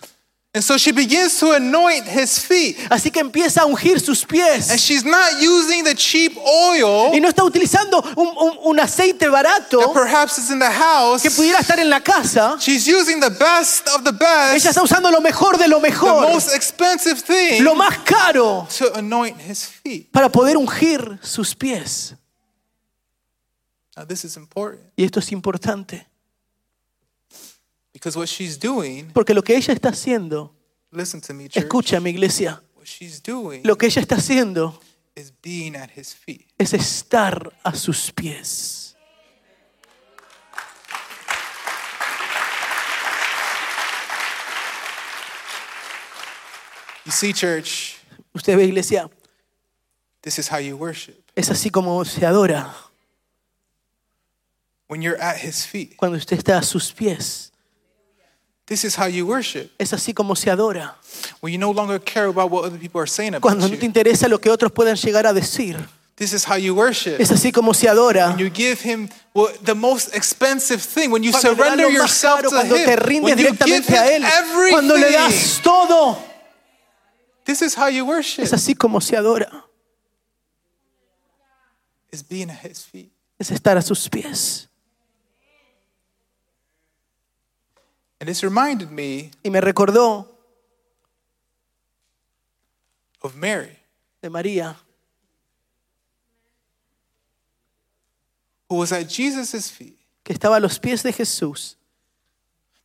And 0.51 0.63
so 0.63 0.79
she 0.79 0.91
begins 0.91 1.37
to 1.41 1.51
anoint 1.51 2.07
his 2.07 2.39
feet. 2.39 2.75
Así 2.89 3.11
que 3.11 3.19
empieza 3.21 3.61
a 3.61 3.65
ungir 3.65 3.99
sus 3.99 4.23
And 4.23 4.29
pies. 4.31 4.81
she's 4.81 5.03
not 5.05 5.33
using 5.39 5.83
the 5.83 5.93
cheap 5.93 6.35
oil 6.39 7.11
Y 7.13 7.19
no 7.19 7.29
está 7.29 7.43
utilizando 7.43 8.01
un, 8.15 8.27
un- 8.35 8.57
un 8.63 8.79
aceite 8.79 9.19
that 9.27 9.31
barato 9.31 9.93
perhaps 9.93 10.39
is 10.39 10.49
in 10.49 10.57
the 10.57 10.71
house. 10.71 11.21
que 11.21 11.29
pudiera 11.29 11.59
estar 11.59 11.77
en 11.79 11.87
la 11.89 11.99
casa. 11.99 12.57
She's 12.59 12.87
using 12.87 13.19
the 13.19 13.29
best 13.29 13.87
of 13.89 14.03
the 14.03 14.09
Ella 14.09 14.53
best, 14.55 14.65
está 14.65 14.81
usando 14.81 15.11
lo 15.11 15.21
mejor 15.21 15.59
de 15.59 15.67
lo 15.67 15.79
the 15.79 15.89
mejor, 15.89 16.21
most 16.33 16.51
expensive 16.55 17.21
thing 17.21 17.61
lo 17.61 17.75
más 17.75 17.99
caro, 18.03 18.65
to 18.75 18.91
anoint 18.95 19.37
his 19.41 19.65
feet. 19.67 20.11
para 20.11 20.29
poder 20.29 20.57
ungir 20.57 21.19
sus 21.21 21.53
pies. 21.53 22.15
Now, 23.99 24.05
this 24.05 24.23
is 24.23 24.37
important 24.37 24.93
Y 24.95 25.03
esto 25.03 25.19
es 25.19 25.29
importante, 25.33 26.07
because 27.91 28.17
what 28.17 28.27
she's 28.27 28.57
doing, 28.57 29.11
porque 29.11 29.33
lo 29.33 29.43
que 29.43 29.57
ella 29.57 29.73
está 29.73 29.89
haciendo, 29.89 30.55
listen 30.89 31.19
to 31.19 31.33
me, 31.33 31.49
church, 31.49 31.65
escucha 31.65 31.99
mi 31.99 32.11
iglesia, 32.11 32.63
what 32.75 32.85
she's 32.85 33.21
doing 33.21 33.61
lo 33.65 33.77
que 33.77 33.87
ella 33.87 34.01
está 34.01 34.15
haciendo 34.15 34.79
is 35.15 35.33
being 35.43 35.75
at 35.75 35.89
his 35.97 36.15
feet. 36.15 36.47
es 36.57 36.73
estar 36.73 37.51
a 37.61 37.75
sus 37.75 38.09
pies. 38.13 38.95
You 47.03 47.11
see, 47.11 47.33
church, 47.33 47.97
Usted 48.33 48.55
ve 48.55 48.63
iglesia, 48.63 49.09
this 50.21 50.39
is 50.39 50.49
how 50.49 50.59
you 50.59 50.77
worship. 50.77 51.21
es 51.35 51.49
así 51.49 51.69
como 51.69 52.05
se 52.05 52.25
adora 52.25 52.88
When 54.89 55.03
you're 55.03 55.21
at 55.21 55.37
his 55.37 55.65
feet, 55.65 55.95
cuando 55.97 56.17
usted 56.17 56.39
está 56.39 56.57
a 56.57 56.63
sus 56.63 56.91
pies. 56.91 57.51
this 58.65 58.83
is 58.83 58.95
how 58.95 59.05
you 59.05 59.25
worship. 59.25 59.71
Es 59.77 59.93
así 59.93 60.15
como 60.15 60.35
se 60.35 60.49
adora. 60.49 60.95
When 61.41 61.53
you 61.53 61.59
no 61.59 61.71
longer 61.71 61.99
care 61.99 62.25
about 62.25 62.49
what 62.49 62.65
other 62.65 62.79
people 62.79 62.99
are 62.99 63.07
saying 63.07 63.35
about 63.35 63.41
Cuando 63.43 63.67
no 63.67 63.77
te 63.77 63.85
interesa 63.85 64.27
lo 64.27 64.39
que 64.39 64.49
otros 64.49 64.71
puedan 64.71 64.95
llegar 64.95 65.27
a 65.27 65.33
decir. 65.33 65.77
This 66.15 66.33
is 66.33 66.43
how 66.43 66.55
you 66.55 66.75
worship. 66.75 67.21
Es 67.21 67.31
así 67.31 67.51
como 67.51 67.73
se 67.73 67.87
adora. 67.87 68.29
When 68.29 68.39
you 68.39 68.49
give 68.49 68.81
him 68.81 69.09
what, 69.33 69.63
the 69.63 69.75
most 69.75 70.13
expensive 70.15 70.81
thing, 70.81 71.11
when 71.11 71.23
you 71.23 71.31
Cuando 71.31 71.55
surrender 71.55 71.89
yourself 71.89 72.41
caro, 72.41 72.49
to 72.49 72.55
cuando 72.55 72.75
te 72.75 72.91
him, 72.91 72.99
rindes 72.99 73.29
you 73.29 73.35
give 73.35 73.57
directamente 73.57 73.93
him 73.93 74.23
a 74.23 74.29
Él, 74.29 74.71
cuando 74.71 74.95
le 74.95 75.07
everything. 75.07 75.31
das 75.31 75.61
todo. 75.61 76.17
This 77.45 77.61
is 77.61 77.75
how 77.75 77.87
you 77.87 78.05
worship. 78.05 78.43
Es 78.43 78.53
así 78.53 78.75
como 78.75 78.99
se 78.99 79.15
adora. 79.15 79.65
Is 82.11 82.23
being 82.23 82.49
at 82.49 82.65
his 82.65 82.83
feet. 82.83 83.11
Es 83.37 83.51
estar 83.51 83.77
a 83.77 83.81
sus 83.81 84.09
pies. 84.09 84.68
And 88.19 88.27
this 88.27 88.43
reminded 88.43 88.91
me 88.91 89.31
Y 89.43 89.49
me 89.49 89.61
recordó 89.61 90.27
of 93.21 93.35
Mary, 93.35 93.77
de 94.21 94.29
María, 94.29 94.75
who 98.69 98.75
was 98.77 98.91
at 98.91 99.07
Jesus' 99.07 99.69
feet 99.71 99.97
que 100.23 100.33
estaba 100.33 100.57
a 100.57 100.59
los 100.59 100.79
pies 100.79 101.03
de 101.03 101.11
Jesús, 101.11 101.75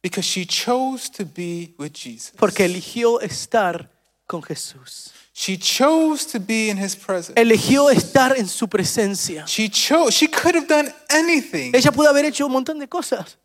because 0.02 0.24
she 0.26 0.44
chose 0.44 1.08
to 1.10 1.24
be 1.24 1.74
with 1.78 1.92
Jesus. 1.92 2.32
porque 2.36 2.64
eligió 2.64 3.20
estar 3.20 3.90
con 4.26 4.42
Jesús. 4.42 5.12
She 5.32 5.56
chose 5.58 6.24
to 6.26 6.38
be 6.38 6.70
in 6.70 6.78
his 6.78 6.94
presence. 6.94 7.34
Eligió 7.40 7.90
estar 7.90 8.36
en 8.36 8.46
su 8.46 8.68
presencia. 8.68 9.44
She 9.46 9.68
chose, 9.68 10.14
she 10.14 10.28
could 10.28 10.54
have 10.54 10.68
done 10.68 10.92
anything. 11.10 11.72
Ella 11.74 11.90
pudo 11.90 12.08
haber 12.08 12.24
hecho 12.24 12.46
un 12.46 12.52
montón 12.52 12.78
de 12.78 12.88
cosas. 12.88 13.36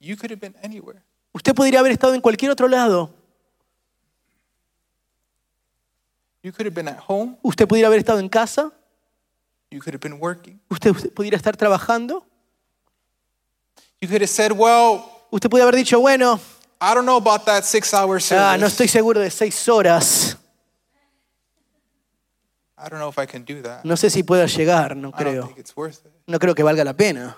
You 0.00 0.16
could 0.16 0.30
have 0.30 0.40
been 0.40 0.54
anywhere. 0.62 1.02
Usted 1.32 1.54
podría 1.54 1.78
haber 1.80 1.92
estado 1.92 2.14
en 2.14 2.20
cualquier 2.20 2.50
otro 2.50 2.66
lado. 2.68 3.10
You 6.42 6.52
could 6.52 6.66
have 6.66 6.74
been 6.74 6.88
at 6.88 6.98
home. 7.06 7.36
Usted 7.42 7.68
pudiera 7.68 7.88
haber 7.88 7.98
estado 8.00 8.18
en 8.18 8.28
casa. 8.28 8.72
You 9.70 9.78
could 9.80 9.92
have 9.94 10.00
been 10.00 10.18
working. 10.18 10.58
Usted, 10.70 10.90
usted 10.90 11.12
pudiera 11.12 11.36
estar 11.36 11.56
trabajando. 11.56 12.24
You 14.00 14.08
could 14.08 14.22
have 14.22 14.30
said, 14.30 14.52
Well, 14.52 15.04
Usted 15.30 15.48
pudiera 15.50 15.68
haber 15.68 15.76
dicho, 15.76 16.00
bueno, 16.00 16.40
I 16.80 16.92
don't 16.94 17.04
know 17.06 17.16
about 17.18 17.44
that 17.44 17.62
six 17.64 17.92
hour 17.94 18.18
service. 18.20 18.42
ah, 18.44 18.56
no 18.58 18.66
estoy 18.66 18.88
seguro 18.88 19.20
de 19.20 19.30
seis 19.30 19.68
horas. 19.68 20.36
I 22.76 22.88
don't 22.88 22.98
know 22.98 23.10
if 23.10 23.18
I 23.18 23.26
can 23.26 23.44
do 23.44 23.60
that. 23.62 23.84
No 23.84 23.94
sé 23.96 24.08
si 24.10 24.22
pueda 24.24 24.46
llegar, 24.46 24.96
no 24.96 25.08
I 25.08 25.22
don't 25.22 25.34
creo. 25.34 25.46
think 25.46 25.58
it's 25.58 25.76
worth 25.76 26.04
it. 26.06 26.10
No 26.26 26.38
creo 26.38 26.54
que 26.54 26.62
valga 26.64 26.82
la 26.82 26.94
pena. 26.94 27.36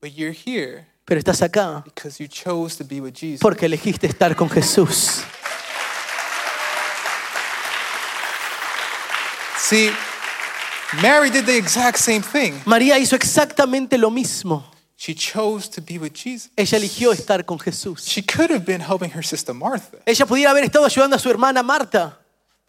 But 0.00 0.12
you're 0.14 0.32
here 0.32 0.86
Pero 1.04 1.18
estás 1.18 1.42
acá 1.42 1.82
because 1.84 2.22
you 2.22 2.28
chose 2.28 2.76
to 2.76 2.84
be 2.84 3.00
with 3.00 3.14
Jesus. 3.14 3.40
porque 3.40 3.66
elegiste 3.66 4.06
estar 4.06 4.36
con 4.36 4.48
Jesús. 4.48 5.22
See, 9.58 9.90
Mary 11.02 11.30
did 11.30 11.44
the 11.44 11.56
exact 11.56 11.98
same 11.98 12.22
thing. 12.22 12.54
María 12.64 12.98
hizo 12.98 13.16
exactamente 13.16 13.98
lo 13.98 14.10
mismo. 14.10 14.64
She 14.96 15.14
chose 15.14 15.68
to 15.70 15.80
be 15.82 15.98
with 15.98 16.12
Jesus. 16.12 16.50
Ella 16.56 16.78
eligió 16.78 17.12
estar 17.12 17.44
con 17.44 17.58
Jesús. 17.58 18.02
She 18.04 18.22
could 18.22 18.50
have 18.50 18.64
been 18.64 18.80
helping 18.80 19.10
her 19.14 19.22
sister 19.24 19.54
Martha. 19.54 19.98
Ella 20.06 20.26
pudiera 20.26 20.50
haber 20.50 20.64
estado 20.64 20.84
ayudando 20.86 21.16
a 21.16 21.18
su 21.18 21.30
hermana 21.30 21.62
Marta, 21.62 22.18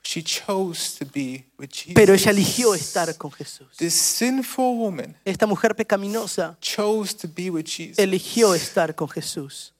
She 0.01 0.23
chose 0.23 0.97
to 0.97 1.05
be 1.05 1.45
with 1.57 1.69
Jesus. 1.69 1.93
pero 1.93 2.13
ella 2.13 2.31
eligió 2.31 2.73
estar 2.73 3.15
con 3.17 3.31
Jesús. 3.31 3.67
This 3.77 3.93
sinful 3.93 4.75
woman 4.77 5.15
Esta 5.25 5.45
mujer 5.45 5.75
pecaminosa 5.75 6.57
chose 6.61 7.13
to 7.15 7.27
be 7.27 7.49
with 7.49 7.65
Jesus. 7.65 7.99
eligió 7.99 8.55
estar 8.55 8.95
con 8.95 9.07
Jesús. 9.09 9.73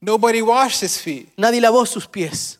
Nobody 0.00 0.42
washed 0.42 0.82
his 0.82 0.98
feet. 0.98 1.28
Nadie 1.36 1.60
lavó 1.60 1.86
sus 1.86 2.06
pies. 2.08 2.58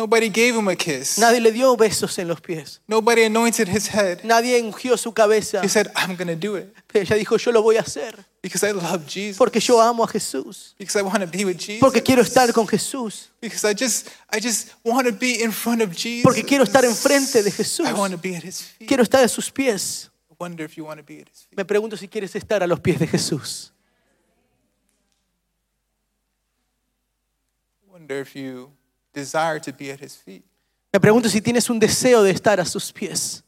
Nobody 0.00 0.30
gave 0.30 0.56
him 0.56 0.66
a 0.66 0.74
kiss. 0.74 1.18
Nadie 1.18 1.40
le 1.40 1.52
dio 1.52 1.76
besos 1.76 2.18
en 2.18 2.26
los 2.26 2.40
pies. 2.40 2.80
Nobody 2.88 3.24
anointed 3.24 3.68
his 3.68 3.86
head. 3.86 4.24
Nadie 4.24 4.58
ungió 4.62 4.96
su 4.96 5.12
cabeza. 5.12 5.60
He 5.62 5.68
said, 5.68 5.88
I'm 5.94 6.16
to 6.16 6.36
do 6.36 6.56
it 6.56 6.74
Pero 6.86 7.04
ella 7.04 7.16
dijo, 7.16 7.36
yo 7.36 7.52
lo 7.52 7.60
voy 7.60 7.76
a 7.76 7.82
hacer 7.82 8.24
because 8.40 8.66
I 8.66 8.72
love 8.72 9.06
Jesus. 9.06 9.36
porque 9.36 9.60
yo 9.60 9.78
amo 9.78 10.02
a 10.02 10.08
Jesús. 10.08 10.74
Because 10.78 10.98
I 10.98 11.02
want 11.02 11.20
to 11.20 11.26
be 11.26 11.44
with 11.44 11.58
Jesus. 11.58 11.80
Porque 11.80 12.02
quiero 12.02 12.22
estar 12.22 12.50
con 12.54 12.66
Jesús. 12.66 13.28
Because 13.42 13.62
I 13.66 13.74
just 13.74 14.08
I 14.32 14.40
just 14.40 14.70
want 14.82 15.06
to 15.06 15.12
be 15.12 15.42
in 15.42 15.52
front 15.52 15.82
of 15.82 15.94
Jesus. 15.94 16.24
Porque 16.24 16.44
quiero 16.44 16.64
estar 16.64 16.82
enfrente 16.86 17.42
de 17.42 17.50
Jesús. 17.50 17.86
I 17.86 17.92
want 17.92 18.14
to 18.14 18.18
be 18.18 18.34
at 18.34 18.42
his 18.42 18.62
feet. 18.62 18.88
Quiero 18.88 19.02
estar 19.02 19.22
a 19.22 19.28
sus 19.28 19.50
pies. 19.50 20.10
wonder 20.38 20.64
if 20.64 20.78
you 20.78 20.86
want 20.86 20.96
to 20.96 21.04
be 21.04 21.20
at 21.20 21.28
his 21.28 21.42
feet. 21.42 21.58
Me 21.58 21.66
pregunto 21.66 21.98
si 21.98 22.08
quieres 22.08 22.34
estar 22.34 22.62
a 22.62 22.66
los 22.66 22.80
pies 22.80 22.98
de 22.98 23.06
Jesús. 23.06 23.70
I 27.86 27.92
wonder 27.92 28.22
if 28.22 28.34
you 28.34 28.72
desire 29.12 29.58
to 29.60 29.72
be 29.72 29.90
at 29.90 30.00
his 30.00 30.16
feet. 30.16 30.44
Me 30.92 30.98
pregunto 31.00 31.28
si 31.28 31.40
tienes 31.40 31.68
un 31.70 31.78
deseo 31.78 32.22
de 32.22 32.30
estar 32.30 32.58
a 32.60 32.64
sus 32.64 32.92
pies. 32.92 33.42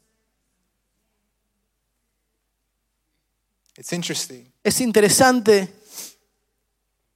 It's 3.77 3.91
interesting 3.91 4.51
Es 4.63 4.79
interesante 4.81 5.67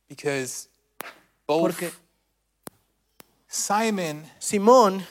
because 0.09 0.67
both 1.45 1.61
porque 1.61 1.91
Simon 3.47 4.25
Simón 4.39 5.03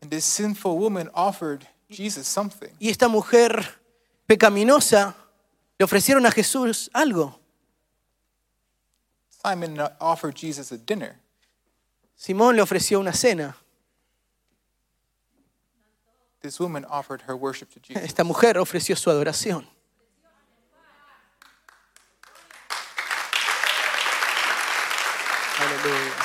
and 0.00 0.10
this 0.10 0.24
sinful 0.24 0.78
woman 0.78 1.10
offered 1.12 1.66
Jesus 1.90 2.26
something. 2.26 2.70
y 2.78 2.88
esta 2.88 3.08
mujer 3.08 3.80
pecaminosa 4.26 5.14
le 5.78 5.84
ofrecieron 5.84 6.24
a 6.26 6.30
Jesús 6.30 6.88
algo. 6.94 7.38
Simon 9.42 9.78
offered 10.00 10.34
Jesus 10.34 10.70
a 10.72 10.78
dinner. 10.78 11.19
Simón 12.20 12.54
le 12.54 12.60
ofreció 12.60 13.00
una 13.00 13.14
cena. 13.14 13.56
This 16.42 16.60
woman 16.60 16.84
offered 16.84 17.22
her 17.22 17.34
worship 17.34 17.70
to 17.70 17.80
Jesus. 17.80 18.02
Esta 18.04 18.24
mujer 18.24 18.58
ofreció 18.58 18.94
su 18.94 19.08
adoración. 19.10 19.66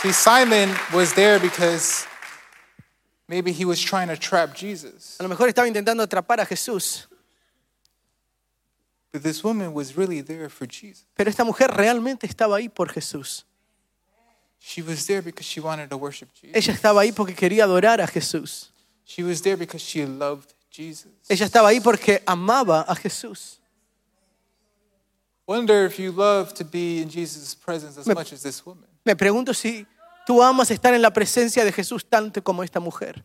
See, 0.01 0.11
Simon 0.11 0.69
was 0.93 1.13
there 1.13 1.39
because 1.39 2.05
maybe 3.27 3.51
he 3.51 3.65
was 3.65 3.81
trying 3.81 4.09
to 4.09 4.17
trap 4.17 4.53
Jesus. 4.53 5.17
A 5.19 5.23
lo 5.23 5.29
mejor 5.29 5.47
estaba 5.49 5.67
intentando 5.67 6.03
atrapar 6.03 6.39
a 6.39 6.45
Jesús, 6.45 7.07
But 9.11 9.23
this 9.23 9.43
woman 9.43 9.73
was 9.73 9.95
really 9.95 10.21
there 10.21 10.49
for 10.49 10.67
Jesus. 10.67 11.05
pero 11.15 11.29
esta 11.29 11.43
mujer 11.43 11.71
realmente 11.71 12.27
estaba 12.27 12.57
ahí 12.57 12.69
por 12.69 12.89
Jesús. 12.89 13.45
She 14.59 14.81
was 14.81 15.05
there 15.05 15.21
because 15.21 15.45
she 15.45 15.59
wanted 15.59 15.89
to 15.89 15.97
worship 15.97 16.29
Jesus. 16.33 16.55
Ella 16.55 16.73
estaba 16.73 17.01
ahí 17.01 17.11
porque 17.11 17.35
quería 17.35 17.65
adorar 17.65 18.01
a 18.01 18.07
Jesús. 18.07 18.71
She 19.05 19.23
was 19.23 19.41
there 19.41 19.55
because 19.55 19.83
she 19.83 20.05
loved 20.05 20.53
Jesus. 20.71 21.11
Ella 21.29 21.45
estaba 21.45 21.69
ahí 21.69 21.79
porque 21.79 22.21
amaba 22.25 22.81
a 22.87 22.95
Jesús. 22.95 23.59
Wonder 25.47 25.85
if 25.85 25.99
you 25.99 26.11
love 26.11 26.53
to 26.55 26.65
be 26.65 27.01
in 27.01 27.09
Jesus' 27.09 27.53
presence 27.55 27.97
as 27.99 28.07
Me- 28.07 28.15
much 28.15 28.33
as 28.33 28.41
this 28.41 28.65
woman. 28.65 28.87
Me 29.05 29.15
pregunto 29.15 29.53
si 29.53 29.85
tú 30.25 30.41
amas 30.41 30.71
estar 30.71 30.93
en 30.95 31.01
la 31.03 31.11
presencia 31.11 31.63
de 31.63 31.71
Jesús 31.71 32.03
tanto 32.09 32.43
como 32.43 32.63
esta 32.63 32.79
mujer. 32.79 33.23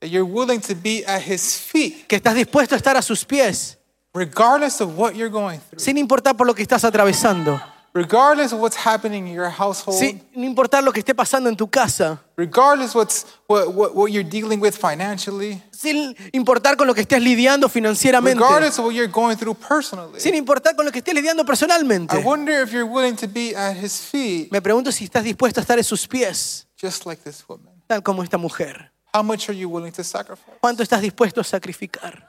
That 0.00 0.10
you're 0.10 0.24
willing 0.24 0.60
to 0.60 0.74
be 0.76 1.04
at 1.04 1.22
his 1.22 1.56
feet, 1.58 2.06
Que 2.06 2.16
estás 2.16 2.34
dispuesto 2.36 2.76
a 2.76 2.78
estar 2.78 2.96
a 2.96 3.02
sus 3.02 3.24
pies, 3.24 3.76
regardless 4.12 4.80
of 4.80 4.96
what 4.96 5.14
you're 5.16 5.30
going 5.32 5.58
through, 5.58 5.80
sin 5.80 5.98
importar 5.98 6.36
por 6.36 6.46
lo 6.46 6.54
que 6.54 6.62
estás 6.62 6.84
atravesando. 6.84 7.60
Regardless 7.94 8.52
of 8.52 8.58
what's 8.60 8.76
happening 8.76 9.28
in 9.28 9.34
your 9.34 9.48
household, 9.48 9.96
Sin 9.98 10.20
importar 10.34 10.82
lo 10.82 10.92
que 10.92 10.98
esté 11.00 11.14
pasando 11.14 11.48
en 11.48 11.56
tu 11.56 11.68
casa. 11.68 12.20
regardless 12.36 12.94
what's, 12.94 13.24
what, 13.46 13.68
what, 13.72 13.94
what 13.94 14.10
you're 14.10 14.28
dealing 14.28 14.60
with 14.60 14.74
financially, 14.76 15.62
Sin 15.70 16.14
importar 16.32 16.76
con 16.76 16.86
lo 16.88 16.94
que 16.94 17.02
estés 17.02 17.22
lidiando 17.22 17.68
financieramente. 17.68 18.40
regardless 18.42 18.78
of 18.78 18.84
what 18.86 18.94
you're 18.94 19.06
going 19.10 19.36
through 19.36 19.54
personally. 19.56 20.18
Sin 20.18 20.34
importar 20.34 20.74
con 20.74 20.84
lo 20.84 20.90
que 20.92 20.98
estés 20.98 21.14
lidiando 21.14 21.44
personalmente. 21.44 22.16
I 22.18 22.22
wonder 22.24 22.60
if 22.62 22.72
you're 22.72 22.84
willing 22.88 23.16
to 23.16 23.28
be 23.28 23.54
at 23.54 23.76
his 23.76 24.00
feet, 24.00 24.50
Me 24.50 24.60
pregunto 24.60 24.90
si 24.90 25.04
estás 25.04 25.22
dispuesto 25.22 25.60
a 25.60 25.62
estar 25.62 25.78
en 25.78 25.84
sus 25.84 26.06
pies, 26.08 26.66
just 26.80 27.06
like 27.06 27.22
this 27.22 27.44
woman. 27.48 27.72
tal 27.86 28.02
como 28.02 28.22
esta 28.24 28.38
mujer. 28.38 28.90
How 29.14 29.22
much 29.22 29.48
are 29.48 29.56
you 29.56 29.68
willing 29.68 29.92
to 29.92 30.02
sacrifice? 30.02 30.58
¿Cuánto 30.60 30.82
estás 30.82 31.00
dispuesto 31.00 31.40
a 31.40 31.44
sacrificar? 31.44 32.26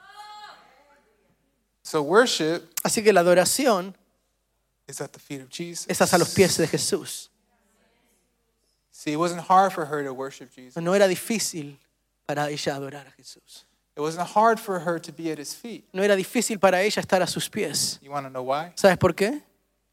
So, 1.82 2.02
worship 2.02 2.62
Así 2.84 3.02
que 3.02 3.12
la 3.12 3.20
adoración 3.20 3.96
is 4.88 5.00
at 5.00 5.12
the 5.12 5.18
feet 5.18 5.40
of 5.40 5.48
Jesus. 5.48 5.86
es 5.88 6.00
a 6.12 6.18
los 6.18 6.34
pies 6.34 6.56
de 6.56 6.66
Jesús. 6.66 7.28
See, 8.90 9.12
it 9.12 9.16
wasn't 9.16 9.42
hard 9.42 9.72
for 9.72 9.84
her 9.84 10.02
to 10.02 10.12
worship 10.14 10.50
Jesus. 10.54 10.82
No 10.82 10.92
era 10.94 11.06
difícil 11.06 11.76
para 12.26 12.50
ella 12.50 12.74
adorar 12.74 13.06
a 13.06 13.12
Jesús. 13.20 13.64
It 13.96 14.00
wasn't 14.00 14.26
hard 14.28 14.58
for 14.60 14.80
her 14.80 14.98
to 14.98 15.12
be 15.12 15.30
at 15.30 15.38
his 15.38 15.54
feet. 15.54 15.84
No 15.92 16.02
era 16.02 16.16
difícil 16.16 16.60
para 16.60 16.82
ella 16.82 17.00
estar 17.02 17.22
a 17.22 17.26
sus 17.26 17.48
pies. 17.48 17.98
You 18.02 18.10
want 18.10 18.26
to 18.26 18.30
know 18.30 18.42
why? 18.42 18.72
¿Sabes 18.74 18.98
por 18.98 19.12
qué? 19.14 19.42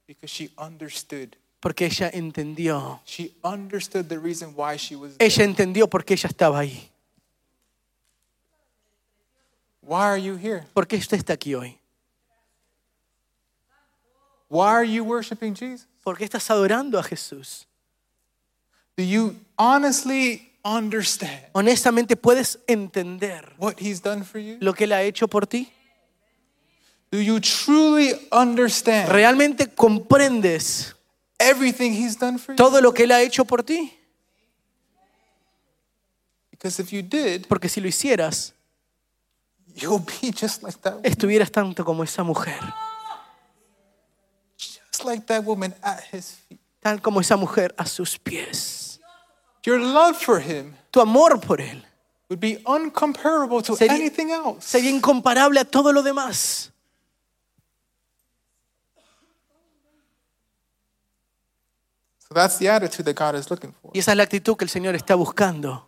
Because 0.08 0.30
she 0.30 0.50
understood. 0.58 1.38
Porque 1.62 1.86
ella 1.86 2.10
entendió. 2.14 3.00
She 3.06 3.34
understood 3.44 4.10
the 4.10 4.20
reason 4.20 4.54
why 4.56 4.78
she 4.78 4.96
was 4.96 5.18
there. 5.18 5.26
Ella 5.26 5.44
entendió 5.46 5.90
por 5.90 6.04
qué 6.04 6.16
ella 6.16 6.30
estaba 6.30 6.60
ahí. 6.60 6.90
Why 9.82 10.08
are 10.08 10.18
you 10.18 10.38
here? 10.38 10.66
¿Por 10.74 10.86
qué 10.86 10.98
usted 10.98 11.18
está 11.18 11.34
aquí 11.34 11.56
hoy? 11.56 11.78
Why 14.54 14.68
are 14.68 14.86
you 14.86 15.04
worshiping 15.04 15.56
Jesus? 15.56 15.88
¿Por 16.04 16.16
qué 16.16 16.26
estás 16.26 16.48
adorando 16.52 17.00
a 17.00 17.04
Jesús? 17.04 17.66
Do 18.96 19.04
you 19.04 19.36
honestly 19.58 20.52
understand 20.64 21.46
Honestamente, 21.54 22.16
¿puedes 22.16 22.60
entender 22.68 23.52
what 23.58 23.78
he's 23.80 24.00
done 24.00 24.24
for 24.24 24.40
you? 24.40 24.58
lo 24.60 24.74
que 24.76 24.84
Él 24.84 24.92
ha 24.92 25.02
hecho 25.02 25.28
por 25.28 25.48
ti? 25.48 25.72
Do 27.12 27.20
you 27.20 27.40
truly 27.40 28.14
understand 28.32 29.10
¿Realmente 29.10 29.74
comprendes 29.74 30.96
everything 31.40 31.92
he's 31.92 32.20
done 32.20 32.38
for 32.38 32.54
you? 32.54 32.56
todo 32.56 32.80
lo 32.80 32.94
que 32.94 33.06
Él 33.06 33.12
ha 33.12 33.24
hecho 33.24 33.46
por 33.46 33.64
ti? 33.64 33.92
Because 36.52 36.80
if 36.80 36.92
you 36.92 37.02
did, 37.02 37.48
Porque 37.48 37.70
si 37.70 37.82
lo 37.82 37.88
hicieras, 37.88 38.54
you'll 39.74 39.98
be 40.22 40.32
just 40.32 40.62
like 40.62 40.78
that 40.82 41.00
estuvieras 41.04 41.52
tanto 41.52 41.84
como 41.84 42.04
esa 42.04 42.24
mujer. 42.24 42.60
Just 45.04 45.06
like 45.06 45.26
that 45.28 45.44
woman 45.44 45.74
at 45.84 46.02
his 46.12 46.32
feet. 46.48 46.60
Tal 46.82 47.00
como 47.02 47.20
esa 47.20 47.38
mujer 47.38 47.74
a 47.78 47.86
sus 47.86 48.18
pies. 48.18 49.00
Your 49.66 49.80
love 49.80 50.18
for 50.18 50.40
him 50.40 50.76
Tu 50.92 51.00
amor 51.00 51.40
por 51.40 51.58
Él 51.62 51.82
would 52.30 52.40
be 52.40 52.58
uncomparable 52.66 53.62
to 53.64 53.76
Sería- 53.76 53.94
anything 53.96 54.32
else. 54.32 54.66
sería 54.66 54.90
incomparable 54.90 55.60
a 55.60 55.66
todo 55.66 55.92
lo 55.92 56.04
demás. 56.04 56.72
So 62.20 62.34
that's 62.34 62.58
the 62.58 62.68
attitude 62.70 63.06
that 63.06 63.16
God 63.16 63.36
is 63.36 63.50
looking 63.50 63.74
for. 63.74 63.92
Y 63.94 64.00
esa 64.00 64.12
es 64.12 64.18
la 64.18 64.24
actitud 64.24 64.56
que 64.58 64.66
el 64.66 64.70
Señor 64.70 64.96
está 64.96 65.16
buscando. 65.16 65.88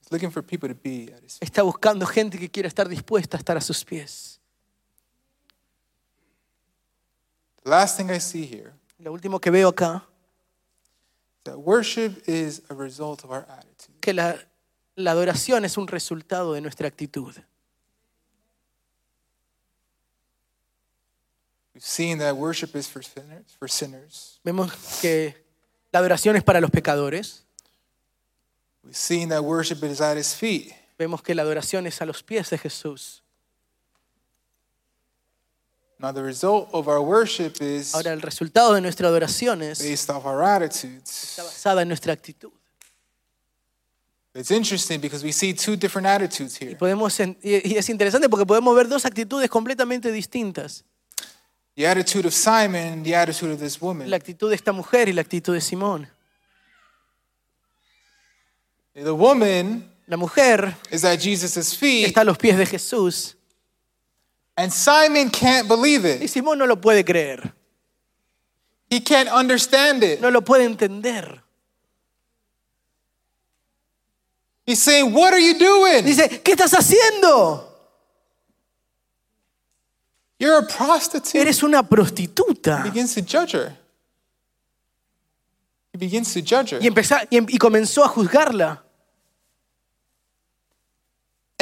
He's 0.00 0.10
looking 0.12 0.30
for 0.30 0.42
people 0.42 0.68
to 0.68 0.74
be 0.74 1.10
at 1.14 1.22
his 1.22 1.38
feet. 1.38 1.42
Está 1.48 1.62
buscando 1.62 2.04
gente 2.06 2.38
que 2.38 2.50
quiera 2.50 2.68
estar 2.68 2.88
dispuesta 2.88 3.36
a 3.36 3.40
estar 3.40 3.56
a 3.56 3.60
sus 3.60 3.84
pies. 3.84 4.40
The 7.53 7.53
last 7.64 7.96
thing 7.96 8.10
I 8.10 8.18
see 8.20 8.44
here 8.46 8.72
Lo 8.98 9.12
último 9.12 9.40
que 9.40 9.50
veo 9.50 9.68
acá, 9.68 10.02
that 11.44 11.58
worship 11.58 12.22
is 12.26 12.62
a 12.70 12.74
result 12.74 13.24
of 13.24 13.30
our 13.30 13.46
attitude. 13.48 14.00
que 14.00 14.12
la, 14.12 14.36
la 14.96 15.10
adoración 15.10 15.64
es 15.64 15.76
un 15.76 15.86
resultado 15.88 16.52
de 16.54 16.60
nuestra 16.60 16.86
actitud. 16.88 17.34
We've 21.74 21.82
seen 21.84 22.18
that 22.18 22.36
worship 22.36 22.76
is 22.76 22.86
for 22.88 23.02
sinners, 23.02 23.56
for 23.58 23.68
sinners. 23.68 24.38
Vemos 24.44 24.72
que 25.00 25.34
la 25.92 25.98
adoración 25.98 26.36
es 26.36 26.44
para 26.44 26.60
los 26.60 26.70
pecadores. 26.70 27.42
We've 28.84 28.96
seen 28.96 29.28
that 29.30 29.42
worship 29.42 29.82
is 29.82 30.00
at 30.00 30.16
his 30.16 30.34
feet. 30.34 30.72
Vemos 30.98 31.20
que 31.22 31.34
la 31.34 31.42
adoración 31.42 31.86
es 31.86 32.00
a 32.00 32.06
los 32.06 32.22
pies 32.22 32.48
de 32.50 32.58
Jesús. 32.58 33.23
Now 35.98 36.12
the 36.12 36.22
result 36.22 36.68
of 36.72 36.88
our 36.88 37.00
worship 37.00 37.60
is 37.62 37.94
Ahora, 37.94 38.12
el 38.12 38.20
resultado 38.20 38.74
de 38.74 38.80
nuestra 38.80 39.08
adoración 39.08 39.62
es 39.62 39.78
based 39.78 40.10
off 40.10 40.24
our 40.26 40.42
attitudes. 40.42 41.08
está 41.24 41.44
basada 41.44 41.82
en 41.82 41.88
nuestra 41.88 42.12
actitud. 42.12 42.50
It's 44.34 44.50
interesting 44.50 45.00
because 45.00 45.24
we 45.24 45.32
see 45.32 45.54
two 45.54 45.76
different 45.76 46.06
attitudes 46.08 46.58
Y, 46.60 46.66
here. 46.66 46.76
podemos, 46.76 47.18
en- 47.20 47.38
y 47.42 47.74
y 47.74 47.76
es 47.76 47.88
interesante 47.88 48.28
porque 48.28 48.44
podemos 48.44 48.74
ver 48.74 48.88
dos 48.88 49.04
actitudes 49.04 49.48
completamente 49.48 50.10
distintas. 50.10 50.84
The 51.76 51.86
attitude 51.86 52.26
of 52.26 52.34
Simon 52.34 52.92
and 52.94 53.04
the 53.04 53.14
attitude 53.16 53.52
of 53.52 53.60
this 53.60 53.80
woman. 53.80 54.10
La 54.10 54.16
actitud 54.16 54.48
de 54.48 54.56
esta 54.56 54.72
mujer 54.72 55.08
y 55.08 55.12
la 55.12 55.20
actitud 55.20 55.54
de 55.54 55.60
Simón. 55.60 56.08
The 58.94 59.10
woman 59.12 59.90
La 60.06 60.16
mujer 60.16 60.76
is 60.90 61.04
at 61.04 61.18
Jesus' 61.20 61.76
feet, 61.76 62.06
está 62.08 62.20
a 62.20 62.24
los 62.24 62.36
pies 62.36 62.58
de 62.58 62.66
Jesús 62.66 63.36
and 64.56 64.72
Simon 64.72 65.30
can't 65.30 65.66
believe 65.68 66.04
y 66.04 66.24
it. 66.24 66.30
Simón 66.30 66.58
no 66.58 66.66
lo 66.66 66.76
puede 66.80 67.04
creer, 67.04 67.52
He 68.90 69.00
can't 69.00 69.28
understand 69.28 70.02
it. 70.04 70.20
no 70.20 70.30
lo 70.30 70.40
puede 70.42 70.64
entender. 70.64 71.40
He's 74.66 74.82
saying, 74.82 75.12
What 75.12 75.32
are 75.34 75.40
you 75.40 75.58
doing? 75.58 76.04
Dice, 76.04 76.40
¿qué 76.42 76.52
estás 76.52 76.72
haciendo? 76.72 77.70
You're 80.38 80.58
a 80.58 80.62
prostitute. 80.66 81.38
Eres 81.40 81.62
una 81.62 81.82
prostituta. 81.82 82.78
He 82.84 82.90
begins 82.90 83.14
to 83.14 83.20
judge 83.22 83.52
her. 83.52 83.76
He 85.92 85.98
begins 85.98 86.32
to 86.34 86.40
judge 86.42 86.70
her. 86.72 86.80
Y, 86.82 86.86
empezá- 86.88 87.26
y 87.30 87.36
em- 87.36 87.46
y 87.48 87.58
comenzó 87.58 88.02
a 88.04 88.08
juzgarla. 88.08 88.83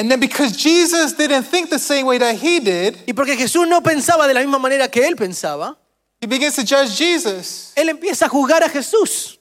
And 0.03 0.11
then 0.11 0.19
because 0.19 0.57
Jesus 0.57 1.13
didn't 1.13 1.45
think 1.45 1.71
the 1.71 1.79
same 1.79 2.07
way 2.07 2.19
that 2.19 2.35
he 2.35 2.59
did, 2.59 2.97
Y 3.07 3.13
porque 3.13 3.37
Jesús 3.37 3.69
no 3.69 3.81
pensaba 3.83 4.27
de 4.27 4.35
la 4.35 4.41
misma 4.41 4.59
manera 4.59 4.89
que 4.91 5.07
él 5.07 5.15
pensaba, 5.15 5.77
he 6.21 6.27
begins 6.27 6.57
to 6.57 6.63
judge 6.65 6.97
Jesus. 6.99 7.73
él 7.77 7.89
empieza 7.89 8.27
a 8.27 8.29
juzgar 8.29 8.65
a 8.65 8.69
Jesús. 8.69 9.39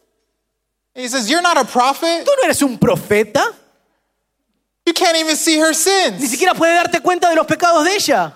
He 0.94 1.08
says, 1.08 1.28
You're 1.32 1.42
not 1.42 1.58
a 1.58 1.64
prophet. 1.66 2.24
Tú 2.26 2.32
no 2.38 2.44
eres 2.46 2.62
un 2.62 2.78
profeta, 2.78 3.44
You 4.86 4.94
can't 4.94 5.18
even 5.18 5.36
see 5.36 5.58
her 5.58 5.70
ni 5.70 5.74
sins. 5.74 6.30
siquiera 6.30 6.54
puedes 6.54 6.76
darte 6.76 7.02
cuenta 7.02 7.28
de 7.30 7.36
los 7.36 7.48
pecados 7.48 7.84
de 7.84 7.96
ella. 7.96 8.34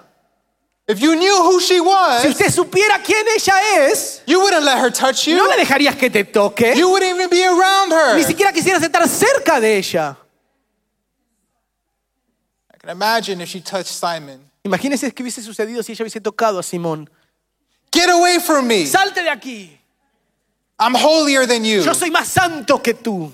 If 0.88 1.00
you 1.00 1.16
knew 1.16 1.36
who 1.44 1.60
she 1.60 1.76
Si 1.76 1.80
was, 1.82 2.26
usted 2.26 2.50
supiera 2.52 3.04
quién 3.04 3.24
ella 3.36 3.88
es, 3.92 4.22
you 4.26 4.40
wouldn't 4.40 4.64
let 4.64 4.80
her 4.80 4.90
touch 4.92 5.28
no 5.28 5.34
you. 5.36 5.50
le 5.50 5.58
dejarías 5.58 5.96
que 5.96 6.10
te 6.10 6.24
toque, 6.24 6.76
You 6.76 6.90
wouldn't 6.90 7.16
even 7.16 7.30
be 7.30 7.44
around 7.46 7.90
ni 8.16 8.22
her. 8.22 8.24
siquiera 8.24 8.52
quisieras 8.52 8.82
estar 8.82 9.08
cerca 9.08 9.60
de 9.60 9.78
ella. 9.78 10.18
I 12.86 12.90
can 12.90 12.98
imagine 12.98 13.42
if 13.42 13.50
she 13.50 13.62
touched 13.62 13.88
Simon. 13.92 14.40
Imagínese 14.64 15.12
qué 15.12 15.24
hubiese 15.24 15.42
sucedido 15.42 15.82
si 15.84 15.94
ella 15.94 16.04
hubiese 16.04 16.22
tocado 16.22 16.60
a 16.60 16.64
Simón. 16.64 17.10
Get 17.92 18.10
away 18.10 18.38
from 18.40 18.68
me. 18.68 18.86
Salte 18.86 19.24
de 19.24 19.30
aquí. 19.30 19.72
I'm 20.78 20.94
holier 20.94 21.48
than 21.48 21.64
you. 21.64 21.82
Yo 21.82 21.94
soy 21.94 22.12
más 22.12 22.28
santo 22.28 22.78
que 22.78 22.94
tú. 22.94 23.32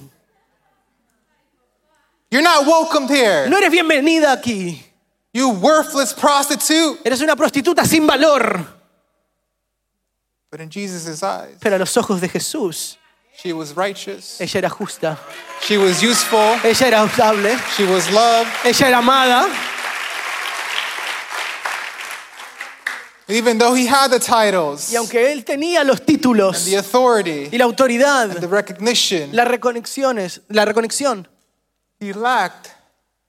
You're 2.30 2.42
not 2.42 2.66
welcomed 2.66 3.10
here. 3.10 3.50
No 3.50 3.58
eres 3.58 3.72
bienvenida 3.72 4.32
aquí. 4.32 4.82
You 5.34 5.50
worthless 5.50 6.14
prostitute. 6.14 7.02
Eres 7.04 7.20
una 7.20 7.36
prostituta 7.36 7.86
sin 7.86 8.08
valor. 8.08 8.66
But 10.50 10.62
in 10.62 10.70
Jesus' 10.70 11.24
eyes, 11.24 11.58
Pero 11.60 11.76
a 11.76 11.80
los 11.80 11.98
ojos 11.98 12.22
de 12.22 12.30
Jesús, 12.30 12.98
she 13.36 13.54
was 13.54 13.76
righteous. 13.76 14.40
ella 14.40 14.60
era 14.60 14.70
justa. 14.70 15.18
She 15.68 15.78
was 15.78 16.02
useful. 16.02 16.40
Ella 16.64 16.88
era 16.88 17.04
usable. 17.04 17.56
She 17.76 17.86
was 17.86 18.10
loved. 18.12 18.50
Ella 18.66 18.88
era 18.88 18.98
amada. 18.98 19.48
Even 23.28 23.58
though 23.58 23.74
he 23.74 23.88
had 23.88 24.12
the 24.12 24.20
titles, 24.20 24.92
Y 24.92 24.98
aunque 24.98 25.32
él 25.32 25.46
tenía 25.46 25.86
los 25.86 26.02
títulos 26.02 26.66
the 26.66 26.78
authority, 26.78 27.48
y 27.52 27.58
la 27.58 27.64
autoridad, 27.64 28.40
the 28.40 28.48
recognition, 28.48 29.30
las 29.34 29.48
reconexiones, 29.48 30.42
la 30.50 30.66
reconexión, 30.66 31.28
he 32.00 32.14
lacked 32.14 32.72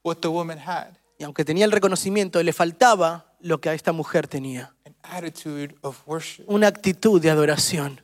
what 0.02 0.16
the 0.20 0.28
woman 0.28 0.58
had 0.58 0.96
y 1.22 1.24
aunque 1.24 1.44
tenía 1.44 1.64
el 1.64 1.70
reconocimiento, 1.70 2.42
le 2.42 2.52
faltaba 2.52 3.32
lo 3.38 3.60
que 3.60 3.68
a 3.68 3.74
esta 3.74 3.92
mujer 3.92 4.26
tenía. 4.26 4.74
an 4.84 4.96
attitude 5.04 5.72
of 5.82 6.02
worship. 6.04 6.42
Una 6.48 6.66
actitud 6.66 7.20
de 7.20 7.30
adoración. 7.30 8.01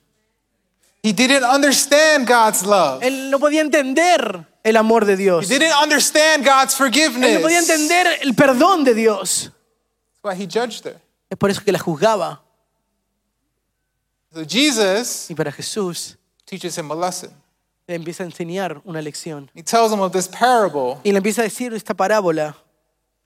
He 1.02 1.12
didn't 1.12 1.44
understand 1.44 2.26
God's 2.28 2.64
love. 2.64 3.02
Él 3.02 3.30
no 3.30 3.38
podía 3.38 3.60
entender 3.60 4.46
el 4.64 4.76
amor 4.76 5.04
de 5.04 5.12
He 5.14 5.16
Dios. 5.16 5.50
Él 5.50 5.58
didn't 5.60 5.74
understand 5.82 6.44
God's 6.44 6.74
forgiveness. 6.74 7.34
no 7.34 7.40
podía 7.40 7.58
entender 7.60 8.06
el 8.22 8.34
perdón 8.34 8.84
de 8.84 8.94
Dios. 8.94 9.52
That's 10.22 10.24
why 10.24 10.34
he 10.34 10.46
judged 10.46 10.84
her. 10.84 11.00
Es 11.30 11.38
por 11.38 11.50
eso 11.50 11.62
que 11.62 11.72
la 11.72 11.78
juzgaba. 11.78 12.42
So 14.32 14.44
Jesus 14.44 15.30
Y 15.30 15.34
para 15.34 15.50
Jesús 15.52 16.16
teaches 16.44 16.76
him 16.76 16.90
a 16.90 16.94
lesson. 16.94 17.30
le 17.86 17.94
empieza 17.94 18.22
a 18.22 18.26
enseñar 18.26 18.80
una 18.84 19.00
lección. 19.00 19.50
He 19.54 19.62
tells 19.62 19.90
him 19.92 20.00
of 20.00 20.12
this 20.12 20.28
parable 20.28 20.98
Y 21.04 21.12
le 21.12 21.18
empieza 21.18 21.40
a 21.42 21.44
decir 21.44 21.72
esta 21.72 21.94
parábola 21.94 22.54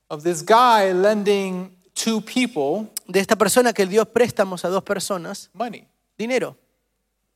of 0.09 0.23
this 0.23 0.41
guy 0.45 0.93
lending 0.93 1.75
two 1.93 2.21
people 2.21 2.87
de 3.07 3.19
esta 3.19 3.35
persona 3.35 3.73
que 3.73 3.85
dio 3.85 4.05
préstamos 4.05 4.63
a 4.63 4.69
dos 4.69 4.83
personas, 4.83 5.49
money. 5.53 5.85
dinero. 6.17 6.55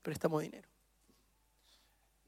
Préstamo 0.08 0.40
de 0.40 0.46
dinero. 0.46 0.68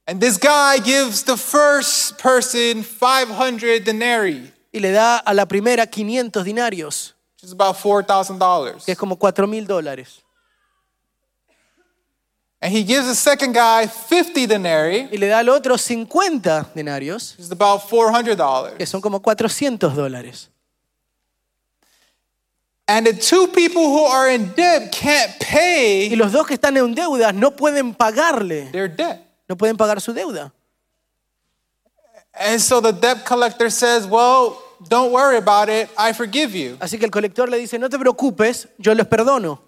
And 0.05 0.19
this 0.19 0.37
guy 0.37 0.79
gives 0.83 1.23
the 1.23 1.37
first 1.37 2.17
person 2.21 2.83
500 2.83 3.85
denarii, 3.85 4.51
Y 4.73 4.79
le 4.79 4.91
da 4.91 5.17
a 5.19 5.33
la 5.33 5.45
primera 5.45 5.85
500 5.87 6.43
dinarios, 6.43 7.15
which 7.35 7.43
is 7.45 7.53
about 7.53 7.77
$4,000. 7.77 8.83
que 8.83 8.91
es 8.91 8.97
como 8.97 9.15
4 9.17 9.47
mil 9.47 9.65
dólares. 9.65 10.23
And 12.61 12.75
he 12.75 12.83
gives 12.83 13.07
the 13.07 13.15
second 13.15 13.55
guy 13.55 13.87
50 13.87 14.45
denarii, 14.45 15.07
Y 15.13 15.17
le 15.17 15.27
da 15.27 15.39
al 15.39 15.47
otro 15.47 15.77
50 15.77 16.71
denarios, 16.75 17.35
which 17.37 17.45
is 17.45 17.51
about 17.53 17.79
$400. 17.89 18.75
que 18.77 18.85
son 18.85 18.99
como 18.99 19.21
400 19.21 19.95
dólares. 19.95 20.49
And 22.91 23.05
the 23.05 23.13
two 23.13 23.47
people 23.49 23.83
who 23.83 24.03
are 24.03 24.27
in 24.27 24.51
debt 24.55 24.91
can't 24.91 25.31
pay 25.39 26.09
Y 26.11 26.15
los 26.15 26.31
dos 26.31 26.47
que 26.47 26.55
están 26.55 26.75
en 26.75 26.95
deudas 26.95 27.35
no 27.35 27.51
pueden 27.51 27.93
pagarle, 27.93 28.71
their 28.71 28.87
debt. 28.87 29.19
no 29.47 29.55
pueden 29.55 29.77
pagar 29.77 30.01
su 30.01 30.11
deuda. 30.11 30.51
And 32.33 32.59
so 32.59 32.81
the 32.81 32.91
debt 32.91 33.25
collector 33.25 33.69
says, 33.69 34.07
Well, 34.07 34.57
don't 34.87 35.11
worry 35.11 35.37
about 35.37 35.69
it. 35.69 35.89
I 35.97 36.13
forgive 36.13 36.55
you. 36.55 36.77
Así 36.79 36.97
que 36.97 37.05
el 37.05 37.11
colector 37.11 37.47
le 37.47 37.59
dice, 37.59 37.77
no 37.77 37.89
te 37.89 37.99
preocupes, 37.99 38.67
yo 38.79 38.93
les 38.95 39.05
perdono. 39.05 39.59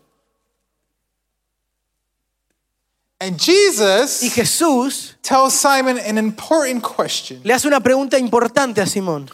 And 3.20 3.38
Jesus 3.40 4.24
Y 4.24 4.30
Jesús 4.32 5.16
tells 5.22 5.54
Simon 5.54 6.00
an 6.00 6.18
important 6.18 6.82
question. 6.82 7.40
le 7.44 7.54
hace 7.54 7.68
una 7.68 7.80
pregunta 7.80 8.18
importante 8.18 8.82
a 8.82 8.88
Simón. 8.88 9.30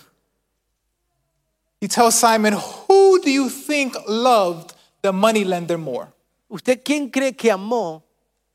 He 1.80 1.88
tells 1.88 2.16
Simon, 2.16 2.54
Who 2.88 3.20
do 3.22 3.30
you 3.30 3.50
think 3.50 3.96
loved 4.08 4.74
the 5.02 5.12
money 5.12 5.44
lender 5.44 5.78
more? 5.78 6.08
¿Usted 6.50 6.82
quién 6.84 7.10
cree 7.10 7.36
que 7.36 7.52
amó 7.52 8.04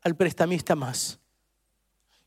al 0.03 0.15
prestamista 0.15 0.75
más? 0.75 1.17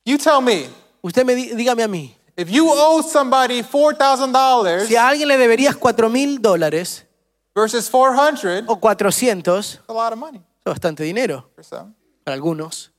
You 0.05 0.17
tell 0.19 0.41
me. 0.41 0.69
Usted 1.03 1.25
me 1.25 1.35
dígame 1.35 1.83
a 1.83 1.89
mí. 1.89 2.15
If 2.37 2.51
you 2.51 2.69
owe 2.71 3.03
somebody 3.03 3.63
$4,000 3.63 4.87
Si 4.87 4.95
a 4.97 5.09
alguien 5.09 5.29
le 5.29 5.39
deberías 5.39 5.75
4 5.75 6.11
mil 6.11 6.41
dólares 6.41 7.07
versus 7.55 7.89
400, 7.89 8.65
o 8.69 8.77
400, 8.79 9.59
it's 9.59 9.81
a 9.89 9.93
lot 9.93 10.13
of 10.13 10.19
money 10.19 10.39
es 10.39 10.65
bastante 10.65 11.03
dinero 11.05 11.49
for 11.55 11.65
some. 11.65 11.95
para 12.25 12.35
algunos. 12.35 12.91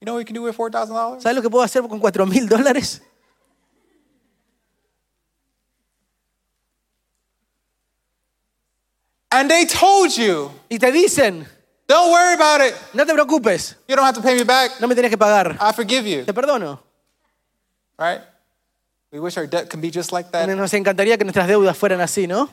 You 0.00 0.04
know 0.04 0.14
what 0.14 0.20
you 0.20 0.26
can 0.26 0.34
do 0.34 0.42
with 0.42 0.54
$4,000? 0.54 1.22
¿Sabes 1.22 1.34
lo 1.34 1.42
que 1.42 1.50
puedo 1.50 1.64
hacer 1.64 1.82
con 1.88 1.98
4 1.98 2.26
mil 2.26 2.48
dólares? 2.48 3.02
And 9.38 9.50
they 9.50 9.66
told 9.66 10.10
you, 10.16 10.50
Y 10.70 10.78
te 10.78 10.90
dicen, 10.92 11.46
don't 11.86 12.10
worry 12.10 12.34
about 12.34 12.60
it. 12.62 12.74
no 12.94 13.04
te 13.04 13.12
preocupes, 13.12 13.76
You 13.86 13.94
don't 13.96 14.04
have 14.06 14.14
to 14.14 14.22
pay 14.22 14.34
me 14.34 14.44
back. 14.44 14.80
no 14.80 14.86
me 14.88 14.94
tenés 14.94 15.10
que 15.10 15.18
pagar, 15.18 15.56
I 15.60 15.72
forgive 15.74 16.06
you. 16.06 16.24
te 16.24 16.32
perdono. 16.32 16.80
Right? 17.98 18.20
We 19.12 19.20
wish 19.20 19.36
our 19.36 19.46
debt 19.46 19.68
can 19.68 19.80
be 19.80 19.90
just 19.90 20.10
like 20.12 20.30
that. 20.32 20.46
Nos 20.48 20.72
encantaría 20.74 21.16
que 21.18 21.24
nuestras 21.24 21.46
deudas 21.48 21.76
fueran 21.76 22.00
así, 22.00 22.26
¿no? 22.26 22.48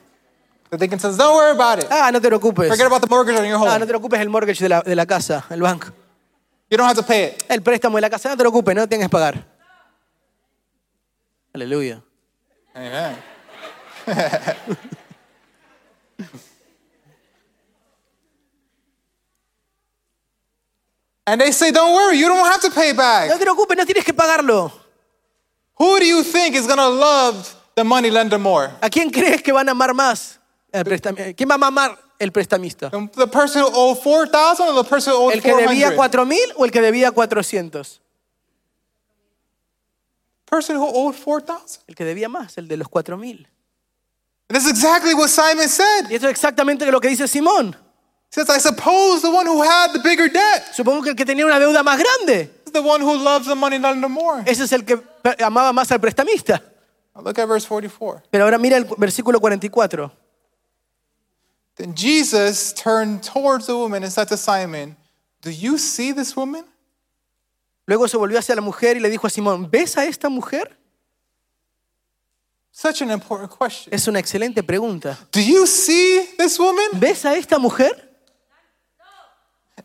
That 0.69 0.79
they 0.79 0.87
can 0.87 0.99
say, 0.99 1.11
don't 1.15 1.35
worry 1.35 1.51
about 1.51 1.79
it. 1.79 1.87
Ah, 1.89 2.09
no 2.11 2.19
te 2.19 2.27
preocupes. 2.27 2.67
Forget 2.67 2.87
about 2.87 3.01
the 3.01 3.07
mortgage 3.09 3.37
on 3.39 3.45
your 3.45 3.57
Ah, 3.57 3.65
no 3.65 3.71
home. 3.73 3.79
te 3.81 3.87
preocupes 3.87 4.19
el 4.19 4.29
mortgage 4.29 4.59
de 4.63 4.69
la, 4.69 4.81
de 4.81 4.95
la 4.95 5.05
casa, 5.05 5.45
el 5.49 5.61
banco. 5.61 5.87
You 6.69 6.77
don't 6.77 6.87
have 6.87 6.95
to 6.99 7.05
pay 7.05 7.25
it. 7.25 7.43
El 7.49 7.61
préstamo 7.61 7.97
de 7.97 8.01
la 8.01 8.09
casa, 8.09 8.29
no 8.29 8.35
te 8.35 8.41
preocupes, 8.43 8.75
no 8.75 8.87
tengas 8.87 9.07
que 9.07 9.11
pagar. 9.11 9.45
Aleluya. 11.53 12.01
Amen. 12.75 13.17
and 21.25 21.39
they 21.41 21.51
say, 21.51 21.71
don't 21.71 21.93
worry, 21.93 22.17
you 22.17 22.27
don't 22.27 22.45
have 22.45 22.61
to 22.61 22.69
pay 22.71 22.91
No 22.91 22.97
back. 22.97 23.29
te 23.39 23.45
preocupes, 23.45 23.75
no 23.77 23.85
tienes 23.85 24.03
que 24.03 24.13
pagarlo. 24.13 24.71
Who 25.79 25.99
do 25.99 26.05
you 26.05 26.23
think 26.23 26.55
is 26.55 26.67
going 26.67 26.77
to 26.79 26.89
love 26.89 27.55
the 27.75 27.83
money 27.83 28.09
lender 28.11 28.37
more? 28.39 28.71
¿A 28.81 28.89
quién 28.89 29.09
crees 29.11 29.41
que 29.41 29.51
van 29.53 29.67
a 29.67 29.71
amar 29.71 29.93
más? 29.93 30.37
El 30.71 30.83
prestam- 30.83 31.35
¿Quién 31.35 31.49
va 31.49 31.55
a 31.55 31.67
amar 31.67 31.97
el 32.19 32.31
prestamista? 32.31 32.89
The 32.91 33.27
person 33.27 33.61
who 33.63 33.69
owed 33.73 33.97
4,000 33.99 34.67
or 34.67 34.83
the 34.83 34.89
person 34.89 35.13
who 35.13 35.19
owed 35.19 35.33
¿El 35.33 35.41
que 35.41 35.53
debía 35.55 35.91
400? 35.93 35.95
4 35.95 36.25
mil 36.25 36.53
o 36.57 36.65
el 36.65 36.71
que 36.71 36.81
debía 36.81 37.11
400? 37.11 37.99
person 40.45 40.75
who 40.77 40.85
owed 40.87 41.15
4,000. 41.15 41.83
El 41.87 41.95
que 41.95 42.05
debía 42.05 42.29
más, 42.29 42.57
el 42.57 42.67
de 42.67 42.77
los 42.77 42.87
4 42.87 43.17
mil. 43.17 43.47
That's 44.49 44.67
exactly 44.67 45.13
what 45.15 45.29
Simon 45.29 45.67
said. 45.67 46.11
Y 46.11 46.15
eso 46.15 46.27
es 46.27 46.31
exactamente 46.31 46.85
lo 46.91 46.99
que 47.01 47.07
dice 47.07 47.27
Simón. 47.27 47.75
Says, 48.33 48.49
I 48.49 48.57
suppose 48.57 49.21
the 49.21 49.29
one 49.29 49.45
who 49.45 49.61
had 49.61 49.93
the 49.93 49.99
bigger 49.99 50.27
debt 50.27 50.73
Supongo 50.75 51.03
que 51.03 51.11
el 51.11 51.15
que 51.15 51.23
tenía 51.23 51.45
una 51.45 51.59
deuda 51.59 51.83
más 51.83 51.99
grande, 51.99 52.49
is 52.65 52.71
the 52.71 52.81
one 52.81 52.99
who 52.99 53.15
loves 53.15 53.45
the 53.45 53.53
money 53.53 53.77
lender 53.77 54.09
more. 54.09 54.43
ese 54.47 54.63
es 54.63 54.71
el 54.71 54.83
que 54.83 54.99
amaba 55.37 55.71
más 55.71 55.91
al 55.91 55.99
prestamista. 55.99 56.59
Look 57.15 57.37
at 57.37 57.47
verse 57.47 57.67
44. 57.67 58.23
Pero 58.31 58.45
ahora 58.45 58.57
mira 58.57 58.77
el 58.77 58.85
versículo 58.97 59.39
44. 59.39 60.11
Then 61.75 61.93
Jesus 61.95 62.73
turned 62.73 63.21
towards 63.21 63.67
the 63.67 63.75
woman 63.75 64.01
and 64.03 64.11
said 64.11 64.27
to 64.29 64.37
Simon, 64.37 64.95
Do 65.43 65.51
you 65.51 65.77
see 65.77 66.11
this 66.11 66.35
woman? 66.35 66.65
Luego 67.85 68.07
se 68.07 68.17
volvió 68.17 68.39
hacia 68.39 68.55
la 68.55 68.61
mujer 68.61 68.97
y 68.97 68.99
le 68.99 69.11
dijo 69.11 69.27
a 69.27 69.29
Simón, 69.29 69.69
¿ves 69.69 69.95
a 69.95 70.05
esta 70.05 70.27
mujer? 70.29 70.75
Such 72.71 73.03
an 73.03 73.11
important 73.11 73.51
question. 73.51 73.93
Es 73.93 74.07
una 74.07 74.17
excelente 74.17 74.63
pregunta. 74.63 75.19
Do 75.31 75.39
you 75.39 75.67
see 75.67 76.27
this 76.39 76.57
woman? 76.57 76.99
¿Ves 76.99 77.25
a 77.25 77.35
esta 77.35 77.59
mujer? 77.59 78.02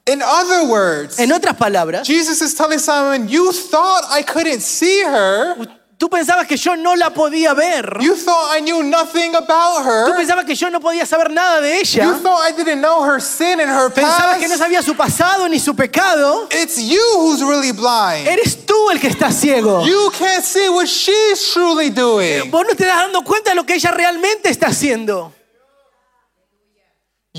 In 0.09 0.23
other 0.23 0.65
words, 0.67 1.19
En 1.19 1.31
otras 1.33 1.55
palabras, 1.57 2.07
Jesus 2.07 2.41
is 2.41 2.55
telling 2.55 2.79
Simon, 2.79 3.29
You 3.29 3.53
thought 3.53 4.05
I 4.11 4.23
couldn't 4.23 4.61
see 4.63 5.03
her, 5.05 5.55
Tú 5.99 6.09
pensabas 6.09 6.47
que 6.47 6.57
yo 6.57 6.77
no 6.77 6.95
la 6.95 7.11
podía 7.11 7.55
ver. 7.55 7.99
You 8.01 8.15
thought 8.15 8.57
I 8.57 8.61
knew 8.61 8.85
nothing 8.85 9.35
about 9.35 9.83
Tú 9.83 10.13
her. 10.13 10.17
pensabas 10.17 10.45
que 10.45 10.55
yo 10.55 10.71
no 10.71 10.79
podía 10.79 11.05
saber 11.05 11.29
nada 11.33 11.61
de 11.61 11.71
You 11.75 11.81
ella. 11.81 12.15
thought 12.23 12.41
I 12.49 12.53
didn't 12.53 12.81
know 12.81 13.03
her 13.03 13.21
sin 13.21 13.59
and 13.59 13.69
her 13.69 13.91
Pensabas 13.91 14.39
que 14.39 14.47
no 14.47 14.55
past. 14.55 14.63
sabía 14.63 14.81
su 14.81 14.95
pasado 14.95 15.49
ni 15.49 15.59
su 15.59 15.75
pecado. 15.75 16.47
It's 16.53 16.79
you 16.79 17.03
who's 17.17 17.43
really 17.43 17.73
blind. 17.73 18.29
Eres 18.29 18.65
tú 18.65 18.91
el 18.93 19.01
que 19.01 19.09
está 19.09 19.33
ciego. 19.33 19.85
You 19.85 20.13
can't 20.17 20.45
see 20.45 20.69
what 20.69 20.87
she's 20.87 21.53
truly 21.53 21.91
doing. 21.91 22.49
Vos 22.49 22.65
no 22.69 22.77
te 22.77 22.85
das 22.87 22.99
dando 23.03 23.23
cuenta 23.25 23.51
de 23.51 23.57
lo 23.57 23.65
que 23.67 23.75
ella 23.75 23.91
realmente 23.91 24.51
está 24.51 24.69
haciendo. 24.69 25.33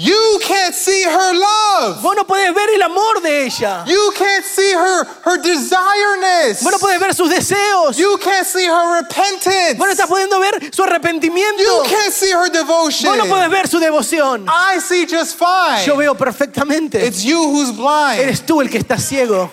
You 0.01 0.39
can't 0.41 0.73
see 0.73 1.03
her 1.03 1.33
love. 1.33 2.01
Vos 2.01 2.15
no 2.15 2.23
puedes 2.23 2.53
ver 2.53 2.69
el 2.73 2.81
amor 2.83 3.21
de 3.21 3.47
ella. 3.47 3.83
You 3.85 4.13
can't 4.15 4.45
see 4.45 4.71
her 4.71 5.03
her 5.25 5.37
desireness. 5.41 6.63
Vos 6.63 6.71
no 6.71 6.79
puedes 6.79 7.01
ver 7.01 7.13
sus 7.13 7.29
deseos. 7.29 7.97
You 7.97 8.17
can't 8.17 8.47
see 8.47 8.65
her 8.65 9.01
repentance. 9.01 9.77
Vos 9.77 9.87
no 9.87 9.91
estás 9.91 10.07
pudiendo 10.07 10.39
ver 10.39 10.73
su 10.73 10.83
arrepentimiento. 10.83 11.61
You 11.61 11.83
can't 11.89 12.13
see 12.13 12.31
her 12.31 12.49
devotion. 12.49 13.09
Vos 13.09 13.17
no 13.17 13.25
puedes 13.25 13.49
ver 13.49 13.67
su 13.67 13.77
devoción. 13.81 14.47
I 14.47 14.79
see 14.79 15.05
just 15.05 15.37
fine. 15.37 15.85
Yo 15.85 15.97
veo 15.97 16.15
perfectamente. 16.15 17.05
It's 17.05 17.21
you 17.21 17.37
who's 17.37 17.75
blind. 17.75 18.21
Eres 18.21 18.45
tú 18.45 18.61
el 18.61 18.69
que 18.69 18.77
está 18.77 18.97
ciego. 18.97 19.51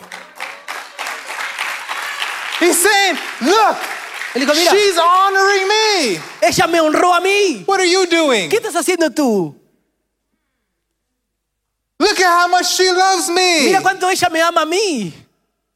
He's 2.61 2.78
saying, 2.78 3.18
look, 3.40 3.76
mira, 4.36 4.55
she's 4.55 4.97
honoring 4.97 5.66
me. 5.66 6.20
ella 6.40 6.66
me 6.68 6.80
honró 6.80 7.12
a 7.14 7.20
mí. 7.20 7.64
What 7.66 7.80
are 7.80 7.90
you 7.90 8.07
doing? 8.07 8.49
¿Qué 8.49 8.59
estás 8.59 8.76
haciendo 8.76 9.11
tú? 9.11 9.66
Look 11.99 12.20
at 12.20 12.26
how 12.26 12.49
much 12.49 12.66
she 12.66 12.90
loves 12.92 13.28
me. 13.30 13.66
Mira 13.66 13.80
cuánto 13.80 14.11
ella 14.11 14.28
me 14.30 14.40
ama 14.40 14.62
a 14.62 14.66
mí. 14.66 15.12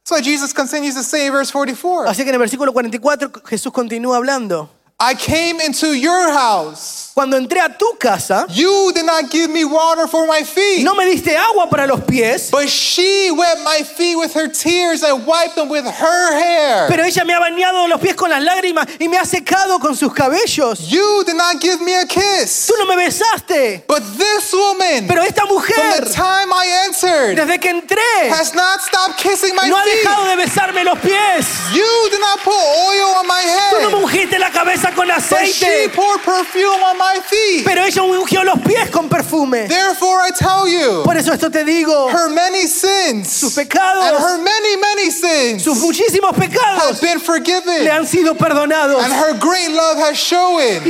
So 0.03 0.21
Jesus 0.21 0.53
continues 0.53 0.95
to 0.95 1.03
say 1.03 1.27
in 1.27 1.31
verse 1.33 1.51
44. 1.51 2.07
Así 2.07 2.23
que 2.23 2.29
en 2.29 2.35
el 2.35 2.39
versículo 2.39 2.73
44 2.73 3.31
Jesús 3.45 3.71
continúa 3.71 4.17
hablando. 4.17 4.69
I 5.03 5.15
came 5.15 5.59
into 5.59 5.93
your 5.97 6.31
house. 6.31 6.99
Cuando 7.13 7.35
entré 7.35 7.59
a 7.59 7.67
tu 7.67 7.97
casa, 7.99 8.45
You 8.49 8.93
did 8.93 9.05
not 9.05 9.29
give 9.29 9.49
me 9.49 9.65
water 9.65 10.07
for 10.07 10.25
my 10.27 10.43
feet. 10.45 10.81
no 10.85 10.95
me 10.95 11.03
diste 11.05 11.35
agua 11.35 11.67
para 11.69 11.85
los 11.85 11.99
pies, 12.05 12.49
But 12.49 12.69
she 12.69 13.29
wet 13.31 13.57
my 13.65 13.83
feet 13.83 14.15
with 14.15 14.33
her 14.33 14.47
tears 14.47 15.03
and 15.03 15.25
wiped 15.27 15.55
them 15.55 15.67
with 15.67 15.83
her 15.85 16.33
hair. 16.39 16.87
pero 16.87 17.03
ella 17.03 17.25
me 17.25 17.33
ha 17.33 17.39
bañado 17.39 17.89
los 17.89 17.99
pies 17.99 18.15
con 18.15 18.29
las 18.29 18.41
lágrimas 18.41 18.87
y 18.97 19.09
me 19.09 19.17
ha 19.17 19.25
secado 19.25 19.79
con 19.81 19.93
sus 19.95 20.13
cabellos. 20.13 20.87
You 20.89 21.23
did 21.25 21.35
not 21.35 21.59
give 21.59 21.81
me 21.81 21.95
a 21.95 22.05
kiss. 22.05 22.67
Tú 22.67 22.75
no 22.79 22.85
me 22.85 22.95
besaste, 22.95 23.83
But 23.87 24.03
this 24.17 24.53
woman, 24.53 25.05
pero 25.07 25.21
esta 25.23 25.41
from 25.41 25.55
mujer, 25.55 26.05
the 26.05 26.13
time 26.13 26.53
I 26.53 26.85
entered, 26.87 27.35
desde 27.35 27.59
que 27.59 27.71
entré, 27.71 28.29
has 28.29 28.53
not 28.55 28.81
stopped 28.81 29.17
kissing 29.17 29.53
my 29.53 29.67
no 29.67 29.75
ha 29.75 29.83
dejado 29.83 30.25
de 30.29 30.37
besarme 30.45 30.85
los 30.85 30.97
pies. 30.99 31.45
You 31.73 32.09
did 32.09 32.21
not 32.21 32.39
put 32.39 32.53
oil 32.55 33.17
on 33.19 33.27
my 33.27 33.41
Tú 33.69 33.81
no 33.81 33.89
me 33.89 33.97
head. 33.97 34.03
ungiste 34.05 34.39
la 34.39 34.49
cabeza 34.49 34.90
con 34.95 35.07
But 35.07 35.19
she 35.21 35.35
aceite, 35.65 35.93
poured 35.93 36.21
perfume 36.21 36.81
on 36.83 36.97
my 36.97 37.19
feet. 37.25 37.63
pero 37.65 37.83
ella 37.83 38.01
ungió 38.03 38.43
los 38.43 38.59
pies 38.61 38.89
con 38.89 39.07
perfume. 39.09 39.67
Therefore, 39.67 40.21
I 40.21 40.31
tell 40.31 40.67
you, 40.67 41.03
Por 41.03 41.15
eso 41.17 41.31
esto 41.33 41.49
te 41.49 41.63
digo, 41.63 42.09
her 42.09 42.29
many 42.29 42.67
sins 42.67 43.27
sus 43.29 43.57
and 43.57 43.67
pecados, 43.69 44.19
her 44.19 44.37
many, 44.37 44.77
many 44.77 45.09
sins 45.11 45.63
sus 45.63 45.77
muchísimos 45.79 46.31
have 46.35 46.39
pecados 46.49 46.99
been 47.01 47.17
le 47.17 47.23
forgiven, 47.23 47.87
han 47.89 48.05
sido 48.05 48.35
perdonados. 48.35 49.03
and 49.03 49.13
her 49.13 49.33
great 49.39 49.69
love 49.71 49.97
has 49.97 50.17
shown. 50.17 50.51
Y, 50.85 50.89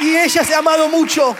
y 0.00 0.16
ella 0.16 0.44
se 0.44 0.54
ha 0.54 0.58
amado 0.58 0.88
mucho. 0.88 1.36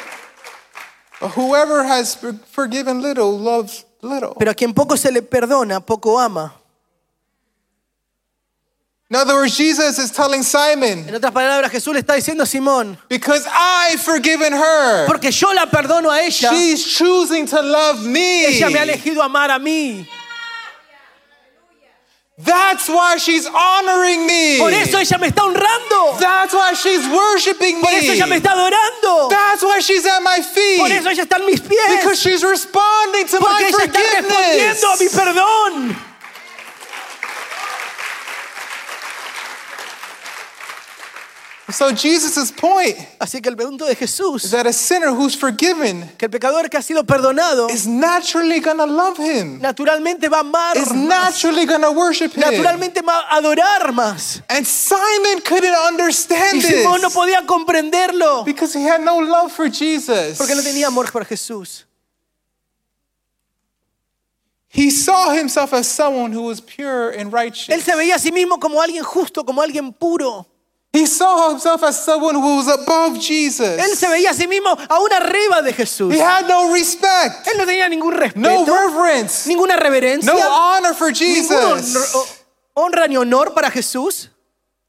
But 1.20 1.30
whoever 1.32 1.84
has 1.84 2.14
for- 2.14 2.34
forgiven 2.50 3.02
little 3.02 3.38
loves 3.38 3.84
little. 4.02 4.34
Pero 4.38 4.50
a 4.50 4.54
quien 4.54 4.72
poco 4.72 4.96
se 4.96 5.10
le 5.10 5.20
perdona, 5.22 5.80
poco 5.84 6.18
ama. 6.18 6.54
In 9.10 9.16
other 9.16 9.34
words, 9.34 9.56
Jesus 9.56 9.98
is 9.98 10.12
telling 10.12 10.44
Simon, 10.44 11.08
En 11.08 11.14
otras 11.16 11.32
palabras, 11.32 11.68
Jesús 11.72 11.92
le 11.92 11.98
está 12.00 12.14
diciendo 12.14 12.44
a 12.44 12.46
Simón, 12.46 12.96
because 13.08 13.44
I've 13.50 14.00
forgiven 14.00 14.52
her, 14.52 15.06
porque 15.08 15.32
yo 15.32 15.52
la 15.52 15.66
perdono 15.66 16.12
a 16.12 16.20
ella, 16.22 16.50
she's 16.52 16.86
choosing 16.96 17.44
to 17.46 17.60
love 17.60 18.04
me. 18.06 18.46
ella 18.46 18.70
me 18.70 18.78
ha 18.78 18.84
elegido 18.84 19.20
amar 19.20 19.50
a 19.50 19.58
mí. 19.58 20.06
That's 22.38 22.88
why 22.88 23.16
she's 23.18 23.46
honoring 23.46 24.26
me. 24.26 24.58
Por 24.58 24.72
eso 24.72 24.98
ella 24.98 25.18
me 25.18 25.28
está 25.28 25.42
honrando. 25.42 26.18
That's 26.18 26.54
why 26.54 26.72
she's 26.74 27.06
worshiping 27.08 27.76
me. 27.76 27.82
Por 27.82 27.92
eso 27.92 28.12
ella 28.12 28.26
me 28.26 28.36
está 28.36 28.52
adorando. 28.52 29.28
That's 29.28 29.62
why 29.62 29.80
she's 29.80 30.06
at 30.06 30.20
my 30.22 30.40
feet. 30.40 30.78
Por 30.78 30.90
eso 30.90 31.10
ella 31.10 31.24
está 31.24 31.36
en 31.36 31.46
mis 31.46 31.60
pies. 31.60 31.98
Because 31.98 32.18
she's 32.22 32.42
responding 32.42 33.26
to 33.26 33.38
Porque 33.40 33.50
my 33.50 33.68
ella 33.68 33.84
está 33.84 34.00
respondiendo 34.00 34.86
a 34.86 34.96
mi 34.96 35.08
forgiveness. 35.08 35.16
perdón. 35.16 36.09
So 41.72 41.90
Jesus' 41.94 42.50
point 42.52 42.96
Así 43.18 43.40
que 43.40 43.48
el 43.48 43.56
punto 43.56 43.84
de 43.86 43.92
is 43.92 44.50
that 44.50 44.66
a 44.66 44.72
sinner 44.72 45.10
who's 45.10 45.36
forgiven 45.36 46.10
que 46.18 46.26
el 46.26 46.30
pecador 46.30 46.68
que 46.70 46.76
ha 46.76 46.82
sido 46.82 47.04
perdonado, 47.04 47.68
is 47.70 47.86
naturally 47.86 48.60
gonna 48.60 48.86
love 48.86 49.18
him. 49.18 49.60
naturalmente 49.60 50.28
va 50.28 50.38
a 50.38 50.40
amar 50.40 50.76
Is 50.76 50.88
más. 50.92 50.96
naturally 51.08 51.66
gonna 51.66 51.90
worship 51.90 52.32
him. 52.34 52.40
Naturalmente 52.40 53.02
va 53.02 53.20
a 53.28 53.36
adorar 53.36 53.92
más. 53.92 54.42
And 54.48 54.66
Simon 54.66 55.40
couldn't 55.44 55.72
Y 55.74 55.88
understand 55.88 56.62
Simón 56.62 57.00
no 57.00 57.08
this 57.08 57.16
podía 57.16 57.46
comprenderlo. 57.46 58.44
because 58.44 58.74
he 58.74 58.82
had 58.82 59.00
no 59.00 59.20
love 59.20 59.52
for 59.52 59.68
Jesus. 59.68 60.38
Porque 60.38 60.54
no 60.54 60.62
tenía 60.62 60.86
amor 60.88 61.10
por 61.12 61.24
Jesús. 61.24 61.86
He 64.72 64.90
saw 64.90 65.32
himself 65.32 65.72
as 65.72 65.88
someone 65.88 66.32
who 66.32 66.42
was 66.42 66.60
pure 66.60 67.10
and 67.10 67.30
Él 67.30 67.32
righteous. 67.32 67.82
se 67.84 67.94
veía 67.96 68.14
a 68.14 68.18
sí 68.20 68.30
mismo 68.30 68.60
como 68.60 68.80
alguien 68.80 69.02
justo, 69.02 69.44
como 69.44 69.60
alguien 69.62 69.92
puro. 69.92 70.46
He 70.92 71.06
saw 71.06 71.50
himself 71.50 71.84
as 71.84 72.04
someone 72.04 72.34
who 72.34 72.56
was 72.56 72.66
above 72.66 73.12
Él 73.14 73.20
Jesus. 73.20 73.98
se 73.98 74.08
veía 74.08 74.30
a 74.30 74.34
sí 74.34 74.48
mismo 74.48 74.76
aún 74.88 75.12
arriba 75.12 75.62
de 75.62 75.72
Jesús. 75.72 76.12
He 76.12 76.20
had 76.20 76.48
no 76.48 76.72
respect, 76.72 77.46
Él 77.46 77.58
no 77.58 77.64
tenía 77.64 77.88
ningún 77.88 78.12
no 78.14 78.20
respeto, 78.20 78.66
reverence, 78.66 79.46
ninguna 79.48 79.76
reverencia, 79.76 80.32
no 80.32 80.38
honor 80.40 80.94
for 80.94 81.12
Jesus. 81.12 81.94
honra 82.74 83.06
ni 83.06 83.16
honor 83.16 83.54
para 83.54 83.70
Jesús. 83.70 84.30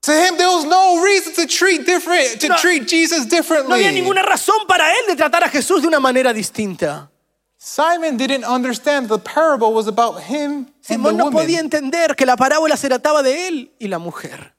To 0.01 0.11
him, 0.11 0.35
there 0.37 0.49
was 0.49 0.65
no 0.65 1.03
reason 1.03 1.33
to 1.35 1.45
treat 1.45 1.85
different, 1.85 2.39
to 2.41 2.47
No- 2.49 2.55
treat 2.57 2.87
Jesus 2.87 3.19
No 3.19 3.25
había 3.25 3.37
differently. 3.37 3.91
ninguna 3.91 4.23
razón 4.23 4.65
para 4.67 4.89
él 4.97 5.05
de 5.07 5.15
tratar 5.15 5.43
a 5.43 5.49
Jesús 5.49 5.83
de 5.83 5.87
una 5.87 5.99
manera 5.99 6.33
distinta. 6.33 7.11
Simon 7.59 8.17
didn't 8.17 8.43
understand 8.43 9.07
the 9.07 9.19
parable 9.19 9.71
was 9.71 9.85
about 9.87 10.19
him 10.23 10.65
and 10.65 10.67
the 10.87 10.95
Simón 10.95 11.15
no 11.15 11.29
podía 11.29 11.57
woman. 11.61 11.65
entender 11.65 12.15
que 12.15 12.25
la 12.25 12.35
parábola 12.35 12.75
se 12.75 12.87
trataba 12.89 13.21
de 13.21 13.47
él 13.47 13.71
y 13.77 13.87
la 13.87 13.99
mujer. 13.99 14.55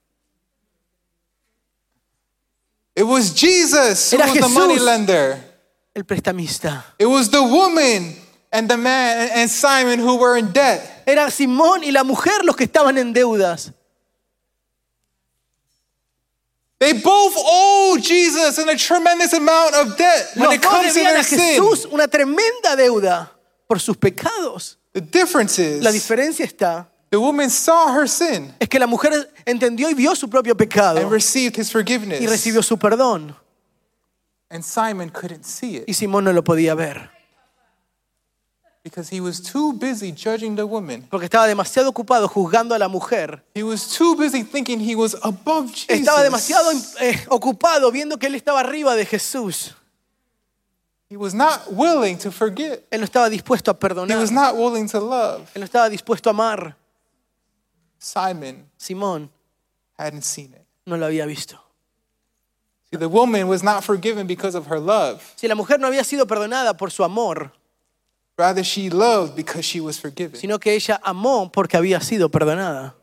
It 2.94 3.04
was 3.04 3.32
Jesus 3.34 4.10
who 4.10 4.18
Era 4.18 4.28
was 4.28 4.34
the 4.34 4.46
Jesús. 4.46 4.54
money 4.54 4.78
lender. 4.78 5.38
El 5.94 6.04
prestamista. 6.04 6.84
It 6.98 7.06
was 7.06 7.30
the 7.30 7.42
woman 7.42 8.14
and 8.50 8.68
the 8.68 8.76
man 8.76 9.30
and 9.34 9.50
Simon 9.50 9.98
who 9.98 10.16
were 10.18 10.36
in 10.36 10.52
debt. 10.52 11.04
Era 11.06 11.30
Simón 11.30 11.82
y 11.84 11.90
la 11.90 12.04
mujer 12.04 12.44
los 12.44 12.56
que 12.56 12.66
estaban 12.66 12.98
en 12.98 13.12
deudas. 13.12 13.72
They 16.78 16.94
both 16.94 17.34
owe 17.36 17.96
Jesus 17.98 18.58
in 18.58 18.68
a 18.68 18.76
tremendous 18.76 19.32
amount 19.32 19.74
of 19.74 19.96
debt 19.96 20.30
when 20.34 20.46
Los 20.48 20.54
it 20.56 20.62
comes 20.62 20.94
to 20.94 21.00
their 21.00 21.18
a 21.18 21.22
sin. 21.22 21.38
Jesús 21.38 21.86
una 21.92 22.08
tremenda 22.08 22.74
deuda 22.76 23.30
por 23.68 23.78
sus 23.78 23.96
pecados. 23.96 24.78
The 24.92 25.00
difference 25.00 25.58
La 25.80 25.90
is 25.90 25.94
diferencia 25.94 26.44
está 26.44 26.88
the 27.12 27.18
woman 27.18 27.48
saw 27.50 27.92
her 27.94 28.08
sin 28.08 28.52
es 28.58 28.68
que 28.68 28.80
la 28.80 28.88
mujer 28.88 29.12
entendió 29.44 29.88
y 29.88 29.94
vio 29.94 30.16
su 30.16 30.28
propio 30.28 30.56
pecado 30.56 30.98
and 30.98 31.12
received 31.12 31.56
his 31.56 31.68
y 31.68 31.72
forgiveness. 31.72 32.28
recibió 32.28 32.62
su 32.62 32.76
perdón. 32.76 33.36
And 34.50 34.64
Simon 34.64 35.08
couldn't 35.10 35.44
see 35.44 35.76
it 35.76 35.84
Y 35.86 35.92
Simón 35.94 36.24
no 36.24 36.32
lo 36.32 36.42
podía 36.42 36.74
ver 36.74 37.10
because 38.84 39.08
he 39.14 39.20
was 39.20 39.40
too 39.40 39.72
busy 39.72 40.10
judging 40.12 40.56
the 40.56 40.64
woman. 40.66 41.06
porque 41.08 41.26
estaba 41.26 41.46
demasiado 41.46 41.88
ocupado 41.90 42.26
juzgando 42.28 42.74
a 42.74 42.78
la 42.80 42.88
mujer. 42.88 43.44
He 43.54 43.62
was 43.62 43.86
too 43.96 44.16
busy 44.16 44.42
thinking 44.42 44.80
he 44.80 44.96
was 44.96 45.14
above 45.22 45.70
Jesus. 45.72 45.88
Estaba 46.00 46.22
demasiado 46.22 46.72
eh, 47.00 47.24
ocupado 47.28 47.92
viendo 47.92 48.18
que 48.18 48.26
él 48.26 48.34
estaba 48.34 48.58
arriba 48.60 48.96
de 48.96 49.06
Jesús. 49.06 49.74
He 51.08 51.16
was 51.16 51.32
not 51.34 51.70
willing 51.70 52.16
to 52.18 52.32
forget. 52.32 52.84
Él 52.90 53.00
no 53.00 53.04
estaba 53.04 53.28
dispuesto 53.28 53.70
a 53.70 53.74
He 53.74 53.78
perdonar. 53.78 54.18
was 54.18 54.32
not 54.32 54.56
willing 54.56 54.88
to 54.88 54.98
love. 54.98 55.42
Él 55.54 55.60
no 55.60 55.64
estaba 55.66 55.88
dispuesto 55.88 56.28
a 56.28 56.32
amar. 56.32 56.74
Simon 58.02 58.66
Simón 58.78 59.28
hadn't 59.96 60.22
seen 60.24 60.52
it. 60.54 60.64
no 60.86 60.96
lo 60.96 61.06
había 61.06 61.24
visto. 61.26 61.56
See, 62.90 62.96
the 62.98 63.08
woman 63.08 63.46
was 63.48 63.62
not 63.62 63.84
forgiven 63.84 64.26
because 64.26 64.54
of 64.56 64.66
her 64.66 64.80
love. 64.80 65.22
Si 65.36 65.46
la 65.48 65.54
mujer 65.54 65.78
no 65.78 65.86
había 65.86 66.02
sido 66.04 66.26
perdonada 66.26 66.76
por 66.76 66.90
su 66.90 67.04
amor, 67.04 67.52
Rather, 68.36 68.64
she 68.64 68.90
loved 68.90 69.36
because 69.36 69.64
she 69.64 69.78
was 69.80 70.00
forgiven. 70.00 70.34
sino 70.40 70.58
que 70.58 70.74
ella 70.74 71.00
amó 71.04 71.50
porque 71.52 71.76
había 71.76 72.00
sido 72.00 72.28
perdonada. 72.28 72.94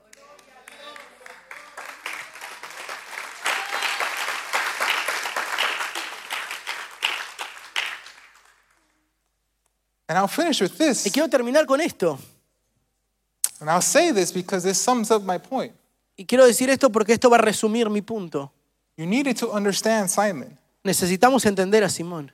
And 10.07 10.17
I'll 10.17 10.27
finish 10.27 10.61
with 10.61 10.73
Y 10.79 10.85
this. 10.87 11.11
quiero 11.13 11.27
terminar 11.29 11.65
con 11.65 11.81
esto. 11.81 12.17
And 13.61 13.69
I'll 13.69 13.81
say 13.81 14.11
this 14.11 14.31
because 14.31 14.63
this 14.63 14.77
sums 14.77 15.11
up 15.11 15.23
my 15.23 15.37
point. 15.37 15.73
Y 16.17 16.25
quiero 16.25 16.45
decir 16.45 16.69
esto 16.69 16.89
porque 16.91 17.13
esto 17.13 17.29
va 17.29 17.37
a 17.37 17.41
resumir 17.41 17.89
mi 17.89 18.01
punto. 18.01 18.51
You 18.97 19.05
needed 19.05 19.37
to 19.37 19.51
understand 19.53 20.09
Simon. 20.09 20.57
Necesitamos 20.83 21.45
entender 21.45 21.83
a 21.83 21.89
Simón. 21.89 22.31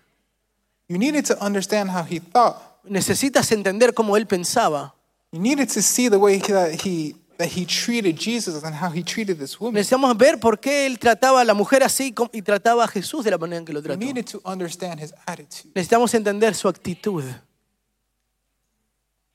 You 0.87 0.97
needed 0.97 1.25
to 1.25 1.37
understand 1.43 1.89
how 1.89 2.03
he 2.03 2.19
thought. 2.19 2.57
Necesitas 2.83 3.51
entender 3.51 3.93
cómo 3.93 4.17
él 4.17 4.27
pensaba. 4.27 4.93
You 5.31 5.39
needed 5.39 5.67
to 5.73 5.81
see 5.81 6.09
the 6.09 6.17
way 6.17 6.39
that 6.39 6.81
he 6.83 7.15
that 7.37 7.49
he 7.49 7.65
treated 7.65 8.15
Jesus 8.17 8.63
and 8.63 8.73
how 8.73 8.89
he 8.89 9.03
treated 9.03 9.37
this 9.37 9.59
woman. 9.59 9.73
Necesitamos 9.75 10.17
ver 10.17 10.39
por 10.39 10.57
qué 10.59 10.85
él 10.85 10.97
trataba 10.99 11.41
a 11.41 11.43
la 11.43 11.53
mujer 11.53 11.83
así 11.83 12.13
y 12.31 12.41
trataba 12.41 12.85
a 12.85 12.87
Jesús 12.87 13.25
de 13.25 13.31
la 13.31 13.37
manera 13.37 13.57
en 13.59 13.65
que 13.65 13.73
lo 13.73 13.79
You 13.81 13.87
trató. 13.87 13.99
needed 13.99 14.25
to 14.27 14.41
understand 14.45 15.01
his 15.01 15.13
attitude. 15.25 15.71
Necesitamos 15.75 16.13
entender 16.13 16.55
su 16.55 16.67
actitud. 16.69 17.23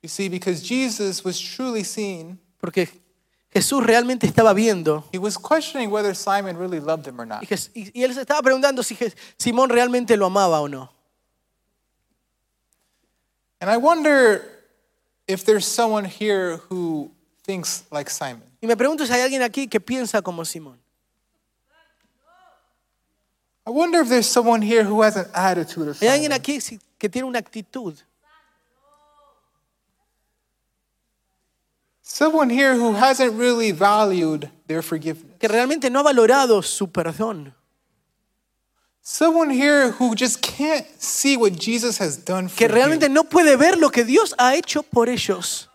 You 0.02 0.08
see, 0.08 0.28
because 0.28 0.62
Jesus 0.62 1.22
was 1.24 1.38
truly 1.38 1.84
seen, 1.84 2.38
Porque 2.58 2.88
Jesús 3.52 3.84
realmente 3.84 4.26
estaba 4.26 4.54
viendo. 4.54 5.04
he 5.12 5.18
was 5.18 5.36
questioning 5.36 5.90
whether 5.90 6.14
Simon 6.14 6.56
really 6.56 6.80
loved 6.80 7.06
him 7.06 7.20
or 7.20 7.24
Y, 7.24 7.28
not. 7.28 7.42
Jes- 7.48 7.70
y- 7.74 7.90
y 7.94 8.02
él 8.04 8.14
se 8.14 8.20
estaba 8.22 8.40
preguntando 8.42 8.82
si 8.82 8.94
Je- 8.94 9.12
Simón 9.38 9.68
realmente 9.68 10.16
lo 10.16 10.26
amaba 10.26 10.60
o 10.60 10.68
no. 10.68 10.90
And 13.60 13.70
I 13.70 13.76
wonder 13.76 14.42
if 15.28 15.44
there's 15.44 15.66
someone 15.66 16.04
here 16.06 16.56
who 16.70 17.10
thinks 17.44 17.84
like 17.90 18.08
Simon. 18.08 18.42
Y 18.62 18.66
me 18.66 18.74
pregunto 18.76 19.04
si 19.06 19.12
hay 19.12 19.20
alguien 19.20 19.42
aquí 19.42 19.68
que 19.68 19.80
piensa 19.80 20.22
como 20.22 20.44
Simón. 20.44 20.78
I 23.66 23.70
wonder 23.70 24.00
if 24.00 24.08
there's 24.08 24.26
someone 24.26 24.62
here 24.62 24.82
who 24.84 25.02
has 25.02 25.16
an 25.16 25.26
attitude 25.34 25.88
of 25.88 26.00
Hay 26.00 26.08
alguien 26.08 26.30
Simon. 26.32 26.40
aquí 26.40 26.60
si- 26.60 26.80
que 26.98 27.08
tiene 27.10 27.26
una 27.28 27.38
actitud. 27.38 27.94
Someone 32.12 32.50
here 32.50 32.74
who 32.74 32.94
hasn't 32.94 33.34
really 33.38 33.70
valued 33.70 34.50
their 34.66 34.82
forgiveness. 34.82 35.38
que 35.38 35.46
realmente 35.46 35.88
no 35.90 36.00
ha 36.00 36.02
valorado 36.02 36.60
su 36.60 36.88
perdón. 36.88 37.54
Someone 39.00 39.48
here 39.48 39.92
who 39.92 40.16
just 40.16 40.42
can't 40.42 40.84
see 41.00 41.36
what 41.36 41.52
Jesus 41.52 41.98
has 42.00 42.16
done 42.16 42.48
for 42.48 42.56
Que 42.56 42.66
realmente 42.66 43.06
you. 43.06 43.14
no 43.14 43.22
puede 43.22 43.56
ver 43.56 43.78
lo 43.78 43.90
que 43.90 44.02
Dios 44.04 44.34
ha 44.38 44.56
hecho 44.56 44.82
por 44.82 45.08
ellos. 45.08 45.68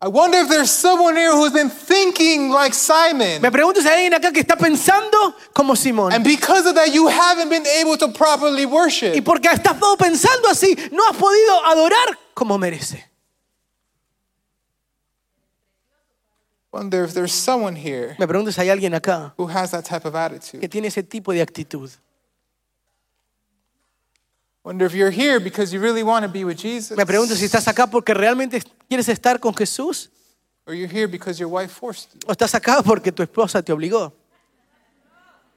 I 0.00 0.06
wonder 0.06 0.38
if 0.38 0.48
there's 0.48 0.70
someone 0.70 1.16
here 1.16 1.32
who's 1.32 1.52
been 1.52 1.68
thinking 1.68 2.50
like 2.50 2.74
Simon. 2.74 3.42
Me 3.42 3.50
pregunto 3.50 3.82
si 3.82 3.88
hay 3.88 4.04
alguien 4.06 4.14
acá 4.14 4.32
que 4.32 4.40
está 4.40 4.56
pensando 4.56 5.34
como 5.52 5.74
Simón. 5.74 6.12
And 6.12 6.22
because 6.22 6.64
of 6.64 6.76
that, 6.76 6.94
you 6.94 7.08
haven't 7.08 7.48
been 7.48 7.66
able 7.66 7.96
to 7.98 8.06
properly 8.12 8.66
worship. 8.66 9.16
Y 9.16 9.20
porque 9.20 9.48
estás 9.48 9.80
todo 9.80 9.96
pensando 9.96 10.48
así, 10.48 10.76
no 10.92 11.02
has 11.08 11.16
podido 11.16 11.64
adorar 11.66 12.16
como 12.34 12.56
merece. 12.56 13.15
Wonder 16.76 17.04
if 17.04 17.14
there's 17.14 17.32
someone 17.32 17.74
here 17.76 18.14
Me 18.18 18.26
pregunto 18.26 18.52
si 18.52 18.60
hay 18.60 18.68
alguien 18.68 18.94
acá 18.94 19.32
who 19.38 19.46
has 19.48 19.70
that 19.70 19.84
type 19.84 20.06
of 20.06 20.12
que 20.12 20.18
attitude. 20.20 20.68
tiene 20.68 20.88
ese 20.88 21.02
tipo 21.02 21.32
de 21.32 21.40
actitud. 21.40 21.90
Wonder 24.64 24.86
if 24.86 24.94
you're 24.94 25.12
here 25.12 25.38
because 25.38 25.72
you 25.72 25.80
really 25.80 26.02
want 26.02 26.24
to 26.24 26.28
be 26.30 26.44
with 26.44 26.56
Jesus. 26.58 26.96
Me 26.96 27.04
pregunto 27.06 27.34
si 27.36 27.44
estás 27.44 27.68
acá 27.68 27.86
porque 27.86 28.12
realmente 28.14 28.60
quieres 28.88 29.08
estar 29.08 29.38
con 29.40 29.54
Jesús 29.54 30.10
Or 30.66 30.74
you're 30.74 30.88
here 30.92 31.06
because 31.06 31.38
your 31.38 31.48
wife 31.48 31.72
forced 31.72 32.08
you. 32.12 32.20
o 32.26 32.32
estás 32.32 32.52
acá 32.54 32.82
porque 32.82 33.12
tu 33.12 33.22
esposa 33.22 33.62
te 33.62 33.72
obligó. 33.72 34.12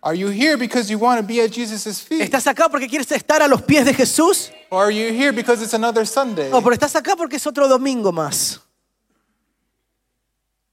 Are 0.02 0.16
you 0.16 0.30
here 0.30 0.56
because 0.56 0.90
you 0.90 0.98
want 1.00 1.20
to 1.20 1.26
be 1.28 1.42
at 1.42 1.52
Jesus' 1.52 2.00
feet? 2.02 2.22
¿Estás 2.22 2.46
acá 2.48 2.70
porque 2.70 2.88
quieres 2.88 3.12
estar 3.12 3.42
a 3.42 3.48
los 3.48 3.62
pies 3.64 3.84
de 3.86 3.94
Jesús? 3.94 4.52
Or 4.70 4.86
are 4.86 4.92
you 4.94 5.12
here 5.12 5.34
because 5.34 5.62
it's 5.64 5.74
another 5.74 6.06
Sunday? 6.06 6.52
O 6.54 6.62
porque 6.62 6.76
estás 6.76 6.96
acá 6.96 7.16
porque 7.18 7.36
es 7.38 7.46
otro 7.48 7.68
domingo 7.68 8.12
más. 8.12 8.62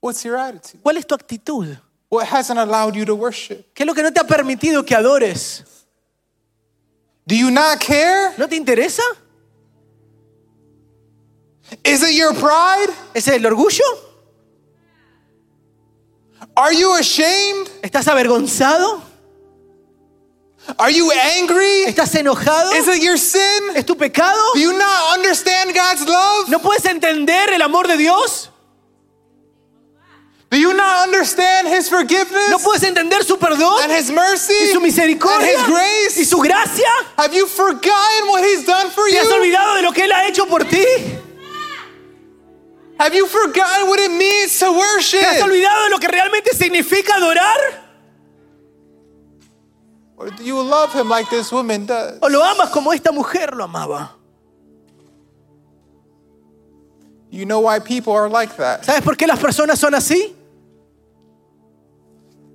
What's 0.06 0.24
your 0.24 0.36
attitude? 0.36 0.80
¿Cuál 0.84 0.98
es 0.98 1.04
tu 1.04 1.16
actitud? 1.16 1.76
What 2.08 2.26
hasn't 2.26 2.60
allowed 2.60 2.94
you 2.94 3.04
to 3.04 3.16
worship? 3.16 3.74
¿Qué 3.74 3.82
es 3.82 3.86
lo 3.88 3.92
que 3.92 4.04
no 4.04 4.12
te 4.12 4.20
ha 4.20 4.24
permitido 4.24 4.86
que 4.86 4.94
adores? 4.94 5.64
Do 7.26 7.34
you 7.34 7.50
not 7.50 7.80
care? 7.80 8.32
¿No 8.38 8.46
te 8.46 8.54
interesa? 8.54 9.02
Is 11.82 12.04
it 12.04 12.14
your 12.14 12.32
pride? 12.34 12.94
¿Ese 13.14 13.32
es 13.32 13.36
el 13.38 13.46
orgullo? 13.46 13.82
Are 16.54 16.72
you 16.72 16.94
ashamed? 16.94 17.68
¿Estás 17.82 18.06
avergonzado? 18.06 19.02
Are 20.78 20.92
you 20.92 21.10
angry? 21.10 21.84
¿Estás 21.86 22.14
enojado? 22.14 22.72
Is 22.76 22.86
it 22.86 23.02
your 23.02 23.18
sin? 23.18 23.74
¿Es 23.74 23.84
tu 23.84 23.96
pecado? 23.96 24.40
Do 24.54 24.60
you 24.60 24.72
not 24.72 25.18
understand 25.18 25.74
God's 25.74 26.06
love? 26.06 26.48
¿No 26.48 26.60
puedes 26.60 26.84
entender 26.84 27.52
el 27.52 27.62
amor 27.62 27.88
de 27.88 27.96
Dios? 27.96 28.50
Do 30.56 30.62
you 30.62 30.72
not 30.72 31.06
understand 31.06 31.68
His 31.68 31.90
forgiveness 31.90 32.48
¿No 32.48 32.58
puedes 32.58 32.82
entender 32.82 33.22
su 33.24 33.36
perdón 33.36 33.78
and 33.82 33.92
His 33.92 34.10
mercy 34.10 34.54
y 34.54 34.66
su 34.68 34.78
and 34.78 34.84
misericordia 34.86 35.52
His 35.52 35.66
grace? 35.66 36.16
y 36.18 36.24
su 36.24 36.38
gracia? 36.38 36.88
Have 37.18 37.34
you 37.36 37.46
forgotten 37.46 38.28
what 38.30 38.42
He's 38.42 38.64
done 38.64 38.88
for 38.90 39.04
¿Te 39.06 39.18
has 39.18 39.28
you? 39.28 39.34
olvidado 39.34 39.74
de 39.76 39.82
lo 39.82 39.92
que 39.92 40.04
Él 40.04 40.12
ha 40.12 40.26
hecho 40.26 40.46
por 40.46 40.64
ti? 40.64 40.82
Have 42.98 43.14
you 43.14 43.26
forgotten 43.26 43.86
what 43.86 43.98
it 44.00 44.10
means 44.12 44.58
to 44.60 44.72
worship? 44.72 45.20
¿Te 45.20 45.26
has 45.26 45.42
olvidado 45.42 45.84
de 45.84 45.90
lo 45.90 45.98
que 45.98 46.08
realmente 46.08 46.54
significa 46.54 47.16
adorar? 47.16 47.58
Or 50.16 50.30
do 50.30 50.42
you 50.42 50.58
love 50.62 50.94
Him 50.94 51.10
like 51.10 51.28
this 51.28 51.52
woman 51.52 51.84
does? 51.84 52.18
¿O 52.22 52.28
lo 52.30 52.42
amas 52.42 52.70
como 52.70 52.94
esta 52.94 53.12
mujer 53.12 53.54
lo 53.54 53.64
amaba? 53.64 54.12
You 57.30 57.44
know 57.44 57.60
why 57.60 57.78
people 57.78 58.14
are 58.14 58.30
like 58.30 58.56
that? 58.56 58.84
¿Sabes 58.86 59.02
por 59.02 59.16
qué 59.18 59.26
las 59.26 59.38
personas 59.38 59.78
son 59.78 59.94
así? 59.94 60.32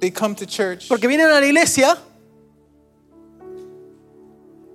They 0.02 0.10
come 0.12 0.36
to 0.36 0.45
church 0.45 0.89
Porque 0.89 1.08
vienen 1.08 1.28
a 1.28 1.39
la 1.39 1.45
iglesia 1.45 1.95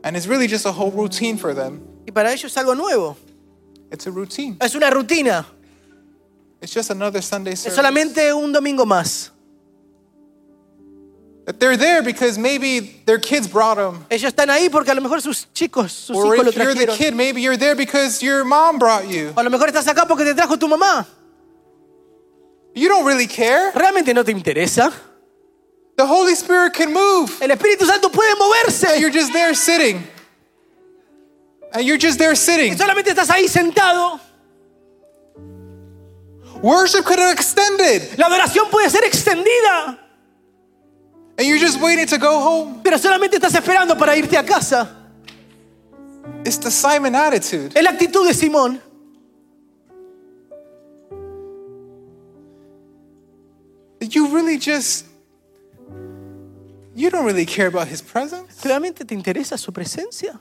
and 0.03 0.17
it's 0.17 0.27
really 0.29 0.47
just 0.47 0.65
a 0.67 0.73
whole 0.73 0.91
routine 0.93 1.37
for 1.37 1.53
them. 1.53 1.81
y 2.07 2.13
para 2.13 2.33
ellos 2.33 2.45
es 2.53 2.57
algo 2.57 2.75
nuevo. 2.77 3.17
It's 3.91 4.07
a 4.07 4.11
routine. 4.11 4.57
Es 4.61 4.75
una 4.75 4.89
rutina. 4.91 5.45
It's 6.63 6.73
just 6.73 6.91
another 6.91 7.21
Sunday 7.23 7.53
Es 7.53 7.61
service. 7.61 7.77
solamente 7.77 8.33
un 8.33 8.53
domingo 8.53 8.85
más. 8.87 9.31
That 11.47 11.59
they're 11.61 11.77
there 11.77 12.03
because 12.03 12.39
maybe 12.39 13.03
their 13.05 13.19
kids 13.21 13.47
brought 13.49 13.77
them. 13.79 14.05
Ellos 14.11 14.33
están 14.33 14.49
ahí 14.51 14.69
porque 14.71 14.91
a 14.91 14.95
lo 14.95 15.01
mejor 15.01 15.21
sus 15.21 15.47
chicos, 15.53 15.93
sus 15.93 16.17
Or 16.17 16.35
hijos 16.37 16.45
lo 16.45 16.51
if 16.51 16.57
you're 16.57 16.75
the 16.75 16.87
trajeron. 16.87 16.97
kid, 16.99 17.15
maybe 17.15 17.41
you're 17.41 17.57
there 17.57 17.75
because 17.77 18.21
your 18.25 18.45
mom 18.45 18.79
brought 18.79 19.09
you. 19.09 19.33
O 19.37 19.41
a 19.41 19.45
lo 19.45 19.51
mejor 19.51 19.69
estás 19.69 19.87
acá 19.89 20.07
porque 20.07 20.25
te 20.25 20.35
trajo 20.35 20.57
tu 20.59 20.67
mamá. 20.69 21.07
You 22.75 22.89
don't 22.89 23.07
really 23.07 23.27
care. 23.29 23.73
Realmente 23.75 24.13
no 24.15 24.23
te 24.25 24.33
interesa. 24.33 24.93
The 25.97 26.05
Holy 26.07 26.35
Spirit 26.35 26.75
can 26.75 26.93
move. 26.93 27.39
El 27.41 27.49
Espíritu 27.51 27.87
Santo 27.87 28.09
puede 28.11 28.31
And 28.33 28.39
moverse. 28.41 29.01
you're 29.01 29.11
just 29.11 29.33
there 29.33 29.55
sitting. 29.55 30.03
And 31.73 31.85
you're 31.87 31.99
just 31.99 32.19
there 32.19 32.33
Y 32.33 32.37
sitting. 32.37 32.77
solamente 32.77 33.11
estás 33.11 33.31
ahí 33.31 33.49
sentado. 33.49 34.21
Worship 36.63 37.05
could 37.05 37.19
have 37.19 37.33
extended. 37.33 38.19
La 38.19 38.27
adoración 38.27 38.71
puede 38.71 38.89
ser 38.91 39.05
extendida. 39.05 39.99
And 41.39 41.47
you're 41.47 41.59
just 41.59 41.81
waiting 41.81 42.07
to 42.07 42.19
go 42.19 42.41
home. 42.41 42.81
Pero 42.83 42.97
solamente 42.99 43.37
estás 43.37 43.55
esperando 43.55 43.97
para 43.99 44.17
irte 44.17 44.37
a 44.39 44.43
casa. 44.45 44.89
It's 46.45 46.59
the 46.59 46.71
Simon 46.71 47.15
attitude. 47.15 47.73
Es 47.77 47.83
la 47.83 47.91
actitud 47.91 48.27
de 48.27 48.33
Simón. 48.35 48.81
You 54.01 54.29
really 54.29 54.59
just, 54.59 55.05
you 56.97 57.11
don't 57.11 57.25
really 57.27 57.47
care 57.47 57.67
about 57.69 57.89
his 57.89 58.01
presence. 58.03 58.61
¿Realmente 58.65 59.05
te 59.05 59.15
interesa 59.15 59.59
su 59.59 59.71
presencia? 59.71 60.41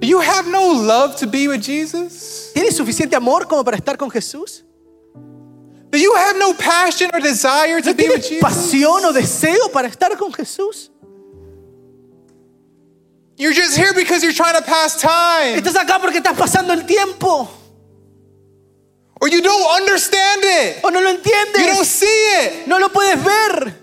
You 0.00 0.20
have 0.20 0.46
no 0.48 0.72
love 0.72 1.16
to 1.20 1.26
be 1.26 1.46
with 1.48 1.62
Jesus. 1.62 2.50
¿Tienes 2.54 2.76
suficiente 2.76 3.14
amor 3.14 3.46
como 3.46 3.62
para 3.64 3.76
estar 3.76 3.96
con 3.96 4.10
Jesús? 4.10 4.62
Do 5.90 5.98
you 5.98 6.12
have 6.16 6.36
no 6.36 6.52
passion 6.54 7.10
or 7.14 7.20
desire 7.20 7.80
to 7.80 7.90
¿No 7.90 7.94
be 7.94 8.08
with 8.08 8.22
Jesus? 8.22 8.40
pasión 8.42 9.04
o 9.04 9.12
deseo 9.12 9.70
para 9.72 9.88
estar 9.88 10.16
con 10.18 10.32
Jesús? 10.32 10.90
You're 13.36 13.52
just 13.54 13.76
here 13.76 13.92
because 13.94 14.22
you're 14.22 14.34
trying 14.34 14.54
to 14.56 14.62
pass 14.62 15.00
time. 15.00 15.56
Estás 15.56 15.76
acá 15.76 16.00
porque 16.00 16.18
estás 16.18 16.36
pasando 16.36 16.72
el 16.72 16.84
tiempo. 16.84 17.48
Or 19.24 19.28
you 19.28 19.40
don't 19.40 19.80
understand 19.80 20.42
it. 20.44 20.84
O 20.84 20.90
no 20.90 21.00
lo 21.00 21.12
You 21.12 21.16
don't 21.16 21.26
entiendes. 21.56 21.86
see 21.86 22.04
it. 22.04 22.68
No 22.68 22.78
lo 22.78 22.90
puedes 22.90 23.16
ver. 23.24 23.74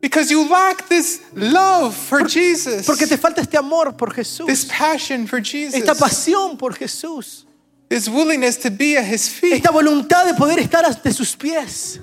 Because 0.00 0.28
you 0.28 0.48
lack 0.48 0.88
this 0.88 1.20
love 1.34 1.94
for 1.94 2.26
Jesus. 2.26 2.84
Porque 2.84 3.06
te 3.06 3.16
falta 3.16 3.42
este 3.42 3.56
amor 3.56 3.92
por 3.92 4.08
Jesús. 4.12 4.46
This 4.48 4.64
passion 4.64 5.28
for 5.28 5.40
Jesus. 5.40 5.74
Esta 5.80 5.94
pasión 5.94 6.58
por 6.58 6.72
Jesús. 6.72 7.44
This 7.88 8.08
willingness 8.08 8.56
to 8.56 8.70
be 8.72 8.96
at 8.96 9.04
his 9.04 9.28
feet. 9.28 9.52
Esta 9.62 9.70
voluntad 9.70 10.26
de 10.26 10.34
poder 10.34 10.58
estar 10.58 10.84
ante 10.84 11.12
sus 11.12 11.36
pies. 11.36 12.00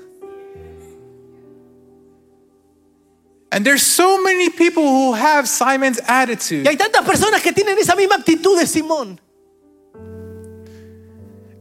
And 3.51 3.65
there's 3.65 3.81
so 3.83 4.21
many 4.23 4.49
people 4.51 4.83
who 4.83 5.13
have 5.13 5.49
Simon's 5.49 5.99
Y 5.99 6.05
attitude. 6.23 6.65
hay 6.65 6.77
tantas 6.77 7.03
personas 7.05 7.41
que 7.41 7.51
tienen 7.51 7.77
esa 7.77 7.93
misma 7.93 8.15
actitud 8.15 8.57
de 8.57 8.65
Simón. 8.65 9.19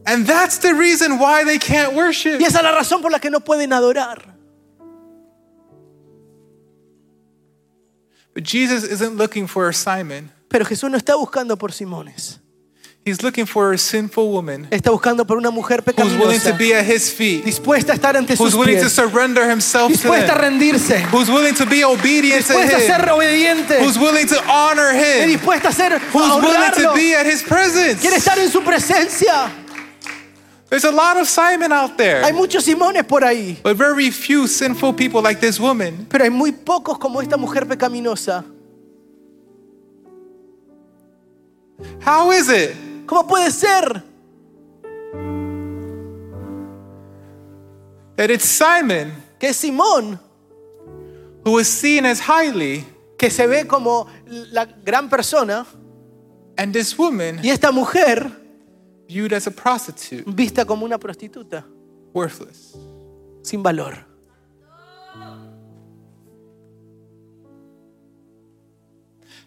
And 0.07 0.25
that's 0.25 0.59
the 0.59 0.73
reason 0.73 1.19
why 1.19 1.43
they 1.43 1.59
can't 1.59 1.93
worship. 1.93 2.39
Y 2.39 2.45
esa 2.45 2.59
es 2.59 2.63
la 2.63 2.71
razón 2.71 3.01
por 3.01 3.11
la 3.11 3.19
que 3.19 3.29
no 3.29 3.41
pueden 3.41 3.73
adorar. 3.73 4.35
But 8.33 8.45
Jesus 8.45 8.85
isn't 8.85 9.17
looking 9.17 9.47
for 9.47 9.67
a 9.67 9.73
Simon. 9.73 10.31
Pero 10.47 10.63
Jesús 10.63 10.89
no 10.89 10.97
está 10.97 11.15
buscando 11.15 11.57
por 11.57 11.73
Simones. 11.73 12.39
He's 13.03 13.21
looking 13.23 13.45
for 13.45 13.71
a 13.71 13.77
sinful 13.77 14.31
woman 14.31 14.67
Está 14.69 14.91
buscando 14.91 15.25
por 15.25 15.37
una 15.37 15.49
mujer 15.49 15.81
who's 15.81 16.13
willing 16.17 16.41
to 16.41 16.51
pecaminosa, 16.51 16.57
be 16.57 16.73
at 16.73 16.85
his 16.85 17.09
feet, 17.09 17.45
dispuesta 17.45 17.93
a 17.93 17.95
estar 17.95 18.17
ante 18.17 18.35
sus 18.35 18.47
who's 18.47 18.53
willing 18.53 18.75
to 18.75 18.83
pies, 18.83 18.91
surrender 18.91 19.49
himself 19.49 19.89
to 19.89 19.97
dispuesta 19.97 20.33
a 20.33 20.41
rendirse, 20.41 21.05
who's 21.09 21.29
willing 21.29 21.55
to 21.55 21.65
be 21.65 21.85
obedient 21.85 22.45
to 22.45 22.53
dispuesta 22.53 22.75
a 22.75 22.79
ser 22.81 23.09
obediente, 23.09 23.79
who's 23.79 23.97
willing 23.97 24.27
to 24.27 24.37
honor 24.49 24.91
y 24.93 25.21
him, 25.21 25.29
dispuesta 25.29 25.69
a 25.69 25.71
ser 25.71 25.97
who's 26.11 26.35
willing 26.41 26.71
to 26.73 26.93
be 26.95 27.15
at 27.15 27.25
his 27.25 27.41
presence. 27.43 28.01
Quiere 28.01 28.17
estar 28.17 28.37
en 28.39 28.49
su 28.49 28.61
presencia. 28.61 29.66
There's 30.69 30.83
a 30.83 30.91
lot 30.91 31.15
of 31.17 31.27
Simon 31.27 31.71
out 31.71 31.97
there. 31.97 32.23
Hay 32.23 32.33
muchos 32.33 32.65
Simones 32.65 33.07
por 33.07 33.21
ahí, 33.23 33.57
but 33.63 33.77
very 33.77 34.11
few 34.11 34.47
sinful 34.47 34.93
people 34.93 35.21
like 35.21 35.39
this 35.39 35.59
woman. 35.59 36.05
pero 36.09 36.25
hay 36.25 36.29
muy 36.29 36.51
pocos 36.51 36.99
como 36.99 37.21
esta 37.21 37.37
mujer 37.37 37.65
pecaminosa. 37.65 38.43
How 42.03 42.31
is 42.31 42.49
it 42.49 42.75
¿Cómo 43.05 43.25
puede 43.25 43.49
ser 43.51 44.03
that 48.17 48.29
it's 48.29 48.45
Simon 48.45 49.13
que 49.39 49.53
Simón, 49.53 50.19
who 51.45 51.57
is 51.59 51.67
seen 51.69 52.05
as 52.05 52.19
highly 52.19 52.83
que 53.17 53.29
se 53.29 53.47
ve 53.47 53.65
como 53.65 54.07
la 54.51 54.65
gran 54.65 55.07
persona, 55.09 55.65
and 56.57 56.73
this 56.73 56.97
woman 56.97 57.39
y 57.41 57.49
esta 57.49 57.71
mujer 57.71 58.29
viewed 59.07 59.33
as 59.33 59.47
a 59.47 59.51
prostitute, 59.51 60.23
vista 60.27 60.65
como 60.65 60.85
una 60.85 60.97
prostituta, 60.97 61.63
worthless? 62.13 62.75
sin 63.43 63.63
valor? 63.63 64.05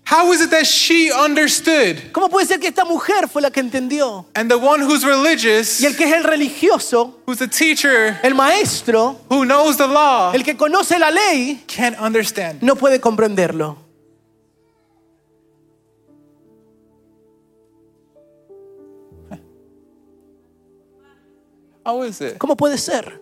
How 0.03 0.33
is 0.33 0.41
it 0.41 0.51
that 0.51 0.67
she 0.67 1.13
understood 1.13 2.11
¿Cómo 2.13 2.29
puede 2.29 2.47
ser 2.47 2.59
que 2.59 2.67
esta 2.69 2.85
mujer 2.85 3.29
fue 3.29 3.43
la 3.43 3.51
que 3.51 3.61
entendió? 3.61 4.27
and 4.35 4.51
the 4.51 4.57
one 4.57 4.81
who's 4.83 5.05
religious, 5.05 5.81
Y 5.81 5.87
el 5.87 5.95
que 5.97 6.05
es 6.05 6.13
el 6.15 6.25
religioso, 6.25 7.15
who's 7.27 7.39
the 7.39 7.47
teacher, 7.47 8.19
el 8.25 8.35
maestro, 8.35 9.21
who 9.29 9.45
knows 9.45 9.77
the 9.77 9.87
law, 9.87 10.33
el 10.35 10.43
que 10.43 10.57
conoce 10.57 10.99
la 10.99 11.11
ley, 11.11 11.63
can't 11.69 11.97
understand? 12.01 12.61
no 12.63 12.75
puede 12.75 12.99
comprenderlo? 13.01 13.77
How 21.91 22.05
is 22.05 22.20
it? 22.20 22.38
¿Cómo 22.38 22.57
puede 22.57 22.78
ser? 22.78 23.20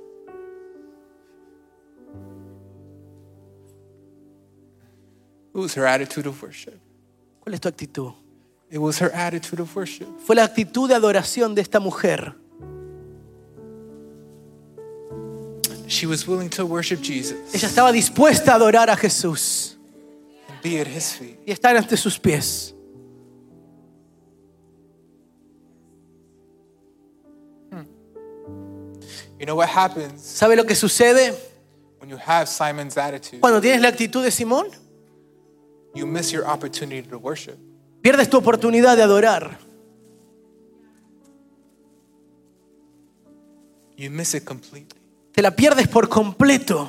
It 5.55 5.59
was 5.59 5.75
her 5.75 5.87
attitude 5.87 6.27
of 6.29 6.43
worship. 6.43 6.79
¿Cuál 7.41 7.55
es 7.55 7.61
tu 7.61 7.69
actitud? 7.69 8.13
It 8.71 8.79
was 8.79 8.99
her 9.01 9.11
attitude 9.15 9.61
of 9.63 9.75
worship. 9.75 10.07
Fue 10.27 10.37
la 10.37 10.45
actitud 10.45 10.87
de 10.87 10.95
adoración 10.95 11.55
de 11.55 11.63
esta 11.63 11.81
mujer. 11.81 12.35
She 15.87 16.07
was 16.07 16.29
willing 16.29 16.51
to 16.51 16.67
worship 16.67 17.01
Jesus 17.01 17.55
Ella 17.55 17.67
estaba 17.67 17.91
dispuesta 17.91 18.53
a 18.53 18.57
adorar 18.57 18.91
a 18.91 18.97
Jesús 18.97 19.79
and 20.47 20.61
be 20.63 20.79
at 20.79 20.87
his 20.87 21.15
feet. 21.15 21.39
y 21.47 21.53
estar 21.53 21.75
ante 21.75 21.97
sus 21.97 22.19
pies. 22.19 22.75
Know 29.49 29.57
what 29.57 29.69
happens 29.69 30.21
¿Sabe 30.23 30.57
lo 30.57 30.65
que 30.65 30.75
sucede 30.75 31.35
when 32.01 32.11
you 32.11 32.19
have 32.19 32.47
Simon's 32.47 32.97
attitude? 32.97 33.41
cuando 33.41 33.61
tienes 33.61 33.81
la 33.81 33.89
actitud 33.89 34.23
de 34.23 34.31
Simón? 34.31 34.67
You 35.95 36.07
miss 36.07 36.31
your 36.31 36.45
opportunity 36.47 37.03
to 37.09 37.19
worship. 37.19 37.57
Pierdes 38.03 38.29
tu 38.29 38.37
oportunidad 38.37 38.97
de 38.97 39.03
adorar. 39.03 39.59
You 43.97 44.11
miss 44.11 44.35
it 44.35 44.45
completely 44.45 44.87
Te 45.33 45.43
la 45.43 45.51
pierdes 45.51 45.89
por 45.89 46.09
completo. 46.09 46.89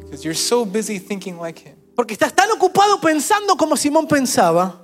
because 0.00 0.24
you're 0.24 0.34
so 0.34 0.64
busy 0.64 0.98
thinking 0.98 1.38
like 1.38 1.58
him 1.60 1.76
Porque 1.94 2.12
estás 2.14 2.34
tan 2.34 2.50
ocupado 2.50 3.00
pensando 3.00 3.56
como 3.56 3.76
Simón 3.76 4.06
pensaba 4.08 4.78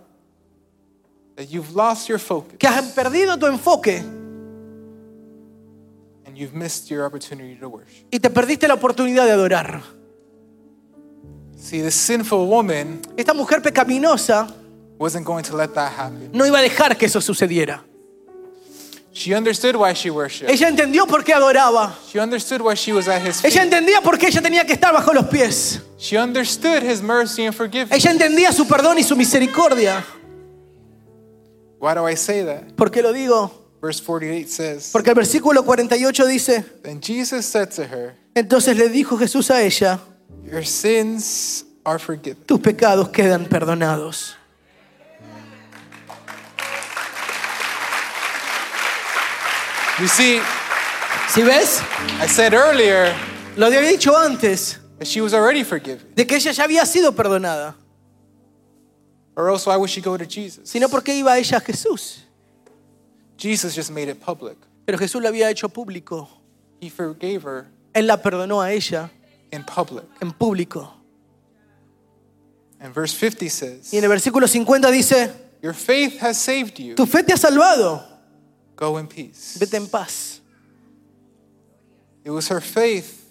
that 1.36 1.48
you've 1.50 1.74
lost 1.74 2.08
your 2.08 2.18
focus 2.18 2.56
que 2.58 2.66
has 2.66 2.92
perdido 2.92 3.36
tu 3.38 3.46
enfoque 3.46 4.02
you've 6.38 6.54
missed 6.54 6.88
your 6.90 7.04
opportunity 7.04 7.56
to 7.56 7.68
worship. 7.68 8.06
y 8.10 8.18
te 8.20 8.30
perdiste 8.30 8.68
la 8.68 8.74
oportunidad 8.74 9.24
de 9.26 9.32
adorar. 9.32 9.82
See, 11.56 11.82
the 11.82 11.90
sinful 11.90 12.46
woman 12.46 13.00
Esta 13.16 13.34
mujer 13.34 13.60
pecaminosa 13.60 14.46
wasn't 14.98 15.26
going 15.26 15.42
to 15.44 15.56
let 15.56 15.74
that 15.74 15.92
happen. 15.92 16.30
no 16.32 16.46
iba 16.46 16.58
a 16.58 16.62
dejar 16.62 16.96
que 16.96 17.06
eso 17.06 17.20
sucediera. 17.20 17.84
She 19.12 19.34
understood 19.34 19.74
why 19.74 19.94
she 19.94 20.10
worshiped. 20.10 20.48
Ella 20.48 20.68
entendió 20.68 21.04
por 21.08 21.24
qué 21.24 21.34
adoraba. 21.34 21.92
She 22.08 22.20
understood 22.20 22.60
why 22.60 22.74
she 22.76 22.92
was 22.92 23.08
at 23.08 23.20
his 23.20 23.40
feet. 23.40 23.50
Ella 23.52 23.64
entendía 23.64 24.00
por 24.00 24.16
qué 24.16 24.28
ella 24.28 24.40
tenía 24.40 24.64
que 24.64 24.74
estar 24.74 24.92
bajo 24.92 25.12
los 25.12 25.26
pies. 25.26 25.80
She 25.98 26.16
understood 26.16 26.84
his 26.84 27.02
mercy 27.02 27.44
and 27.44 27.52
forgiveness. 27.54 27.92
Ella 27.92 28.12
entendía 28.12 28.52
su 28.52 28.64
perdón 28.68 28.96
y 28.98 29.02
su 29.02 29.16
misericordia. 29.16 30.04
Why 31.80 31.94
do 31.94 32.08
I 32.08 32.14
say 32.16 32.44
that? 32.44 32.74
¿Por 32.76 32.92
qué 32.92 33.02
lo 33.02 33.12
digo? 33.12 33.50
Verse 33.80 34.00
48 34.00 34.48
says, 34.48 34.90
Porque 34.92 35.10
el 35.10 35.14
versículo 35.14 35.64
48 35.64 36.26
dice, 36.26 36.64
Then 36.82 37.00
Jesus 37.00 37.46
said 37.46 37.70
to 37.76 37.84
her, 37.84 38.16
entonces 38.34 38.76
le 38.76 38.88
dijo 38.88 39.16
Jesús 39.18 39.50
a 39.50 39.62
ella, 39.62 40.00
Your 40.44 40.64
sins 40.64 41.64
are 41.84 41.98
forgiven. 41.98 42.42
tus 42.46 42.58
pecados 42.60 43.08
quedan 43.10 43.46
perdonados. 43.46 44.34
You 50.00 50.06
see, 50.08 50.40
¿Sí 51.34 51.42
ves? 51.42 51.80
I 52.20 52.26
said 52.28 52.54
earlier 52.54 53.12
Lo 53.56 53.66
había 53.66 53.80
dicho 53.80 54.16
antes, 54.16 54.78
that 54.98 55.06
she 55.06 55.20
was 55.20 55.34
already 55.34 55.64
forgiven. 55.64 56.06
de 56.14 56.24
que 56.26 56.36
ella 56.36 56.52
ya 56.52 56.64
había 56.64 56.86
sido 56.86 57.12
perdonada. 57.12 57.74
Or 59.36 59.48
else, 59.50 59.66
why 59.66 59.76
would 59.76 59.90
she 59.90 60.00
go 60.00 60.16
to 60.16 60.24
Jesus? 60.24 60.68
Sino 60.68 60.88
porque 60.88 61.14
iba 61.14 61.36
ella 61.38 61.58
a 61.58 61.60
Jesús. 61.60 62.24
Jesus 63.38 63.74
just 63.74 63.90
made 63.90 64.08
it 64.10 64.20
public. 64.20 64.56
Pero 64.84 64.98
Jesús 64.98 65.22
lo 65.22 65.28
había 65.28 65.48
hecho 65.50 65.68
público. 65.68 66.28
He 66.80 66.90
forgave 66.90 67.42
her 67.44 67.66
Él 67.94 68.06
la 68.06 68.16
perdonó 68.20 68.60
a 68.60 68.72
ella 68.72 69.10
in 69.50 69.64
public. 69.64 70.04
en 70.20 70.32
público. 70.32 70.92
And 72.80 72.94
verse 72.94 73.12
50 73.14 73.48
says, 73.48 73.92
Y 73.92 73.98
en 73.98 74.04
el 74.04 74.10
versículo 74.10 74.46
50 74.46 74.90
dice, 74.90 75.32
Your 75.62 75.74
faith 75.74 76.20
has 76.22 76.36
saved 76.36 76.78
you. 76.78 76.94
tu 76.94 77.06
fe 77.06 77.22
te 77.24 77.32
ha 77.32 77.36
salvado, 77.36 78.04
Go 78.76 78.98
in 78.98 79.08
peace. 79.08 79.56
vete 79.58 79.76
en 79.76 79.88
paz. 79.88 80.40
It 82.24 82.30
was 82.30 82.48
her 82.50 82.60
faith 82.60 83.24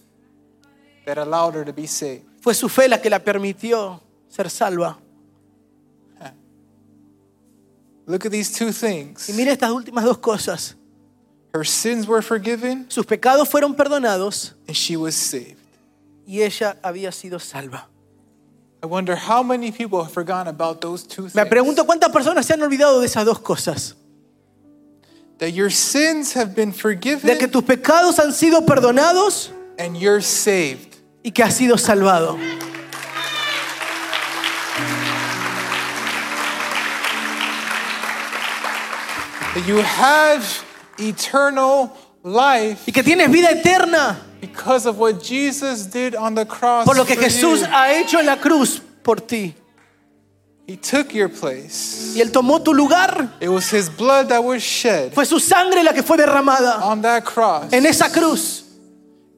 that 1.06 1.18
allowed 1.18 1.56
her 1.56 1.64
to 1.64 1.72
be 1.74 1.88
saved. 1.88 2.24
Fue 2.42 2.54
su 2.54 2.68
fe 2.68 2.88
la 2.90 2.98
que 3.02 3.10
la 3.10 3.20
permitió 3.20 4.02
ser 4.28 4.50
salva. 4.50 4.98
Look 8.08 8.26
at 8.26 8.32
these 8.32 8.52
two 8.58 8.72
things. 8.72 9.28
Y 9.30 9.34
mira 9.34 9.52
estas 9.52 9.70
últimas 9.72 10.04
dos 10.06 10.18
cosas. 10.18 10.76
Her 11.54 11.66
sins 11.66 12.08
were 12.08 12.22
forgiven 12.22 12.86
Sus 12.90 13.06
pecados 13.06 13.48
fueron 13.50 13.76
perdonados 13.76 14.54
and 14.68 14.76
she 14.76 14.96
was 14.96 15.14
saved. 15.16 15.58
y 16.26 16.42
ella 16.42 16.78
había 16.84 17.12
sido 17.12 17.40
salva. 17.40 17.88
I 18.84 18.86
wonder 18.86 19.16
how 19.16 19.42
many 19.44 19.72
people 19.72 20.04
have 20.04 20.14
forgotten 20.14 20.48
about 20.48 20.80
those 20.82 21.04
two 21.04 21.24
Me 21.24 21.30
things. 21.30 21.50
pregunto 21.50 21.86
cuántas 21.86 22.10
personas 22.12 22.46
se 22.46 22.54
han 22.54 22.62
olvidado 22.62 23.00
de 23.02 23.08
esas 23.08 23.26
dos 23.26 23.40
cosas. 23.40 23.96
That 25.40 25.52
your 25.54 25.70
sins 25.72 26.34
have 26.36 26.56
been 26.56 26.72
De 26.72 26.76
que 26.76 26.82
forgiven 26.82 27.52
tus 27.52 27.64
pecados 27.64 28.20
han 28.20 28.32
sido 28.34 28.66
perdonados 28.66 29.52
and 29.80 29.98
you're 29.98 30.22
saved. 30.22 30.96
y 31.24 31.32
que 31.32 31.44
has 31.44 31.56
sido 31.56 31.78
salvado. 31.78 32.38
You 39.66 39.78
have 39.82 40.44
eternal 41.00 41.92
life 42.24 42.84
Y 42.88 42.92
que 42.92 43.04
tienes 43.04 43.30
vida 43.32 43.50
eterna 43.52 44.18
because 44.42 44.86
of 44.86 44.98
what 45.00 45.22
Jesus 45.24 45.86
did 45.88 46.16
on 46.16 46.36
the 46.36 46.46
cross. 46.46 46.86
por 46.86 46.96
lo 46.96 47.06
que 47.06 47.16
Jesús 47.16 47.62
you. 47.62 47.66
ha 47.68 47.94
hecho 47.94 48.20
en 48.20 48.26
la 48.26 48.38
cruz 48.38 48.82
por 49.04 49.16
ti. 49.18 49.56
He 50.68 50.76
took 50.76 51.14
your 51.14 51.30
place. 51.30 52.14
Y 52.16 52.22
Él 52.22 52.30
tomó 52.32 52.62
tu 52.62 52.74
lugar. 52.74 53.30
It 53.40 53.48
was 53.48 53.70
his 53.72 53.90
blood 53.90 54.28
that 54.30 54.44
was 54.44 54.62
shed 54.62 55.14
Fue 55.14 55.24
su 55.26 55.40
sangre 55.40 55.82
la 55.82 55.94
que 55.94 56.04
fue 56.04 56.18
derramada 56.18 56.84
on 56.84 57.02
that 57.04 57.24
cross. 57.24 57.72
en 57.72 57.86
esa 57.86 58.10
cruz. 58.12 58.64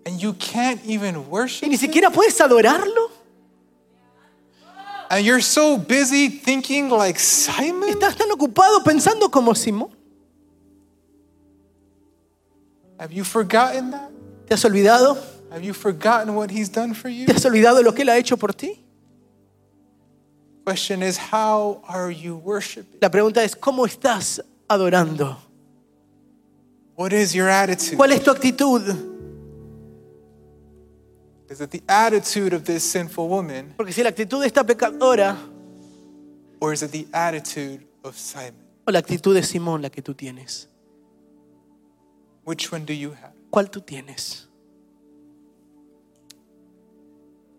And 0.07 0.20
you 0.20 0.34
can't 0.34 0.82
even 0.88 1.15
Y 1.15 1.20
worship. 1.30 1.67
ni 1.70 1.78
siquiera 1.78 2.09
puedes 2.09 2.39
adorarlo. 2.41 3.11
And 5.11 5.24
you're 5.26 5.41
so 5.41 5.78
busy 5.78 6.30
thinking 6.30 6.89
like 6.89 7.20
Simon. 7.20 7.89
Estás 7.89 8.15
tan 8.15 8.30
ocupado 8.32 8.84
pensando 8.84 9.30
como 9.30 9.53
Simón. 9.53 9.89
Have 13.00 13.14
you 13.14 13.24
forgotten 13.24 13.91
that? 13.91 14.12
¿Te 14.47 14.54
has 14.56 14.66
olvidado? 14.66 15.18
Have 15.52 15.64
you 15.64 15.74
forgotten 15.74 16.36
what 16.36 16.52
he's 16.52 16.70
done 16.70 16.93
for 16.93 17.10
you? 17.10 17.26
¿Te 17.26 17.34
has 17.34 17.45
olvidado 17.45 17.82
lo 17.82 17.93
que 17.93 18.04
Él 18.04 18.10
ha 18.10 18.18
hecho 18.18 18.38
por 18.38 18.54
ti? 18.54 18.84
Question 20.66 21.02
is, 21.02 21.18
how 21.18 21.82
are 21.88 22.12
you 22.12 22.36
worshiping? 22.36 23.00
La 23.02 23.10
pregunta 23.10 23.43
es, 23.43 23.56
¿cómo 23.56 23.86
estás 23.86 24.41
adorando? 24.68 25.38
What 26.95 27.14
is 27.14 27.34
your 27.34 27.50
attitude? 27.50 27.95
¿Cuál 27.97 28.12
es 28.12 28.22
tu 28.24 28.30
actitud? 28.30 28.82
Is 31.50 31.62
it 31.62 31.72
the 31.72 31.82
attitude 31.88 32.54
of 32.54 32.64
this 32.66 32.84
sinful 32.84 33.28
woman, 33.28 33.74
Porque 33.76 33.91
si 33.91 34.04
la 34.04 34.10
actitud 34.10 34.41
de 34.41 34.47
esta 34.47 34.64
pecadora 34.64 35.36
or 36.60 36.74
is 36.74 36.84
it 36.84 36.91
the 36.91 37.08
attitude 37.12 37.88
of 38.04 38.16
Simon? 38.16 38.54
o 38.86 38.91
la 38.91 39.00
actitud 39.00 39.34
de 39.34 39.41
Simón 39.41 39.82
la 39.82 39.89
que 39.89 40.04
tú 40.04 40.14
tienes, 40.14 40.70
Which 42.50 42.72
one 42.72 42.84
do 42.84 42.93
you 42.93 43.12
have? 43.12 43.36
¿cuál 43.52 43.70
tú 43.70 43.80
tienes? 43.80 44.47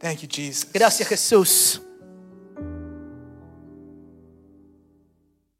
Thank 0.00 0.22
you, 0.22 0.28
Jesus. 0.28 0.66
Gracias 0.72 1.08
Jesús. 1.08 1.80